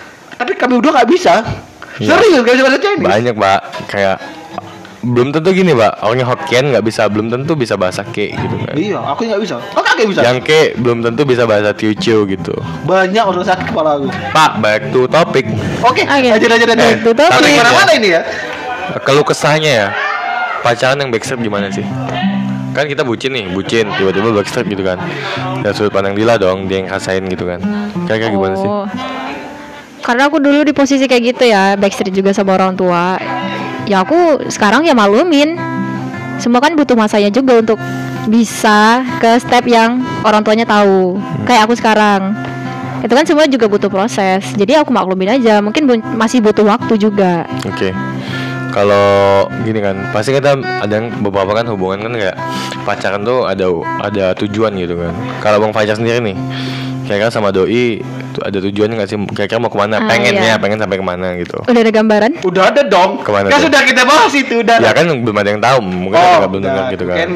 Tapi 0.40 0.56
kami 0.56 0.80
berdua 0.80 0.92
nggak 0.96 1.10
bisa. 1.12 1.44
Iya. 2.00 2.16
Serius 2.16 2.40
gak 2.40 2.54
bisa 2.56 2.64
bahasa 2.64 2.80
Chinese. 2.80 3.04
banyak 3.12 3.34
pak, 3.36 3.60
kayak 3.92 4.16
belum 5.04 5.36
tentu 5.36 5.52
gini 5.52 5.76
pak. 5.76 6.00
Orangnya 6.00 6.26
Hokkien 6.32 6.64
nggak 6.72 6.84
bisa, 6.84 7.04
belum 7.12 7.28
tentu 7.28 7.52
bisa 7.52 7.76
bahasa 7.76 8.00
ke 8.00 8.32
gitu 8.32 8.56
kan. 8.64 8.72
Iya, 8.72 9.04
aku 9.04 9.28
nggak 9.28 9.40
bisa. 9.44 9.60
Oh 9.76 9.84
kakek 9.84 10.08
bisa. 10.08 10.24
Yang 10.24 10.38
ke 10.48 10.60
belum 10.80 11.04
tentu 11.04 11.28
bisa 11.28 11.44
bahasa 11.44 11.76
Teochew 11.76 12.24
gitu. 12.24 12.56
Banyak 12.88 13.20
orang 13.20 13.44
sakit 13.44 13.68
kepala 13.68 14.00
aku. 14.00 14.08
Pak, 14.32 14.50
back 14.64 14.80
to 14.96 15.04
topik. 15.12 15.44
Oke, 15.84 16.08
Oke. 16.08 16.28
aja 16.32 16.40
aja 16.40 16.56
aja. 16.56 16.72
Back 16.72 17.04
to 17.04 17.12
topic. 17.12 17.36
Tapi 17.36 17.52
mana-mana 17.60 17.92
ini 18.00 18.08
ya? 18.16 18.22
Keluh 19.06 19.22
kesahnya 19.22 19.70
ya 19.70 19.86
Pacaran 20.66 20.98
yang 20.98 21.14
backstreet 21.14 21.46
gimana 21.46 21.70
sih? 21.70 21.86
Kan 22.74 22.90
kita 22.90 23.06
bucin 23.06 23.30
nih, 23.30 23.46
bucin 23.54 23.86
Tiba-tiba 23.86 24.34
backstreet 24.34 24.66
gitu 24.66 24.82
kan 24.82 24.98
Dan 25.62 25.70
sudut 25.78 25.94
pandang 25.94 26.18
Dila 26.18 26.34
dong 26.34 26.66
Dia 26.66 26.82
yang 26.82 26.90
ngerasain 26.90 27.22
gitu 27.30 27.46
kan 27.46 27.62
Kira-kira 28.10 28.34
gimana 28.34 28.54
sih? 28.58 28.66
Karena 30.00 30.26
aku 30.26 30.40
dulu 30.40 30.64
di 30.64 30.72
posisi 30.72 31.04
kayak 31.04 31.22
gitu 31.36 31.44
ya, 31.46 31.76
backstreet 31.76 32.12
juga 32.12 32.32
sama 32.32 32.56
orang 32.56 32.74
tua. 32.74 33.20
Ya 33.84 34.00
aku 34.00 34.48
sekarang 34.48 34.84
ya 34.84 34.96
malumin. 34.96 35.56
Semua 36.40 36.58
kan 36.58 36.72
butuh 36.72 36.96
masanya 36.96 37.28
juga 37.28 37.60
untuk 37.60 37.76
bisa 38.24 39.04
ke 39.20 39.36
step 39.36 39.68
yang 39.68 40.00
orang 40.24 40.40
tuanya 40.40 40.64
tahu. 40.64 41.20
Kayak 41.44 41.68
aku 41.68 41.74
sekarang. 41.76 42.32
Itu 43.00 43.12
kan 43.16 43.24
semua 43.24 43.48
juga 43.48 43.64
butuh 43.64 43.88
proses. 43.88 44.44
Jadi 44.56 44.76
aku 44.76 44.92
maklumin 44.92 45.36
aja. 45.36 45.60
Mungkin 45.60 45.88
bu- 45.88 46.04
masih 46.16 46.40
butuh 46.40 46.64
waktu 46.64 47.00
juga. 47.00 47.48
Oke 47.64 47.96
Kalau 48.70 49.50
gini 49.66 49.82
kan 49.82 49.98
Pasti 50.14 50.30
kita 50.30 50.54
ada 50.54 50.94
yang 50.94 51.10
beberapa 51.18 51.58
kan 51.58 51.66
hubungan 51.66 52.06
kan 52.06 52.12
kayak 52.14 52.36
Pacaran 52.86 53.26
tuh 53.26 53.42
ada 53.42 53.66
ada 53.98 54.30
tujuan 54.38 54.78
gitu 54.78 54.94
kan 54.94 55.10
Kalau 55.42 55.58
Bang 55.58 55.74
Fajar 55.74 55.98
sendiri 55.98 56.22
nih 56.22 56.38
Kira-kira 57.10 57.26
sama 57.28 57.50
Doi 57.50 57.98
tuh 58.30 58.38
ada 58.40 58.62
tujuan 58.62 58.86
nggak 58.94 59.08
sih? 59.10 59.18
Kira-kira 59.34 59.58
mau 59.58 59.66
ke 59.66 59.74
mana? 59.74 59.98
Ah, 59.98 60.06
Pengennya, 60.06 60.54
iya. 60.54 60.62
pengen 60.62 60.78
sampai 60.78 60.94
ke 60.94 61.02
mana 61.02 61.34
gitu 61.34 61.58
Udah 61.60 61.82
ada 61.82 61.90
gambaran? 61.90 62.32
Udah 62.38 62.62
ada 62.70 62.82
dong. 62.86 63.18
Ke 63.18 63.34
mana 63.34 63.50
kan 63.50 63.58
tuh? 63.58 63.66
sudah 63.66 63.80
kita 63.82 64.02
bahas 64.06 64.30
itu 64.30 64.62
udah. 64.62 64.78
Ya 64.78 64.94
kan 64.94 65.10
belum 65.10 65.34
ada 65.34 65.48
yang 65.50 65.58
tahu 65.58 65.78
Mungkin 65.82 66.14
oh, 66.14 66.22
ada 66.22 66.38
yang 66.38 66.46
belum 66.48 66.62
dengar 66.62 66.84
gitu 66.88 67.04
kan 67.04 67.16
Mungkin 67.18 67.30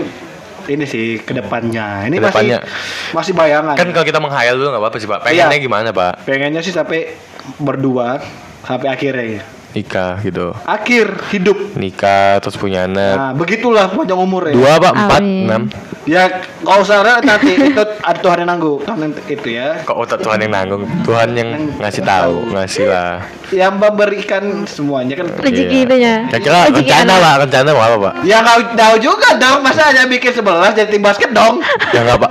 ini 0.64 0.85
sih 0.87 1.07
ke 1.18 1.35
depannya. 1.35 2.07
Ini 2.07 2.16
Ke 2.16 2.31
depannya. 2.31 2.59
masih 2.62 3.12
masih 3.12 3.33
bayangan. 3.35 3.75
Kan 3.75 3.91
kalau 3.91 4.07
kita 4.07 4.16
menghayal 4.16 4.55
dulu 4.55 4.68
nggak 4.70 4.81
apa-apa 4.81 4.97
sih 4.97 5.09
Pak 5.11 5.18
Pengennya 5.20 5.51
Iya. 5.51 5.61
gimana 5.61 5.89
Pak? 5.91 6.12
pengennya 6.22 6.62
sih 6.62 6.70
sampai 6.70 7.18
berdua 7.59 8.22
sampai 8.62 8.89
akhirnya. 8.89 9.43
Nikah 9.75 10.22
gitu 10.22 10.55
Akhir 10.62 11.18
hidup. 11.29 11.75
nikah 11.75 12.39
terus 12.39 12.55
punya 12.55 12.87
anak 12.87 13.14
Nah, 13.14 13.33
begitulah 13.35 13.91
panjang 13.91 14.16
umur 14.16 14.47
ya. 14.47 14.55
dua 14.55 14.70
apa 14.79 14.89
empat 14.93 15.20
Amin. 15.20 15.45
enam 15.45 15.62
Ya, 16.05 16.29
kalau 16.61 16.85
usah 16.85 17.01
nanti 17.25 17.57
itu 17.57 17.81
ada 17.81 18.20
Tuhan 18.20 18.45
yang 18.45 18.53
nanggung. 18.53 18.77
Tuhan 18.79 19.01
yang 19.01 19.12
itu 19.25 19.49
ya. 19.51 19.81
kok 19.83 19.97
otak 19.97 20.20
Tuhan 20.20 20.37
yang 20.39 20.53
nanggung 20.53 20.85
Tuhan 21.01 21.33
yang 21.33 21.49
ngasih 21.75 22.05
tahu 22.05 22.53
ngasih 22.53 22.85
lah 22.87 23.25
Yang 23.49 23.72
memberikan 23.75 24.45
semuanya 24.64 25.16
kan. 25.16 25.33
Rezeki 25.35 25.64
Iya. 25.75 25.81
itu 25.83 25.97
ya. 25.97 26.16
kira-kira 26.29 26.59
Rezeki 26.68 26.85
rencana 26.85 27.12
pak 27.16 27.35
rencana 27.43 27.68
apa 27.72 27.97
pak 27.99 28.12
Ya 28.22 28.37
nggak 28.39 28.77
tahu 28.77 28.95
juga 29.01 29.29
dong. 29.35 29.59
Masa 29.61 29.89
hanya 29.89 30.05
bikin 30.05 30.31
sebelas 30.31 30.70
jadi 30.70 30.87
tim 30.87 31.01
basket 31.01 31.33
dong. 31.33 31.64
ya 31.91 32.05
nggak 32.05 32.18
pak 32.20 32.31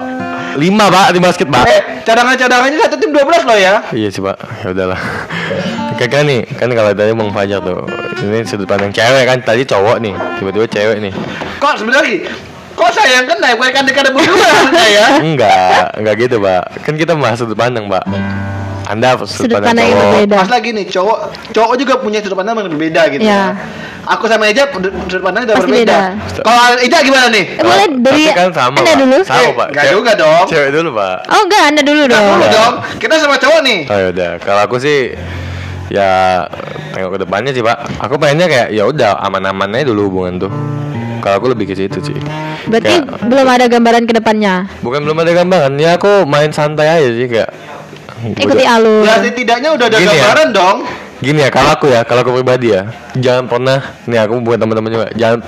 lima 0.58 0.86
pak 0.90 1.16
di 1.16 1.20
basket 1.20 1.48
pak. 1.50 1.64
Eh, 1.66 1.82
cadangan-cadangannya 2.06 2.78
satu 2.78 2.96
tim 3.00 3.12
12 3.12 3.48
loh 3.48 3.58
ya. 3.58 3.74
iya 3.94 4.10
sih 4.10 4.22
pak. 4.22 4.38
Ya 4.64 4.68
udahlah. 4.74 5.00
Kira-kira 5.98 6.22
nih 6.26 6.42
kan 6.58 6.70
kalau 6.74 6.92
tadi 6.92 7.12
bang 7.14 7.30
Fajar 7.30 7.60
tuh 7.62 7.86
ini 8.26 8.42
sudut 8.48 8.66
pandang 8.66 8.90
cewek 8.90 9.24
kan 9.30 9.38
tadi 9.46 9.62
cowok 9.64 9.98
nih 10.02 10.14
tiba-tiba 10.42 10.66
cewek 10.68 10.98
nih. 11.04 11.14
Kok 11.62 11.74
sebenarnya 11.80 12.28
Kok 12.74 12.90
sayang 12.90 13.30
kan 13.30 13.38
naik 13.38 13.62
bukan 13.62 13.86
dekat 13.86 14.10
berdua 14.10 14.50
ya. 14.90 15.22
enggak 15.22 15.94
enggak 15.94 16.16
gitu 16.26 16.42
pak. 16.42 16.64
Kan 16.82 16.98
kita 16.98 17.14
bahas 17.14 17.38
sudut 17.38 17.54
pandang 17.54 17.86
pak 17.86 18.02
anda 18.86 19.16
sudut, 19.16 19.30
Sudut 19.48 19.56
pandang 19.56 19.74
pandang 19.74 19.88
yang 19.88 20.00
berbeda. 20.04 20.36
Mas 20.38 20.50
lagi 20.50 20.70
nih 20.72 20.86
cowok 20.88 21.18
cowok 21.50 21.74
juga 21.76 21.94
punya 21.98 22.20
sudut 22.20 22.36
pandang 22.36 22.54
yang 22.56 22.68
berbeda 22.70 23.02
gitu. 23.10 23.24
Ya. 23.24 23.56
Aku 24.06 24.28
sama 24.28 24.44
Eja 24.46 24.68
sudut 24.68 24.92
pandang 25.20 25.44
udah 25.44 25.56
Pasti 25.56 25.70
berbeda. 25.70 25.98
beda. 26.20 26.42
Kalau 26.42 26.62
Eja 26.78 26.98
gimana 27.00 27.28
nih? 27.30 27.46
Eh, 27.50 27.64
boleh 27.64 27.88
dari 27.98 28.24
tapi 28.26 28.36
kan 28.36 28.50
sama 28.52 28.78
Anda 28.78 28.90
pak 28.90 29.00
dulu? 29.00 29.18
sama 29.22 29.40
Eh, 29.40 29.52
pak 29.54 29.68
nggak 29.70 29.84
Cewek- 29.84 29.96
juga 29.96 30.12
dong. 30.14 30.46
cewek 30.46 30.70
dulu 30.72 30.90
pak 30.94 31.16
Oh 31.26 31.42
enggak, 31.42 31.64
Anda 31.66 31.82
dulu 31.82 32.02
Nah, 32.02 32.12
dong. 32.12 32.28
dulu 32.30 32.48
dong. 32.50 32.74
Kita 32.98 33.14
sama 33.18 33.36
cowok 33.38 33.60
nih. 33.62 33.80
Oh 33.86 33.98
ya 33.98 34.08
udah, 34.10 34.32
kalau 34.38 34.62
aku 34.62 34.76
sih 34.78 34.98
ya 35.90 36.10
tengok 36.92 37.12
ke 37.12 37.20
depannya 37.22 37.52
sih 37.52 37.62
pak 37.62 37.78
aku 38.00 38.16
pengennya 38.16 38.48
kayak 38.48 38.68
ya 38.70 38.84
udah 38.84 39.20
aman-aman 39.20 39.70
aja 39.74 39.86
dulu 39.86 40.10
hubungan 40.10 40.42
tuh 40.42 40.52
kalau 41.20 41.38
aku 41.38 41.48
lebih 41.50 41.66
ke 41.66 41.76
situ 41.76 42.00
sih 42.02 42.18
Berarti 42.64 42.96
Kayak- 42.98 43.20
belum 43.22 43.48
ada 43.48 43.66
gambaran 43.68 44.04
ke 44.04 44.14
depannya. 44.14 44.72
bukan 44.80 45.04
belum 45.04 45.18
ada 45.18 45.32
gambaran 45.34 45.76
ya 45.76 45.96
aku 45.96 46.24
main 46.24 46.50
santai 46.50 46.88
aja 46.90 47.10
sih 47.10 47.28
kayak 47.28 47.50
Ikuti 48.44 48.64
udah- 48.64 48.76
alur. 48.78 49.04
Ya 49.04 49.16
setidaknya 49.20 49.70
udah 49.72 49.86
ada 49.88 49.98
Gini 49.98 50.08
ya. 50.08 50.16
gambaran 50.24 50.50
dong. 50.52 50.80
gini 51.24 51.40
ya 51.40 51.48
kalau 51.48 51.72
aku 51.72 51.88
ya 51.88 52.04
kalau 52.04 52.20
aku 52.20 52.36
pribadi 52.36 52.76
ya 52.76 52.84
jangan 53.16 53.48
pernah 53.48 53.80
nih 54.04 54.28
aku 54.28 54.44
buat 54.44 54.60
teman-teman 54.60 54.92
juga 54.92 55.08
jangan 55.16 55.40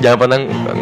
jangan 0.00 0.16
pernah 0.16 0.38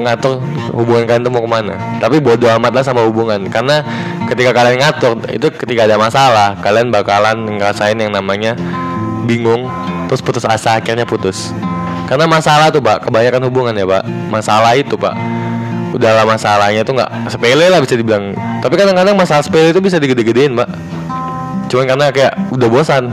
ngatur 0.06 0.38
hubungan 0.70 1.02
kalian 1.02 1.22
tuh 1.26 1.32
mau 1.34 1.42
ke 1.42 1.50
mana. 1.50 1.74
Tapi 1.98 2.22
bodo 2.22 2.46
amat 2.46 2.70
lah 2.70 2.84
sama 2.86 3.02
hubungan 3.02 3.42
karena 3.50 3.82
ketika 4.30 4.54
kalian 4.54 4.78
ngatur 4.78 5.18
itu 5.34 5.50
ketika 5.50 5.82
ada 5.82 5.98
masalah 5.98 6.54
kalian 6.62 6.94
bakalan 6.94 7.42
ngerasain 7.58 7.98
yang 7.98 8.14
namanya 8.14 8.54
bingung 9.26 9.66
terus 10.06 10.22
putus 10.22 10.46
asa 10.46 10.78
akhirnya 10.78 11.02
putus. 11.02 11.50
Karena 12.06 12.30
masalah 12.30 12.70
tuh 12.70 12.78
pak 12.78 13.10
kebanyakan 13.10 13.50
hubungan 13.50 13.74
ya 13.74 13.82
pak. 13.82 14.06
Masalah 14.30 14.78
itu 14.78 14.94
pak. 14.94 15.18
Udahlah 15.90 16.22
masalahnya 16.22 16.86
tuh 16.86 16.94
nggak 16.94 17.34
sepele 17.34 17.66
lah 17.66 17.82
bisa 17.82 17.98
dibilang. 17.98 18.30
Tapi 18.62 18.78
kadang-kadang 18.78 19.18
masalah 19.18 19.42
sepele 19.42 19.74
itu 19.74 19.82
bisa 19.82 19.98
digede-gedein 19.98 20.54
pak 20.54 20.70
cuman 21.70 21.86
karena 21.86 22.06
kayak 22.10 22.34
udah 22.50 22.68
bosan. 22.68 23.08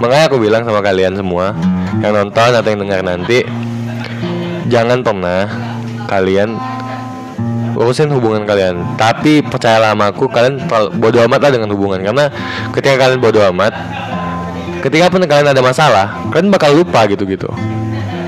Makanya 0.00 0.24
aku 0.26 0.42
bilang 0.42 0.66
sama 0.66 0.80
kalian 0.82 1.14
semua 1.14 1.54
yang 2.02 2.16
nonton 2.16 2.50
atau 2.50 2.68
yang 2.68 2.80
dengar 2.82 3.00
nanti 3.06 3.46
jangan 4.66 5.04
pernah 5.06 5.46
kalian 6.10 6.58
urusin 7.76 8.10
hubungan 8.10 8.48
kalian. 8.48 8.96
Tapi 8.96 9.44
percayalah 9.44 9.92
sama 9.92 10.10
aku 10.10 10.26
kalian 10.32 10.64
bodo 10.98 11.22
amat 11.28 11.40
lah 11.44 11.50
dengan 11.54 11.70
hubungan. 11.76 12.00
Karena 12.00 12.24
ketika 12.72 13.06
kalian 13.06 13.20
bodo 13.20 13.44
amat 13.54 13.76
ketika 14.82 15.08
pun 15.08 15.24
kalian 15.24 15.48
ada 15.48 15.64
masalah 15.64 16.28
kalian 16.28 16.52
bakal 16.52 16.76
lupa 16.76 17.08
gitu 17.08 17.24
gitu 17.24 17.48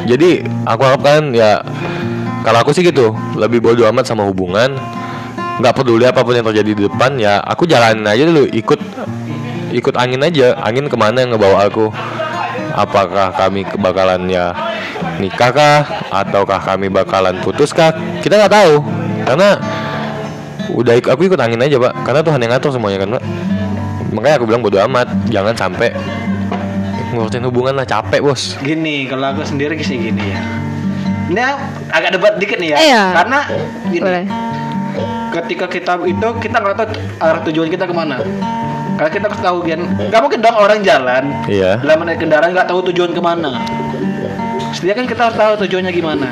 jadi 0.06 0.46
aku 0.64 0.80
harap 0.86 1.04
kalian 1.04 1.34
ya 1.34 1.60
kalau 2.46 2.62
aku 2.62 2.70
sih 2.70 2.86
gitu 2.86 3.10
lebih 3.34 3.58
bodo 3.58 3.82
amat 3.90 4.06
sama 4.06 4.22
hubungan. 4.22 4.70
Nggak 5.56 5.82
peduli 5.82 6.04
apa 6.06 6.22
pun 6.22 6.36
yang 6.36 6.46
terjadi 6.46 6.70
di 6.76 6.82
depan 6.86 7.18
ya 7.18 7.42
aku 7.42 7.66
jalanin 7.66 8.06
aja 8.06 8.22
dulu 8.28 8.44
ikut 8.44 8.78
ikut 9.76 9.94
angin 9.94 10.24
aja 10.24 10.56
angin 10.64 10.88
ke 10.88 10.96
mana 10.96 11.20
yang 11.20 11.36
ngebawa 11.36 11.68
aku 11.68 11.92
apakah 12.72 13.28
kami 13.36 13.68
bakalan 13.76 14.24
ya 14.24 14.56
nikah 15.20 15.52
kah 15.52 15.78
ataukah 16.08 16.60
kami 16.60 16.88
bakalan 16.88 17.36
putus 17.44 17.76
kah 17.76 17.92
kita 18.24 18.40
nggak 18.40 18.52
tahu 18.52 18.80
karena 19.28 19.60
udah 20.72 20.94
ik- 20.96 21.08
aku 21.08 21.28
ikut 21.28 21.40
angin 21.40 21.60
aja 21.60 21.76
pak 21.76 21.92
karena 22.04 22.20
Tuhan 22.24 22.40
yang 22.40 22.52
ngatur 22.56 22.70
semuanya 22.72 22.98
kan 23.04 23.08
pak 23.16 23.24
makanya 24.12 24.34
aku 24.40 24.46
bilang 24.48 24.62
bodo 24.64 24.78
amat 24.80 25.08
jangan 25.28 25.52
sampai 25.52 25.92
ngurusin 27.12 27.44
hubungan 27.44 27.76
lah 27.76 27.86
capek 27.86 28.20
bos 28.20 28.56
Gini, 28.60 29.08
kalau 29.08 29.32
aku 29.32 29.46
sendiri 29.46 29.78
sih 29.80 29.96
gini 29.96 30.36
ya. 30.36 30.40
Ini 31.26 31.40
agak 31.88 32.10
debat 32.12 32.34
dikit 32.36 32.58
nih 32.60 32.70
ya. 32.70 32.78
Iya. 32.78 33.02
Karena 33.18 33.38
gini, 33.88 34.02
Boleh. 34.04 34.24
ketika 35.32 35.66
kita 35.66 35.92
itu 36.04 36.28
kita 36.38 36.56
nggak 36.60 36.76
tahu 36.76 36.86
arah 37.18 37.40
tujuan 37.46 37.68
kita 37.72 37.88
ke 37.88 37.94
mana. 37.94 38.20
Kalau 38.96 39.10
kita 39.12 39.24
harus 39.28 39.40
tahu 39.44 39.58
kan, 39.60 39.80
nggak 40.08 40.20
mungkin 40.24 40.38
dong 40.40 40.56
orang 40.56 40.80
jalan 40.80 41.24
iya 41.52 41.76
dalam 41.84 42.00
menaik 42.00 42.16
kendaraan 42.16 42.50
nggak 42.56 42.68
tahu 42.68 42.80
tujuan 42.92 43.12
ke 43.12 43.20
mana. 43.20 43.60
Setidaknya 44.72 44.96
kan 44.96 45.06
kita 45.08 45.20
harus 45.28 45.36
tahu 45.36 45.52
tujuannya 45.64 45.92
gimana. 45.92 46.28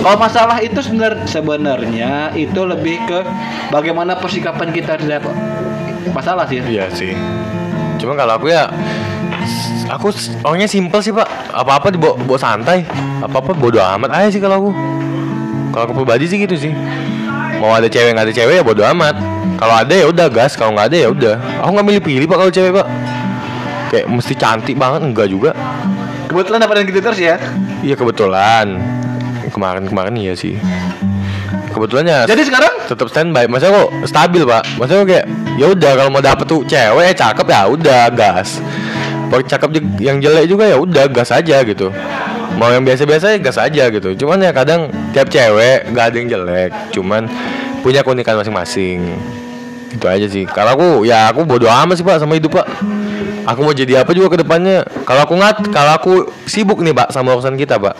Kalau 0.00 0.16
masalah 0.16 0.60
itu 0.60 0.80
sebenar- 0.80 1.24
sebenarnya 1.24 2.32
itu 2.32 2.60
lebih 2.64 3.00
ke 3.04 3.20
bagaimana 3.68 4.16
persikapan 4.16 4.72
kita 4.72 4.96
terhadap 4.96 5.28
masalah 6.12 6.44
sih. 6.48 6.60
Iya 6.64 6.88
sih. 6.92 7.12
Cuma 8.00 8.16
kalau 8.16 8.36
aku 8.40 8.48
ya 8.52 8.68
aku 9.88 10.08
orangnya 10.44 10.68
simpel 10.68 11.00
sih 11.04 11.12
pak. 11.12 11.28
Apa 11.52 11.80
apa 11.80 11.88
dibawa, 11.92 12.16
bawa 12.16 12.38
santai. 12.40 12.84
Apa 13.20 13.40
apa 13.40 13.52
bodo 13.52 13.80
amat 13.80 14.08
aja 14.12 14.28
sih 14.32 14.40
kalau 14.40 14.56
aku. 14.56 14.70
Kalau 15.72 15.84
aku 15.88 15.92
pribadi 16.04 16.24
sih 16.28 16.40
gitu 16.40 16.56
sih. 16.56 16.72
Mau 17.62 17.70
ada 17.70 17.86
cewek 17.86 18.10
nggak 18.10 18.26
ada 18.26 18.34
cewek 18.34 18.54
ya 18.58 18.62
bodo 18.66 18.82
amat. 18.82 19.14
Kalau 19.54 19.74
ada 19.78 19.94
ya 19.94 20.10
udah 20.10 20.26
gas. 20.26 20.58
Kalau 20.58 20.74
nggak 20.74 20.90
ada 20.90 20.96
ya 20.98 21.08
udah. 21.14 21.34
Aku 21.62 21.70
nggak 21.78 21.86
milih 21.86 22.02
pilih 22.02 22.26
pak 22.26 22.36
kalau 22.42 22.50
cewek 22.50 22.74
pak. 22.74 22.86
Kayak 23.94 24.06
mesti 24.10 24.34
cantik 24.34 24.74
banget 24.74 25.06
enggak 25.06 25.30
juga. 25.30 25.54
Kebetulan 26.26 26.58
dapat 26.58 26.82
yang 26.82 26.90
gitu 26.90 26.98
terus 26.98 27.20
ya. 27.22 27.38
Iya 27.86 27.94
kebetulan. 27.94 28.82
Kemarin-kemarin 29.54 30.18
iya 30.18 30.34
sih. 30.34 30.58
Kebetulan 31.70 32.04
ya 32.04 32.18
Jadi 32.26 32.42
sekarang 32.50 32.82
tetap 32.90 33.08
standby 33.08 33.48
maksudnya 33.48 33.80
kok 33.80 33.90
stabil 34.04 34.42
pak 34.44 34.62
maksudnya 34.76 35.00
kok 35.00 35.08
kayak 35.08 35.26
ya 35.56 35.66
udah 35.72 35.92
kalau 35.96 36.10
mau 36.12 36.20
dapet 36.20 36.44
tuh 36.44 36.60
cewek 36.68 37.16
cakep 37.16 37.46
ya 37.48 37.60
udah 37.64 38.02
gas 38.12 38.60
kalau 39.32 39.40
cakep 39.40 39.70
yang 39.96 40.20
jelek 40.20 40.44
juga 40.44 40.68
ya 40.68 40.76
udah 40.76 41.08
gas 41.08 41.32
aja 41.32 41.64
gitu 41.64 41.88
mau 42.56 42.68
yang 42.70 42.84
biasa-biasa 42.84 43.36
ya 43.36 43.38
gas 43.40 43.58
aja 43.58 43.84
gitu. 43.88 44.14
Cuman 44.24 44.42
ya 44.42 44.52
kadang 44.52 44.92
tiap 45.12 45.28
cewek 45.28 45.90
gak 45.92 46.04
ada 46.12 46.16
yang 46.16 46.28
jelek 46.28 46.70
cuman 46.92 47.28
punya 47.80 48.00
keunikan 48.04 48.38
masing-masing. 48.38 49.16
Itu 49.92 50.06
aja 50.08 50.26
sih. 50.28 50.48
Kalau 50.48 50.76
aku 50.76 50.88
ya 51.04 51.28
aku 51.28 51.44
bodo 51.44 51.68
amat 51.68 52.00
sih 52.00 52.04
pak 52.04 52.20
sama 52.22 52.36
hidup 52.36 52.62
pak. 52.62 52.66
Aku 53.42 53.66
mau 53.66 53.74
jadi 53.74 54.06
apa 54.06 54.14
juga 54.14 54.30
ke 54.30 54.38
depannya? 54.46 54.86
Kalau 55.02 55.26
aku 55.26 55.34
ngat 55.34 55.66
kalau 55.74 55.92
aku 55.98 56.12
sibuk 56.46 56.78
nih 56.80 56.94
pak 56.94 57.10
sama 57.10 57.34
urusan 57.34 57.58
kita 57.58 57.76
pak 57.76 57.94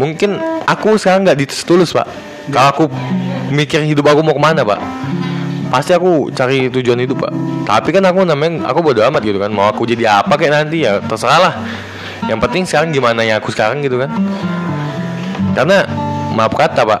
mungkin 0.00 0.40
aku 0.66 0.98
sekarang 0.98 1.22
nggak 1.22 1.38
ditulus 1.38 1.94
pak. 1.94 2.10
Kalau 2.50 2.68
aku 2.74 2.84
mikir 3.54 3.86
hidup 3.86 4.10
aku 4.10 4.20
mau 4.24 4.34
ke 4.34 4.42
mana 4.42 4.66
pak 4.66 4.82
pasti 5.72 5.96
aku 5.96 6.28
cari 6.34 6.68
tujuan 6.68 7.00
hidup 7.00 7.22
pak. 7.22 7.32
Tapi 7.64 7.88
kan 7.94 8.04
aku 8.04 8.26
namanya 8.26 8.68
aku 8.68 8.82
bodo 8.82 9.00
amat 9.06 9.22
gitu 9.24 9.38
kan. 9.38 9.48
Mau 9.54 9.70
aku 9.70 9.86
jadi 9.86 10.20
apa 10.20 10.34
kayak 10.36 10.52
nanti 10.52 10.84
ya 10.84 11.00
terserah 11.00 11.38
lah 11.38 11.54
yang 12.30 12.38
penting 12.38 12.62
sekarang 12.66 12.94
gimana 12.94 13.26
ya 13.26 13.38
aku 13.42 13.50
sekarang 13.50 13.82
gitu 13.82 13.98
kan 13.98 14.10
karena 15.52 15.84
maaf 16.32 16.54
kata 16.54 16.86
pak 16.86 17.00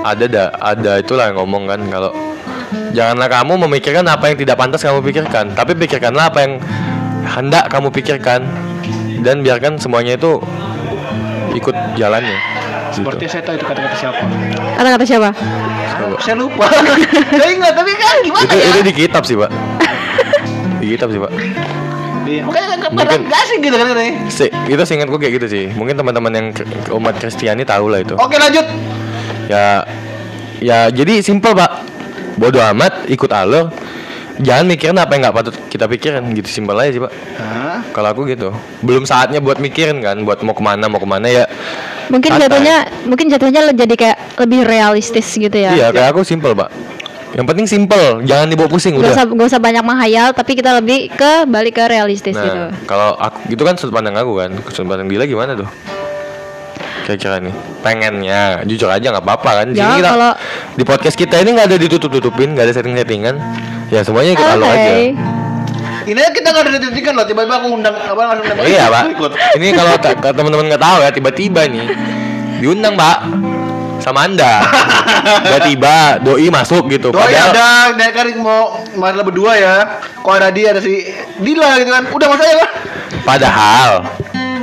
ada 0.00 0.24
da, 0.24 0.44
ada 0.56 0.92
itulah 1.02 1.28
yang 1.28 1.36
ngomong 1.36 1.68
kan 1.68 1.80
kalau 1.90 2.10
janganlah 2.96 3.28
kamu 3.28 3.52
memikirkan 3.68 4.06
apa 4.08 4.32
yang 4.32 4.36
tidak 4.38 4.56
pantas 4.56 4.80
kamu 4.80 5.04
pikirkan 5.04 5.52
tapi 5.52 5.76
pikirkanlah 5.76 6.32
apa 6.32 6.38
yang 6.42 6.52
hendak 7.26 7.68
kamu 7.68 7.92
pikirkan 7.92 8.46
dan 9.20 9.44
biarkan 9.44 9.76
semuanya 9.76 10.16
itu 10.16 10.40
ikut 11.52 11.76
jalannya 11.98 12.38
gitu. 12.90 13.04
seperti 13.04 13.24
saya 13.28 13.42
tahu 13.44 13.54
itu 13.58 13.66
kata-kata 13.66 13.96
siapa. 13.98 14.22
Kata-kata 14.78 15.04
siapa? 15.04 15.30
Coba. 16.00 16.16
Saya 16.22 16.36
lupa. 16.38 16.66
saya 17.40 17.50
ingat 17.52 17.72
tapi 17.76 17.92
kan 17.98 18.16
gimana 18.24 18.42
itu 18.48 18.56
ya? 18.56 18.66
itu 18.72 18.80
di 18.86 18.94
kitab 18.94 19.22
sih 19.26 19.36
pak 19.36 19.50
di 20.80 20.86
kitab 20.96 21.08
sih 21.12 21.20
pak 21.20 21.32
Iya, 22.30 22.42
Makanya 22.44 22.66
kan 22.70 22.90
Mungkin- 22.92 23.22
nggak 23.26 23.40
asik 23.40 23.58
gitu 23.58 23.74
kan 23.74 23.86
ini. 23.92 24.08
si, 24.28 24.46
itu 24.46 24.78
seingatku 24.80 25.16
kayak 25.16 25.32
gitu 25.36 25.46
sih 25.48 25.64
mungkin 25.70 25.94
teman-teman 25.94 26.30
yang 26.30 26.46
ke- 26.50 26.62
umat 26.90 27.14
Kristiani 27.16 27.62
tahu 27.62 27.86
lah 27.86 27.98
itu 27.98 28.14
Oke 28.14 28.36
lanjut. 28.36 28.62
ya 29.46 29.82
ya 30.58 30.78
jadi 30.88 31.18
simpel 31.20 31.52
pak 31.52 31.82
bodoh 32.36 32.62
amat 32.62 33.04
ikut 33.06 33.26
alur 33.28 33.74
jangan 34.38 34.64
mikirin 34.64 34.94
apa 34.94 35.10
yang 35.10 35.22
nggak 35.22 35.36
patut 35.36 35.54
kita 35.66 35.84
pikirin 35.86 36.22
gitu 36.30 36.46
simpel 36.46 36.76
aja 36.76 36.90
sih 36.90 36.98
pak 36.98 37.12
Hah? 37.36 37.78
kalau 37.90 38.08
aku 38.10 38.24
gitu 38.26 38.54
belum 38.80 39.02
saatnya 39.02 39.38
buat 39.38 39.58
mikirin 39.58 39.98
kan 39.98 40.22
buat 40.22 40.40
mau 40.40 40.52
ke 40.52 40.62
mana 40.62 40.86
mau 40.86 40.96
ke 40.96 41.04
mana 41.04 41.26
ya 41.26 41.44
Mungkin 42.08 42.30
Santai. 42.32 42.42
jatuhnya 42.44 42.76
mungkin 43.04 43.26
jatuhnya 43.28 43.60
jadi 43.72 43.94
kayak 43.94 44.18
lebih 44.36 44.60
realistis 44.64 45.30
gitu 45.30 45.54
ya. 45.54 45.70
iya 45.70 45.86
kayak 45.88 46.10
aku 46.10 46.22
simpel 46.22 46.52
pak 46.52 46.70
yang 47.30 47.46
penting 47.46 47.62
simpel 47.64 48.18
jangan 48.22 48.46
dibawa 48.46 48.66
pusing 48.66 48.94
Gak 48.94 49.00
udah 49.00 49.12
usah, 49.14 49.24
gak 49.24 49.48
usah 49.48 49.60
banyak 49.60 49.82
menghayal 49.82 50.28
tapi 50.30 50.52
kita 50.52 50.74
lebih 50.74 51.06
ke 51.08 51.46
balik 51.46 51.78
ke 51.78 51.84
realistis 51.86 52.34
gitu. 52.34 52.62
Nah, 52.66 52.74
kalau 52.84 53.14
aku 53.14 53.38
gitu 53.48 53.62
kan 53.62 53.74
sudut 53.74 53.94
pandang 53.94 54.14
aku 54.14 54.34
kan, 54.34 54.50
sudut 54.68 54.88
pandang 54.88 55.06
Dila 55.06 55.24
gimana 55.24 55.54
tuh? 55.54 55.68
Kira-kira 57.00 57.38
nih, 57.38 57.54
pengennya 57.80 58.40
jujur 58.64 58.86
aja 58.86 59.02
nggak 59.08 59.24
apa-apa 59.24 59.50
kan? 59.62 59.66
Di 59.70 59.78
Ya, 59.78 59.88
sini 59.88 59.94
kita, 59.98 60.10
kalau- 60.10 60.36
di 60.74 60.84
podcast 60.84 61.16
kita 61.16 61.36
ini 61.38 61.50
nggak 61.54 61.66
ada 61.66 61.76
ditutup-tutupin, 61.76 62.54
nggak 62.54 62.66
ada 62.66 62.74
setting-settingan. 62.76 63.34
Ya 63.90 64.00
semuanya 64.02 64.30
ikut 64.34 64.46
alur 64.46 64.66
aja. 64.68 64.78
Oke. 64.78 64.98
Ini 66.06 66.18
aja 66.18 66.30
kita 66.30 66.48
nggak 66.50 66.62
ada 66.62 66.72
ditentukan 66.72 67.12
loh. 67.12 67.24
Tiba-tiba 67.24 67.54
aku 67.56 67.68
undang 67.72 67.94
apa 67.94 68.20
langsung 68.24 68.46
nembak. 68.46 68.64
iya 68.64 68.84
pak. 68.86 69.02
Ikut. 69.10 69.30
Ini 69.58 69.66
kalau 69.72 69.92
teman-teman 70.38 70.64
nggak 70.70 70.82
tahu 70.82 70.96
ya, 71.00 71.10
tiba-tiba 71.10 71.60
nih 71.66 71.86
diundang 72.60 72.94
pak 72.94 73.16
sama 74.00 74.26
anda. 74.26 74.64
Tiba-tiba 75.44 76.18
doi 76.20 76.48
masuk 76.48 76.88
gitu. 76.88 77.12
Doi 77.12 77.20
Padahal- 77.20 77.52
ada, 77.54 77.68
naik 77.94 78.12
kan 78.12 78.26
mau 78.36 78.80
masalah 78.96 79.24
berdua 79.24 79.52
ya. 79.54 79.74
Kok 80.20 80.34
ada 80.34 80.48
dia 80.48 80.72
ada 80.72 80.80
si 80.80 81.06
Dila 81.38 81.78
gitu 81.78 81.90
kan. 81.90 82.04
Udah 82.10 82.26
mas 82.28 82.38
saya 82.40 82.54
lah. 82.58 82.70
Padahal 83.22 83.90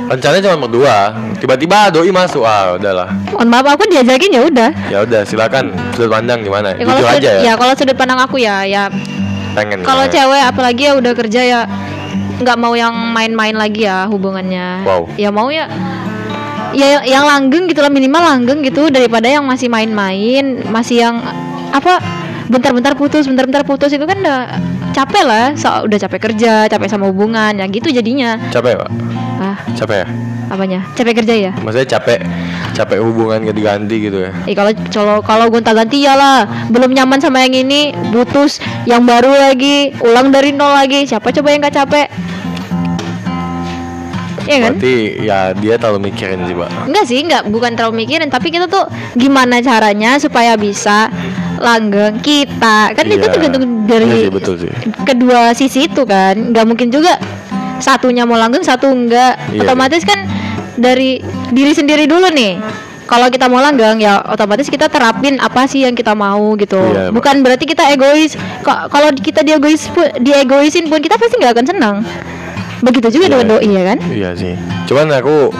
rencananya 0.08 0.42
cuma 0.50 0.58
berdua. 0.66 0.96
Tiba-tiba 1.38 1.88
doi 1.88 2.10
masuk. 2.10 2.42
Ah 2.42 2.74
udahlah. 2.74 3.08
Mohon 3.32 3.48
maaf 3.48 3.66
aku 3.74 3.84
diajakin 3.86 4.30
ya 4.34 4.42
udah. 4.44 4.70
Ya 4.90 4.98
udah 5.02 5.20
silakan 5.22 5.72
sudut 5.94 6.10
pandang 6.10 6.42
gimana? 6.42 6.74
Ya, 6.74 6.84
kalau 6.84 6.98
Jujur 6.98 7.08
sudut, 7.08 7.20
aja 7.22 7.30
ya. 7.30 7.40
ya 7.42 7.52
kalau 7.54 7.72
sudut 7.78 7.96
pandang 7.96 8.18
aku 8.18 8.36
ya 8.38 8.62
ya 8.64 8.90
Pengen. 9.54 9.82
kalau 9.82 10.04
ya. 10.06 10.12
cewek 10.12 10.42
apalagi 10.44 10.82
ya 10.86 10.92
udah 10.94 11.12
kerja 11.14 11.40
ya 11.42 11.60
nggak 12.38 12.54
mau 12.54 12.70
yang 12.78 12.94
main-main 12.94 13.54
lagi 13.54 13.86
ya 13.86 14.06
hubungannya. 14.06 14.86
Wow. 14.86 15.10
Ya 15.18 15.30
mau 15.30 15.50
ya 15.50 15.66
ya 16.76 17.04
yang 17.04 17.24
langgeng 17.24 17.68
gitu 17.70 17.80
lah 17.80 17.92
minimal 17.92 18.20
langgeng 18.20 18.60
gitu 18.64 18.88
daripada 18.92 19.28
yang 19.28 19.44
masih 19.44 19.68
main-main 19.70 20.64
masih 20.68 21.06
yang 21.06 21.16
apa 21.72 22.00
bentar-bentar 22.48 22.96
putus 22.96 23.28
bentar-bentar 23.28 23.62
putus 23.64 23.92
itu 23.92 24.04
kan 24.08 24.18
udah 24.24 24.40
capek 24.96 25.24
lah 25.24 25.46
so, 25.54 25.68
udah 25.84 25.98
capek 26.00 26.32
kerja 26.32 26.66
capek 26.66 26.88
sama 26.88 27.12
hubungan 27.12 27.52
ya 27.54 27.68
gitu 27.68 27.92
jadinya 27.92 28.40
Capek 28.48 28.80
pak? 28.80 28.90
ah 29.38 29.56
Capek 29.76 30.04
ya? 30.04 30.08
apanya 30.48 30.80
capek 30.96 31.22
kerja 31.22 31.34
ya 31.36 31.52
Maksudnya 31.60 31.88
capek 32.00 32.24
capek 32.72 32.98
hubungan 33.04 33.44
ganti-ganti 33.44 33.96
gitu 34.08 34.24
ya? 34.24 34.32
Eh 34.48 34.56
kalau 34.56 34.72
kalau 34.88 35.16
kalau 35.20 35.44
gonta 35.52 35.76
ganti 35.76 36.02
ya 36.08 36.16
lah 36.16 36.48
belum 36.72 36.96
nyaman 36.96 37.20
sama 37.20 37.44
yang 37.44 37.68
ini 37.68 37.92
putus 38.14 38.62
yang 38.88 39.04
baru 39.04 39.28
lagi 39.28 39.92
ulang 40.00 40.32
dari 40.32 40.56
nol 40.56 40.72
lagi 40.72 41.04
siapa 41.04 41.28
coba 41.34 41.52
yang 41.52 41.60
gak 41.68 41.76
capek 41.84 42.06
Iya 44.48 44.58
kan? 44.64 44.72
Berarti 44.74 44.94
ya 45.20 45.38
dia 45.52 45.74
terlalu 45.76 46.08
mikirin 46.08 46.40
sih 46.48 46.56
pak. 46.56 46.70
Enggak 46.88 47.04
sih, 47.04 47.18
enggak 47.20 47.42
bukan 47.46 47.70
terlalu 47.76 47.94
mikirin, 48.02 48.32
tapi 48.32 48.48
kita 48.48 48.64
tuh 48.64 48.88
gimana 49.12 49.60
caranya 49.60 50.16
supaya 50.16 50.56
bisa 50.56 51.12
langgeng 51.60 52.16
kita. 52.24 52.96
Kan 52.96 53.04
itu 53.06 53.20
Iya. 53.20 53.28
tergantung 53.28 53.84
dari 53.84 54.08
Iya 54.08 54.16
sih, 54.24 54.32
betul 54.32 54.54
sih. 54.56 54.72
kedua 55.04 55.52
sisi 55.52 55.84
itu 55.84 56.02
kan. 56.02 56.50
Enggak 56.50 56.64
mungkin 56.64 56.88
juga 56.88 57.20
satunya 57.78 58.24
mau 58.24 58.40
langgeng, 58.40 58.64
satu 58.64 58.88
enggak. 58.88 59.36
Iya, 59.52 59.68
otomatis 59.68 60.00
kan 60.02 60.24
dari 60.74 61.20
diri 61.52 61.76
sendiri 61.76 62.08
dulu 62.08 62.32
nih. 62.32 62.56
Kalau 63.08 63.32
kita 63.32 63.48
mau 63.48 63.56
langgeng 63.56 64.04
ya 64.04 64.20
otomatis 64.20 64.68
kita 64.68 64.84
terapin 64.86 65.40
apa 65.40 65.64
sih 65.64 65.80
yang 65.80 65.96
kita 65.96 66.12
mau 66.12 66.52
gitu. 66.56 66.76
Iya. 66.76 67.08
Bukan 67.08 67.40
berarti 67.40 67.64
kita 67.64 67.88
egois. 67.88 68.36
Kalau 68.64 69.08
kita 69.12 69.40
diegois 69.40 69.88
pun, 69.88 70.04
diegoisin 70.20 70.88
pun 70.88 71.00
kita 71.00 71.16
pasti 71.16 71.40
nggak 71.40 71.52
akan 71.56 71.66
senang. 71.66 71.96
Begitu 72.80 73.06
juga 73.10 73.24
Iya. 73.24 73.32
dengan 73.34 73.46
doi 73.50 73.68
ya 73.68 73.82
kan? 73.84 73.98
Iya 74.06 74.30
sih. 74.34 74.54
Cuman 74.86 75.10
aku 75.10 75.50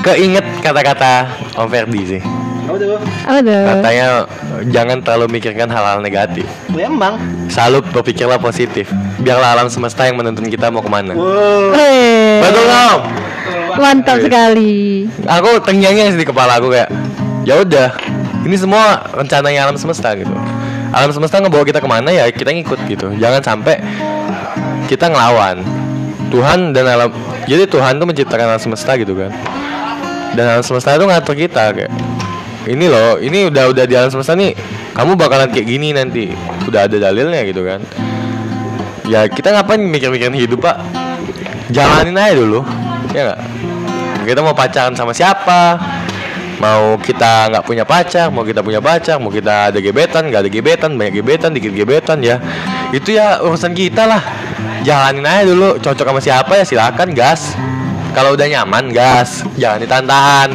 keinget 0.00 0.46
kata-kata 0.60 1.26
Om 1.54 1.68
Ferdi 1.68 2.02
sih. 2.08 2.22
Apa 2.62 2.76
tuh? 2.76 2.96
Apa 3.26 3.38
tuh? 3.40 3.62
Katanya 3.66 4.06
jangan 4.68 4.96
terlalu 5.02 5.26
mikirkan 5.32 5.66
hal-hal 5.66 5.98
negatif. 5.98 6.46
Ya, 6.70 6.86
emang. 6.86 7.18
Selalu 7.48 7.82
berpikirlah 7.90 8.38
positif. 8.38 8.86
Biarlah 9.18 9.58
alam 9.58 9.66
semesta 9.66 10.06
yang 10.06 10.14
menuntun 10.14 10.46
kita 10.46 10.70
mau 10.70 10.78
ke 10.78 10.86
mana. 10.86 11.12
Wow. 11.12 11.74
Weh. 11.74 12.38
Betul 12.40 12.66
Om? 12.66 13.00
Mantap 13.72 14.16
Iya. 14.16 14.24
sekali. 14.26 14.74
Aku 15.24 15.58
tengyangnya 15.60 16.10
di 16.10 16.22
kepala 16.22 16.58
aku 16.58 16.70
kayak 16.70 16.90
ya 17.42 17.58
udah 17.58 17.90
ini 18.40 18.54
semua 18.54 19.02
rencananya 19.10 19.66
alam 19.66 19.74
semesta 19.74 20.14
gitu. 20.14 20.30
Alam 20.90 21.10
semesta 21.10 21.38
ngebawa 21.38 21.62
kita 21.62 21.78
ke 21.78 21.86
mana 21.86 22.10
ya 22.10 22.26
kita 22.28 22.50
ngikut 22.50 22.78
gitu. 22.86 23.10
Jangan 23.14 23.42
sampai 23.42 23.78
kita 24.86 25.06
ngelawan 25.06 25.62
Tuhan 26.30 26.72
dan 26.72 26.86
alam. 26.86 27.10
Jadi 27.44 27.66
Tuhan 27.66 27.98
tuh 27.98 28.06
menciptakan 28.06 28.56
alam 28.56 28.62
semesta 28.62 28.94
gitu 28.96 29.18
kan. 29.18 29.34
Dan 30.38 30.46
alam 30.46 30.62
semesta 30.62 30.94
itu 30.94 31.04
ngatur 31.04 31.34
kita 31.34 31.74
kayak 31.74 31.92
ini 32.70 32.86
loh, 32.86 33.18
ini 33.18 33.50
udah 33.50 33.74
udah 33.74 33.84
di 33.84 33.94
alam 33.98 34.08
semesta 34.14 34.38
nih. 34.38 34.54
Kamu 34.94 35.18
bakalan 35.18 35.50
kayak 35.50 35.66
gini 35.66 35.90
nanti. 35.90 36.30
Udah 36.70 36.86
ada 36.86 36.96
dalilnya 36.96 37.42
gitu 37.46 37.66
kan. 37.66 37.82
Ya 39.10 39.26
kita 39.26 39.50
ngapain 39.50 39.82
mikir-mikirin 39.82 40.38
hidup 40.38 40.62
pak? 40.62 40.78
Jalanin 41.74 42.18
aja 42.18 42.34
dulu, 42.34 42.62
ya 43.10 43.30
nggak? 43.30 43.40
Kita 44.26 44.40
mau 44.42 44.54
pacaran 44.54 44.94
sama 44.94 45.10
siapa? 45.10 45.78
Mau 46.60 47.00
kita 47.00 47.48
nggak 47.48 47.64
punya 47.64 47.88
pacar, 47.88 48.28
mau 48.28 48.44
kita 48.44 48.60
punya 48.60 48.84
pacar, 48.84 49.16
mau 49.16 49.32
kita 49.32 49.72
ada 49.72 49.80
gebetan, 49.80 50.28
nggak 50.28 50.44
ada 50.44 50.50
gebetan, 50.52 50.90
banyak 50.92 51.24
gebetan, 51.24 51.56
dikit 51.56 51.72
gebetan 51.72 52.20
ya. 52.20 52.36
Itu 52.92 53.16
ya 53.16 53.40
urusan 53.40 53.72
kita 53.72 54.04
lah. 54.04 54.20
Jalanin 54.84 55.24
aja 55.24 55.48
dulu, 55.48 55.80
cocok 55.80 56.06
sama 56.12 56.20
siapa 56.20 56.52
ya 56.60 56.64
silakan 56.68 57.16
gas. 57.16 57.56
Kalau 58.12 58.36
udah 58.36 58.44
nyaman 58.44 58.92
gas, 58.92 59.40
jangan 59.56 59.80
ditahan. 59.80 60.50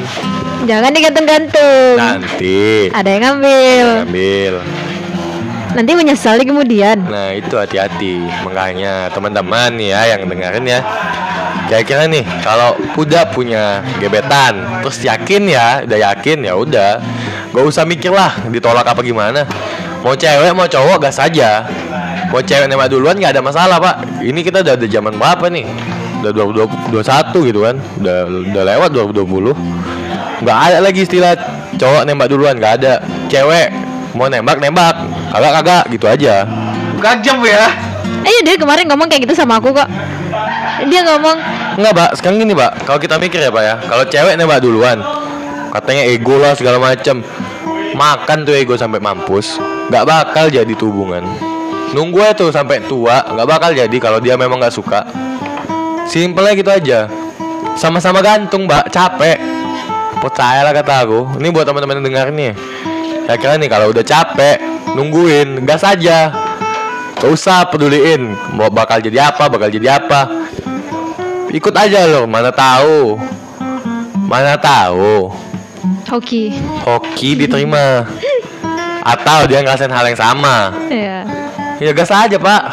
Jangan 0.66 0.92
digantung-gantung. 0.94 1.98
Nanti 1.98 2.90
Ada 2.94 3.10
yang 3.10 3.24
ngambil. 3.26 3.88
ambil. 4.06 4.54
Nanti 5.76 5.92
menyesal 5.92 6.40
di 6.40 6.46
kemudian. 6.48 7.04
Nah 7.04 7.36
itu 7.36 7.52
hati-hati 7.60 8.24
Makanya 8.48 9.12
teman-teman 9.12 9.76
ya 9.76 10.08
yang 10.08 10.24
dengerin 10.24 10.64
ya 10.64 10.80
Kira-kira 11.66 12.06
nih 12.06 12.22
kalau 12.46 12.78
udah 12.94 13.26
punya 13.34 13.82
gebetan 13.98 14.86
Terus 14.86 15.02
yakin 15.02 15.50
ya 15.50 15.82
Udah 15.82 16.00
yakin 16.12 16.46
ya 16.46 16.54
udah. 16.54 16.92
Gak 17.56 17.66
usah 17.66 17.88
mikir 17.88 18.12
lah 18.12 18.36
ditolak 18.52 18.84
apa 18.84 19.00
gimana. 19.00 19.48
Mau 20.04 20.12
cewek 20.12 20.52
mau 20.52 20.68
cowok 20.68 21.08
gas 21.08 21.18
aja. 21.24 21.64
Mau 22.28 22.44
cewek 22.44 22.68
nembak 22.68 22.92
duluan 22.92 23.16
gak 23.16 23.32
ada 23.32 23.42
masalah 23.42 23.80
pak. 23.80 24.04
Ini 24.20 24.40
kita 24.44 24.60
udah 24.60 24.76
ada 24.76 24.86
zaman 24.86 25.16
berapa 25.16 25.48
nih? 25.48 25.66
Udah 26.20 26.32
2021 26.92 27.48
gitu 27.48 27.60
kan? 27.64 27.80
Udah, 28.04 28.18
udah 28.28 28.64
lewat 28.76 28.90
2020 28.92 29.56
Gak 30.44 30.60
ada 30.68 30.78
lagi 30.84 31.08
istilah 31.08 31.34
cowok 31.80 32.04
nembak 32.04 32.28
duluan 32.28 32.60
Gak 32.60 32.84
ada. 32.84 33.00
Cewek 33.32 33.72
mau 34.20 34.28
nembak 34.28 34.60
nembak. 34.60 34.96
Kagak 35.32 35.52
kagak 35.64 35.84
gitu 35.96 36.06
aja. 36.12 36.44
Kajam 37.00 37.40
ya. 37.48 37.72
Eh 38.26 38.32
iya 38.36 38.42
dia 38.44 38.56
kemarin 38.60 38.86
ngomong 38.92 39.08
kayak 39.08 39.32
gitu 39.32 39.36
sama 39.38 39.64
aku 39.64 39.72
kok. 39.72 39.88
Dia 40.90 41.02
ngomong 41.06 41.38
Enggak, 41.76 41.94
Pak. 41.94 42.10
Sekarang 42.20 42.40
gini, 42.40 42.56
Pak. 42.56 42.88
Kalau 42.88 43.00
kita 43.00 43.16
mikir 43.20 43.40
ya, 43.44 43.52
Pak 43.52 43.64
ya. 43.64 43.76
Kalau 43.84 44.04
cewek 44.08 44.34
nembak 44.40 44.64
duluan, 44.64 45.04
katanya 45.76 46.08
ego 46.08 46.40
lah 46.40 46.56
segala 46.56 46.80
macem. 46.80 47.20
Makan 47.96 48.48
tuh 48.48 48.56
ego 48.56 48.76
sampai 48.76 49.00
mampus, 49.00 49.60
nggak 49.88 50.04
bakal 50.08 50.52
jadi 50.52 50.72
tuh 50.76 50.92
hubungan. 50.92 51.24
Nunggu 51.96 52.20
aja 52.20 52.36
tuh 52.36 52.52
sampai 52.52 52.84
tua, 52.88 53.24
nggak 53.24 53.48
bakal 53.48 53.72
jadi 53.72 53.98
kalau 54.00 54.20
dia 54.20 54.36
memang 54.36 54.60
nggak 54.60 54.72
suka. 54.76 55.04
Simpelnya 56.08 56.56
gitu 56.56 56.72
aja. 56.72 57.08
Sama-sama 57.76 58.24
gantung, 58.24 58.68
Mbak. 58.68 58.92
Capek. 58.92 59.38
Percayalah 60.24 60.72
kata 60.72 60.96
aku. 61.08 61.20
Ini 61.40 61.48
buat 61.52 61.68
teman-teman 61.68 62.00
yang 62.00 62.08
dengar 62.08 62.28
nih. 62.32 62.56
Ya 63.28 63.36
kira 63.36 63.60
nih 63.60 63.68
kalau 63.68 63.92
udah 63.92 64.04
capek, 64.04 64.60
nungguin, 64.96 65.68
gas 65.68 65.84
aja. 65.84 66.32
Gak 67.16 67.32
usah 67.32 67.68
peduliin 67.72 68.36
mau 68.54 68.68
bakal 68.68 69.00
jadi 69.00 69.32
apa, 69.32 69.48
bakal 69.48 69.72
jadi 69.72 69.98
apa 69.98 70.45
ikut 71.52 71.74
aja 71.76 72.10
loh 72.10 72.26
mana 72.26 72.50
tahu. 72.50 73.20
Mana 74.26 74.58
tahu. 74.58 75.30
Hoki. 76.10 76.54
hoki 76.86 77.38
diterima. 77.38 78.06
Atau 79.06 79.46
dia 79.46 79.62
ngerasain 79.62 79.94
hal 79.94 80.06
yang 80.10 80.18
sama. 80.18 80.74
Iya. 80.90 81.20
ya 81.78 81.92
gas 81.94 82.10
aja 82.10 82.38
pak. 82.42 82.64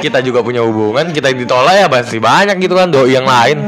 Kita 0.00 0.24
juga 0.24 0.40
punya 0.40 0.64
hubungan 0.64 1.10
kita 1.12 1.34
ditolak 1.34 1.74
ya 1.74 1.86
pasti 1.90 2.16
banyak 2.16 2.56
gitu 2.62 2.78
kan 2.78 2.88
doi 2.88 3.12
yang 3.12 3.28
lain. 3.28 3.60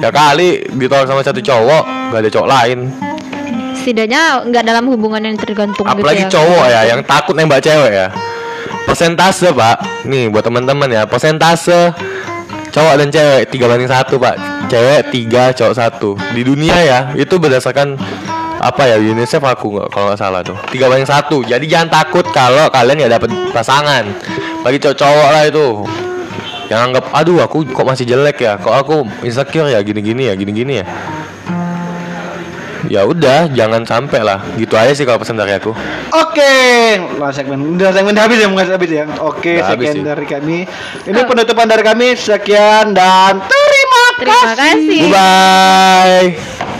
Ya 0.00 0.08
kali 0.08 0.64
ditolak 0.76 1.08
sama 1.08 1.20
satu 1.20 1.44
cowok 1.44 2.12
gak 2.12 2.20
ada 2.24 2.30
cowok 2.32 2.48
lain. 2.48 2.78
Setidaknya 3.76 4.48
nggak 4.48 4.64
dalam 4.64 4.88
hubungan 4.88 5.20
yang 5.20 5.36
tergantung 5.36 5.84
apalagi 5.84 6.24
gitu 6.24 6.32
ya. 6.32 6.32
cowok 6.40 6.64
ya 6.72 6.80
yang 6.88 7.00
takut 7.04 7.34
nembak 7.36 7.60
cewek 7.60 7.92
ya. 7.92 8.08
Persentase 8.88 9.52
pak. 9.52 10.08
Nih 10.08 10.32
buat 10.32 10.44
teman-teman 10.44 10.88
ya 10.88 11.04
persentase 11.04 11.92
cowok 12.74 12.94
dan 12.98 13.08
cewek 13.14 13.42
tiga 13.54 13.70
banding 13.70 13.86
satu 13.86 14.18
pak. 14.18 14.34
Cewek 14.66 15.14
tiga 15.14 15.54
cowok 15.54 15.74
satu. 15.78 16.10
Di 16.34 16.42
dunia 16.42 16.74
ya 16.82 16.98
itu 17.14 17.38
berdasarkan 17.38 17.94
apa 18.58 18.82
ya 18.90 18.96
UNICEF 18.98 19.38
aku 19.46 19.78
nggak 19.78 19.88
kalau 19.94 20.10
nggak 20.10 20.18
salah 20.18 20.42
tuh. 20.42 20.58
Tiga 20.74 20.90
banding 20.90 21.06
satu. 21.06 21.46
Jadi 21.46 21.70
jangan 21.70 22.02
takut 22.02 22.26
kalau 22.34 22.66
kalian 22.74 23.06
ya 23.06 23.08
dapet 23.08 23.30
pasangan. 23.54 24.02
Bagi 24.66 24.82
cowok-cowok 24.82 25.28
lah 25.30 25.42
itu. 25.46 25.66
Yang 26.64 26.80
anggap 26.90 27.04
aduh 27.14 27.38
aku 27.44 27.62
kok 27.70 27.86
masih 27.86 28.04
jelek 28.08 28.42
ya? 28.42 28.58
Kok 28.58 28.74
aku 28.74 28.96
insecure 29.22 29.70
ya? 29.70 29.78
Gini-gini 29.84 30.26
ya? 30.26 30.34
Gini-gini 30.34 30.82
ya 30.82 30.86
ya 32.86 33.02
udah 33.02 33.48
jangan 33.48 33.82
sampai 33.82 34.20
lah 34.20 34.40
gitu 34.54 34.74
aja 34.74 34.90
sih 34.90 35.02
kalau 35.02 35.16
pesan 35.16 35.36
dari 35.36 35.52
aku 35.52 35.72
Oke, 36.14 36.54
lah 37.18 37.30
segmen 37.30 37.74
udah 37.74 37.90
segmen 37.90 38.14
habis 38.14 38.38
ya, 38.38 38.46
bukan 38.46 38.66
habis 38.68 38.86
ya. 38.88 39.04
Oke, 39.18 39.58
Udah 39.58 39.66
habis 39.68 39.90
sekian 39.90 39.96
sih. 39.96 40.06
dari 40.06 40.24
kami. 40.24 40.58
Ini 41.04 41.20
penutupan 41.24 41.66
dari 41.66 41.82
kami. 41.82 42.14
Sekian 42.14 42.94
dan 42.94 43.42
terima 43.42 44.02
Terima 44.14 44.54
kasih. 44.54 45.02
bye 45.10 46.53